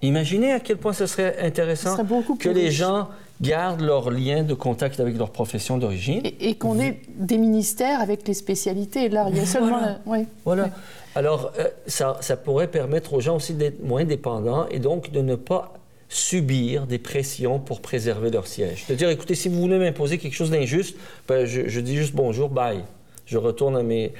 Imaginez 0.04 0.52
à 0.52 0.60
quel 0.60 0.78
point 0.78 0.94
ce 0.94 1.08
serait 1.08 1.36
intéressant 1.41 1.91
Ce 1.91 1.96
serait 1.96 2.04
beaucoup 2.08 2.36
que 2.36 2.50
les 2.50 2.70
gens 2.70 3.08
gardent 3.41 3.81
leur 3.81 4.09
lien 4.11 4.43
de 4.43 4.53
contact 4.53 4.99
avec 4.99 5.17
leur 5.17 5.31
profession 5.31 5.77
d'origine. 5.77 6.21
Et, 6.23 6.49
et 6.49 6.55
qu'on 6.55 6.79
ait 6.79 7.01
des 7.15 7.38
ministères 7.38 7.99
avec 7.99 8.27
les 8.27 8.34
spécialités. 8.34 9.09
Là, 9.09 9.27
il 9.29 9.38
y 9.38 9.39
a 9.39 9.45
seulement. 9.45 9.69
Voilà. 9.79 9.99
la- 10.05 10.11
ouais. 10.11 10.25
Voilà. 10.45 10.69
Alors, 11.15 11.51
euh, 11.59 11.67
ça, 11.88 12.17
ça 12.21 12.38
pourrait 12.38 12.69
permettre 12.69 13.13
aux 13.13 13.21
gens 13.21 13.36
aussi 13.36 13.53
d'être 13.53 13.84
moins 13.84 14.03
dépendants 14.05 14.67
et 14.69 14.79
donc 14.79 15.11
de 15.11 15.21
ne 15.21 15.36
pas 15.36 15.73
subir 16.09 16.86
des 16.88 16.99
pressions 16.99 17.59
pour 17.59 17.81
préserver 17.81 18.29
leur 18.29 18.45
siège. 18.47 18.84
C'est-à-dire, 18.86 19.09
écoutez, 19.09 19.36
si 19.36 19.49
vous 19.49 19.59
voulez 19.59 19.79
m'imposer 19.79 20.17
quelque 20.19 20.36
chose 20.36 20.51
d'injuste, 20.51 20.95
ben, 21.27 21.45
je, 21.45 21.67
je 21.67 21.79
dis 21.79 21.95
juste 21.95 22.13
bonjour, 22.15 22.49
bye. 22.49 22.81
Je 23.25 23.38
retourne 23.38 23.75
à 23.77 23.84
mes... 23.84 24.13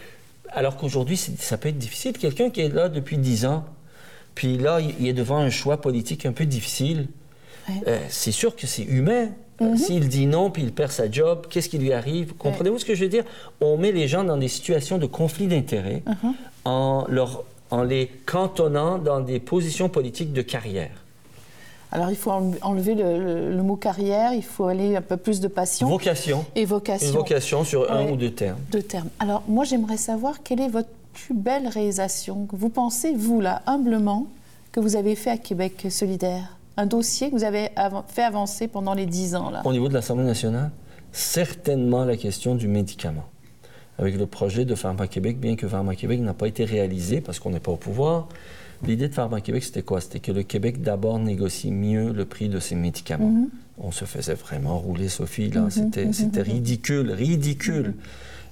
Alors 0.49 0.76
qu'aujourd'hui, 0.78 1.18
ça 1.18 1.57
peut 1.57 1.70
être 1.70 1.78
difficile. 1.78 2.14
Quelqu'un 2.18 2.49
qui 2.49 2.61
est 2.61 2.70
là 2.74 2.89
depuis 2.89 3.18
10 3.18 3.45
ans, 3.45 3.64
puis 4.36 4.57
là, 4.57 4.80
il 4.99 5.07
est 5.07 5.14
devant 5.14 5.38
un 5.38 5.49
choix 5.49 5.78
politique 5.82 6.26
un 6.26 6.32
peu 6.32 6.45
difficile, 6.45 7.07
Ouais. 7.70 7.76
euh, 7.88 7.99
c'est 8.09 8.32
sûr 8.32 8.55
que 8.55 8.68
c'est 8.68 8.84
humain. 8.84 9.30
Mhm. 9.61 9.78
S'il 9.78 10.09
dit 10.09 10.26
non, 10.26 10.49
puis 10.49 10.64
il 10.64 10.72
perd 10.74 10.91
sa 10.91 11.09
job, 11.09 11.45
qu'est-ce 11.49 11.70
qui 11.70 11.78
lui 11.78 11.93
arrive? 11.93 12.34
Comprenez-vous 12.38 12.80
ce 12.80 12.86
que 12.86 12.95
je 12.95 13.03
veux 13.03 13.09
dire? 13.09 13.24
On 13.61 13.78
met 13.78 13.91
les 13.91 14.07
gens 14.07 14.24
dans 14.24 14.38
des 14.38 14.47
situations 14.47 14.97
de 14.97 15.05
conflit 15.05 15.47
d'intérêts 15.47 16.01
Mhm. 16.05 16.34
en, 16.66 17.05
leur- 17.07 17.43
en 17.72 17.84
les 17.84 18.07
cantonnant 18.26 18.97
dans 18.97 19.20
des 19.20 19.39
positions 19.39 19.89
politiques 19.89 20.34
de 20.34 20.41
carrière. 20.41 20.91
Alors, 21.91 22.09
il 22.09 22.16
faut 22.16 22.32
en- 22.32 22.51
enlever 22.64 22.95
le, 22.95 23.20
le- 23.20 23.55
le 23.55 23.64
mot 23.64 23.76
carrière, 23.76 24.34
il 24.34 24.43
faut 24.43 24.66
aller 24.66 24.95
un 24.95 25.01
peu 25.01 25.16
plus 25.16 25.39
de 25.39 25.47
passion 25.47 25.88
Vocation. 25.88 26.43
et 26.55 26.66
vocation. 26.66 27.07
Une 27.07 27.14
vocation 27.14 27.64
sur 27.64 27.91
un 27.91 28.05
Ouais. 28.05 28.11
ou 28.11 28.16
deux 28.16 28.32
termes. 28.32 28.57
Deux 28.72 28.82
termes. 28.82 29.09
Alors, 29.20 29.43
moi, 29.47 29.64
j'aimerais 29.64 29.97
savoir 29.97 30.41
quelle 30.43 30.59
est 30.61 30.70
votre 30.70 30.89
plus 31.14 31.36
belle 31.36 31.68
réalisation 31.68 32.47
que 32.47 32.55
vous 32.55 32.70
pensez, 32.70 33.14
vous, 33.14 33.39
là, 33.39 33.61
humblement, 33.68 34.26
que 34.72 34.80
vous 34.80 34.95
avez 34.95 35.14
fait 35.14 35.30
à 35.30 35.38
Québec 35.38 35.86
solidaire? 35.91 36.57
Un 36.78 36.86
dossier 36.86 37.30
que 37.30 37.36
vous 37.36 37.44
avez 37.44 37.70
av- 37.76 38.04
fait 38.08 38.24
avancer 38.24 38.68
pendant 38.68 38.94
les 38.94 39.06
dix 39.06 39.36
ans, 39.36 39.50
là 39.52 39.62
Au 39.66 39.72
niveau 39.72 39.90
de 39.90 39.94
l'Assemblée 39.94 40.26
nationale, 40.26 40.72
certainement 41.12 42.04
la 42.06 42.18
question 42.18 42.56
du 42.56 42.68
médicament. 42.68 43.26
Avec 44.00 44.18
le 44.18 44.26
projet 44.26 44.66
de 44.66 44.74
Pharma 44.74 45.08
Québec, 45.08 45.40
bien 45.40 45.56
que 45.56 45.68
Pharma 45.68 45.96
Québec 45.96 46.20
n'a 46.20 46.34
pas 46.34 46.48
été 46.48 46.66
réalisé 46.66 47.22
parce 47.22 47.40
qu'on 47.40 47.52
n'est 47.52 47.60
pas 47.60 47.72
au 47.72 47.78
pouvoir, 47.78 48.28
l'idée 48.88 49.08
de 49.08 49.14
Pharma 49.14 49.40
Québec, 49.40 49.64
c'était 49.64 49.84
quoi? 49.84 50.02
C'était 50.02 50.20
que 50.20 50.32
le 50.32 50.42
Québec 50.42 50.82
d'abord 50.82 51.20
négocie 51.20 51.72
mieux 51.72 52.12
le 52.12 52.26
prix 52.26 52.50
de 52.50 52.60
ses 52.60 52.74
médicaments. 52.76 53.30
Mhm. 53.30 53.50
On 53.78 53.92
se 53.92 54.06
faisait 54.06 54.34
vraiment 54.34 54.78
rouler, 54.80 55.10
Sophie, 55.10 55.50
là. 55.52 55.68
C'était 55.70 56.12
c'était 56.12 56.42
ridicule, 56.42 57.12
ridicule. 57.12 57.94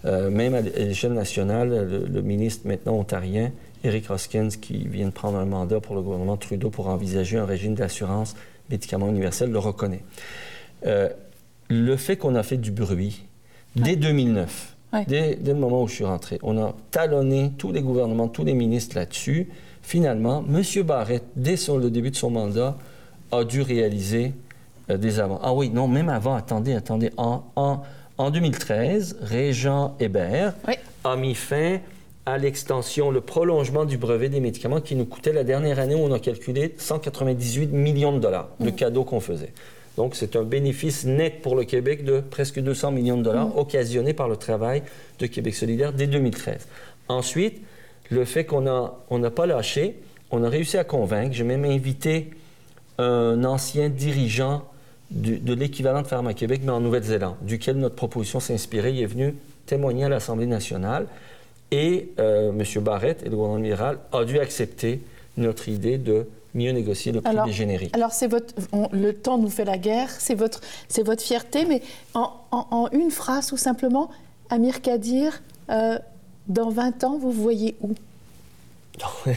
Euh, 0.06 0.30
même 0.32 0.54
à 0.56 0.62
l'échelle 0.62 1.14
nationale, 1.14 1.70
le, 1.70 2.06
le 2.08 2.22
ministre 2.22 2.68
maintenant 2.68 2.94
ontarien, 2.94 3.52
Eric 3.84 4.10
Hoskins, 4.10 4.50
qui 4.50 4.88
vient 4.88 5.08
de 5.08 5.12
prendre 5.12 5.38
un 5.38 5.46
mandat 5.46 5.80
pour 5.80 5.96
le 5.96 6.02
gouvernement 6.02 6.38
Trudeau 6.38 6.70
pour 6.70 6.88
envisager 6.88 7.38
un 7.38 7.46
régime 7.46 7.74
d'assurance 7.76 8.36
médicaments 8.70 9.10
universel, 9.10 9.52
le 9.52 9.60
reconnaît. 9.60 10.04
Euh, 10.86 11.10
le 11.70 11.96
fait 11.98 12.18
qu'on 12.18 12.36
a 12.36 12.44
fait 12.44 12.58
du 12.58 12.72
bruit 12.72 13.24
dès 13.76 13.96
2009, 13.96 14.76
Ouais. 14.94 15.06
dès, 15.08 15.36
dès 15.36 15.54
le 15.54 15.60
moment 15.60 15.84
où 15.84 15.88
je 15.88 15.94
suis 15.96 16.04
rentré, 16.06 16.38
on 16.44 16.58
a 16.62 16.76
talonné 16.92 17.54
tous 17.58 17.72
les 17.72 17.82
gouvernements, 17.82 18.28
tous 18.28 18.44
les 18.44 18.54
ministres 18.54 18.98
là-dessus. 18.98 19.48
Finalement, 19.82 20.44
M. 20.48 20.62
Barrett, 20.84 21.24
dès 21.38 21.56
son- 21.56 21.78
le 21.78 21.90
début 21.90 22.12
de 22.12 22.16
son 22.18 22.30
mandat, 22.30 22.78
a 23.32 23.44
dû 23.46 23.62
réaliser 23.62 24.34
euh, 24.90 24.98
des 24.98 25.20
avant. 25.22 25.40
Ah 25.44 25.54
oui, 25.54 25.70
non, 25.70 25.88
même 25.88 26.10
avant, 26.10 26.36
attendez, 26.36 26.74
attendez. 26.74 27.12
En, 27.16 27.44
en, 27.56 27.82
en 28.18 28.30
2013, 28.32 29.18
Régent 29.22 29.96
Hébert 30.02 30.54
Oui. 30.68 30.74
a 31.06 31.16
mis 31.16 31.36
fin 31.36 31.80
à 32.26 32.38
l'extension, 32.38 33.10
le 33.12 33.22
prolongement 33.22 33.86
du 33.86 33.98
brevet 33.98 34.30
des 34.30 34.40
médicaments 34.40 34.80
qui 34.82 34.96
nous 34.96 35.06
coûtait 35.06 35.34
la 35.34 35.44
dernière 35.44 35.80
année 35.80 35.96
où 35.96 36.00
on 36.00 36.12
a 36.12 36.20
calculé 36.20 36.76
198 36.78 37.72
millions 37.72 38.14
de 38.14 38.20
dollars 38.20 38.50
de 38.60 38.70
cadeaux 38.70 39.04
qu'on 39.04 39.20
faisait. 39.20 39.54
Donc, 39.98 40.16
c'est 40.16 40.36
un 40.36 40.44
bénéfice 40.44 41.04
net 41.04 41.42
pour 41.42 41.56
le 41.56 41.64
Québec 41.64 42.06
de 42.06 42.20
presque 42.22 42.60
200 42.60 42.92
millions 42.92 43.18
de 43.18 43.24
dollars 43.24 43.58
occasionné 43.58 44.14
par 44.14 44.30
le 44.30 44.38
travail 44.38 44.84
de 45.20 45.26
Québec 45.26 45.54
solidaire 45.56 45.94
dès 45.94 46.08
2013. 46.08 46.68
Ensuite, 47.10 47.62
le 48.10 48.24
fait 48.24 48.46
qu'on 48.46 48.62
n'a 48.62 48.94
on 49.10 49.22
pas 49.30 49.46
lâché, 49.46 49.96
on 50.30 50.44
a 50.44 50.50
réussi 50.50 50.78
à 50.78 50.84
convaincre. 50.84 51.34
J'ai 51.34 51.44
même 51.44 51.66
invité 51.66 52.30
un 53.00 53.44
ancien 53.44 53.90
dirigeant 53.90 54.64
du- 55.10 55.40
de 55.40 55.54
l'équivalent 55.54 56.04
de 56.04 56.08
Pharma 56.08 56.34
Québec, 56.34 56.62
mais 56.64 56.72
en 56.72 56.80
Nouvelle-Zélande, 56.80 57.36
duquel 57.42 57.78
notre 57.78 57.96
proposition 57.96 58.40
s'inspirait. 58.40 58.94
Il 58.94 59.02
est 59.02 59.06
venu 59.08 59.36
témoigner 59.66 60.06
à 60.06 60.10
l'Assemblée 60.10 60.46
nationale. 60.46 61.08
Et 61.72 62.12
euh, 62.20 62.50
M. 62.52 62.84
Barrett 62.84 63.22
et 63.24 63.30
le 63.30 63.36
gouvernement 63.36 63.62
libéral 63.64 64.00
a 64.12 64.26
dû 64.26 64.40
accepter 64.40 65.02
notre 65.38 65.70
idée 65.70 65.98
de 65.98 66.28
mieux 66.54 66.72
négocier 66.72 67.14
le 67.14 67.22
prix 67.22 67.30
Alors- 67.32 67.46
des 67.46 67.54
génériques. 67.54 67.96
Alors, 67.96 68.12
c'est 68.12 68.28
votre, 68.28 68.54
on- 68.74 68.90
le 68.92 69.14
temps 69.14 69.38
nous 69.38 69.50
fait 69.50 69.64
la 69.64 69.78
guerre, 69.78 70.10
c'est 70.12 70.36
votre, 70.36 70.60
c'est 70.90 71.04
votre 71.04 71.22
fierté, 71.24 71.64
mais 71.66 71.82
en, 72.14 72.30
en- 72.52 72.68
en 72.72 72.90
une 72.92 73.10
phrase, 73.12 73.48
tout 73.48 73.56
simplement, 73.58 74.10
Amir 74.50 74.82
Kadir, 74.82 75.42
euh, 75.70 75.98
dans 76.50 76.70
20 76.70 77.06
ans, 77.06 77.18
vous 77.18 77.32
voyez 77.32 77.76
où? 77.82 77.94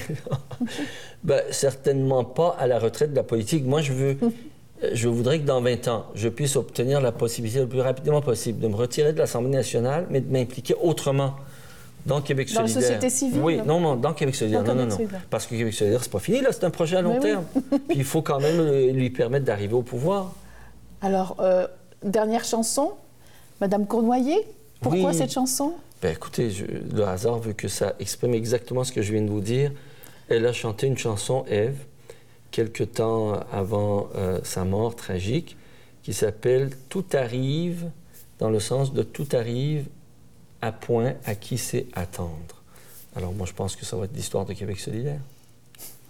Ben, 1.23 1.41
certainement 1.53 2.23
pas 2.25 2.55
à 2.59 2.67
la 2.67 2.79
retraite 2.79 3.13
de 3.13 3.17
la 3.17 3.23
politique. 3.23 3.65
Moi, 3.65 3.81
je 3.81 3.93
veux, 3.93 4.17
je 4.93 5.09
voudrais 5.09 5.39
que 5.39 5.45
dans 5.47 5.63
20 5.63 5.89
ans, 5.89 6.07
je 6.15 6.29
puisse 6.29 6.57
obtenir 6.57 7.01
la 7.01 7.13
possibilité 7.13 7.61
le 7.61 7.67
plus 7.69 7.81
rapidement 7.81 8.21
possible 8.21 8.59
de 8.61 8.69
me 8.69 8.75
retirer 8.75 9.13
de 9.13 9.19
l'Assemblée 9.19 9.51
nationale, 9.51 10.07
mais 10.11 10.21
de 10.21 10.31
m'impliquer 10.31 10.75
autrement 10.83 11.35
Dans 12.07 12.21
Québec 12.21 12.53
Dans 12.53 12.63
la 12.63 12.69
solidaire. 12.69 12.83
société 13.01 13.11
civile? 13.11 13.41
Oui, 13.43 13.57
non, 13.65 13.81
non, 13.81 13.97
dans 13.97 14.13
Québec 14.13 14.35
solidaire. 14.35 14.63
Dans 14.63 14.75
non, 14.75 14.83
non, 14.83 14.89
Québec 14.89 14.91
non. 14.91 14.97
solidaire. 15.09 15.27
Parce 15.31 15.47
que 15.47 15.55
Québec 15.57 15.73
solidaire, 15.75 16.03
c'est 16.03 16.13
pas 16.13 16.19
fini, 16.19 16.41
là, 16.43 16.53
c'est 16.53 16.65
un 16.65 16.71
projet 16.71 16.97
à 16.97 17.03
long 17.03 17.15
Mais 17.15 17.17
oui. 17.17 17.23
terme. 17.23 17.45
Puis 17.89 17.97
il 17.99 18.05
faut 18.05 18.21
quand 18.23 18.41
même 18.41 18.61
euh, 18.61 18.93
lui 18.93 19.11
permettre 19.11 19.45
d'arriver 19.47 19.75
au 19.75 19.83
pouvoir. 19.83 20.33
Alors, 21.01 21.37
euh, 21.41 21.67
dernière 22.03 22.45
chanson, 22.45 22.93
Madame 23.61 23.87
Cournoyer. 23.87 24.47
Pourquoi 24.81 25.11
Oui. 25.11 25.15
cette 25.15 25.33
chanson? 25.33 25.73
Ben 26.03 26.13
écoutez, 26.13 26.51
je- 26.51 26.65
le 26.95 27.05
hasard 27.07 27.39
veut 27.39 27.55
que 27.55 27.69
ça 27.69 27.95
exprime 27.99 28.35
exactement 28.35 28.85
ce 28.85 28.93
que 28.93 29.01
je 29.01 29.13
viens 29.13 29.23
de 29.23 29.31
vous 29.31 29.41
dire. 29.41 29.73
Elle 30.29 30.45
a 30.47 30.53
chanté 30.53 30.87
une 30.87 30.99
chanson, 30.99 31.45
Ève, 31.49 31.77
quelque 32.51 32.85
temps 32.85 33.41
avant 33.51 34.09
euh, 34.17 34.41
sa 34.43 34.65
mort 34.65 34.95
tragique, 34.95 35.57
qui 36.03 36.13
s'appelle 36.13 36.71
Tout 36.91 37.05
arrive, 37.15 37.87
dans 38.39 38.51
le 38.51 38.61
sens 38.61 38.93
de 38.93 39.03
tout 39.03 39.27
arrive 39.33 39.87
à 40.65 40.73
point 40.73 41.13
à 41.27 41.35
qui 41.35 41.59
sait 41.59 41.87
attendre. 41.93 42.63
Alors 43.15 43.35
moi, 43.35 43.47
je 43.47 43.53
pense 43.53 43.77
que 43.77 43.85
ça 43.85 43.97
va 43.99 44.07
être 44.07 44.17
l'histoire 44.17 44.47
de 44.47 44.55
Québec 44.55 44.81
solidaire. 44.81 45.21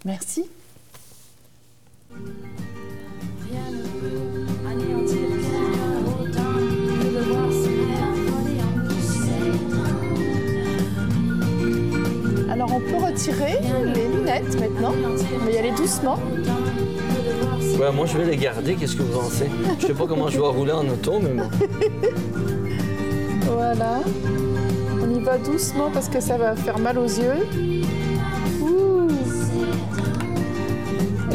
Merci. 0.05 0.49
Rien 2.13 2.23
ne 3.73 3.83
peut 3.83 4.47
anéantir 4.65 5.19
quelqu'un 5.29 6.05
autant 6.23 6.55
que 6.55 7.07
de 7.15 7.21
voir 7.31 7.51
ses 7.51 7.83
rêves 7.91 8.31
voler 8.31 8.61
en 8.63 8.75
poussière. 8.87 9.57
Alors, 12.53 12.71
on 12.73 12.81
peut 12.81 13.05
retirer 13.05 13.59
les 13.93 14.07
lunettes 14.07 14.55
maintenant. 14.61 14.95
On 15.35 15.45
va 15.45 15.51
y 15.51 15.59
aller 15.59 15.73
doucement. 15.73 16.21
Ouais, 17.77 17.91
moi, 17.91 18.07
je 18.07 18.17
vais 18.19 18.27
les 18.27 18.37
garder. 18.37 18.77
Qu'est-ce 18.77 18.95
que 18.95 19.03
vous 19.03 19.19
pensez? 19.19 19.51
Je 19.81 19.89
sais 19.89 19.95
pas 19.95 20.07
comment 20.07 20.29
je 20.29 20.39
vais 20.39 20.47
rouler 20.47 20.71
en 20.71 20.89
auto, 20.89 21.19
mais 21.19 21.33
bon. 21.33 21.51
Voilà. 23.47 24.01
On 25.03 25.11
y 25.11 25.21
va 25.21 25.39
doucement 25.39 25.91
parce 25.93 26.09
que 26.09 26.21
ça 26.21 26.37
va 26.37 26.57
faire 26.57 26.79
mal 26.79 26.99
aux 26.99 27.05
yeux. 27.05 27.47
Ouh. 28.63 29.09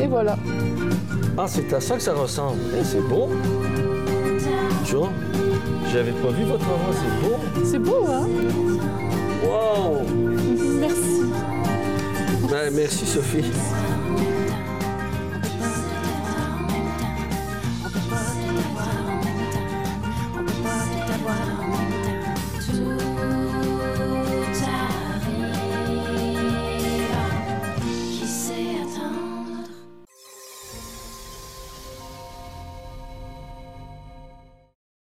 Et 0.02 0.08
voilà. 0.08 0.38
Ah, 1.38 1.46
c'est 1.48 1.72
à 1.74 1.80
ça 1.80 1.96
que 1.96 2.02
ça 2.02 2.14
ressemble. 2.14 2.60
Eh, 2.78 2.84
c'est 2.84 3.02
beau. 3.02 3.30
Jo, 4.86 5.08
j'avais 5.92 6.12
pas 6.12 6.30
vu 6.30 6.44
votre 6.46 6.66
avant, 6.66 6.92
c'est 6.92 7.28
beau. 7.28 7.64
C'est 7.64 7.80
beau, 7.80 8.06
hein 8.08 8.28
Wow! 9.44 10.02
Merci. 10.80 11.22
Ben, 12.50 12.74
merci, 12.74 13.06
Sophie. 13.06 13.46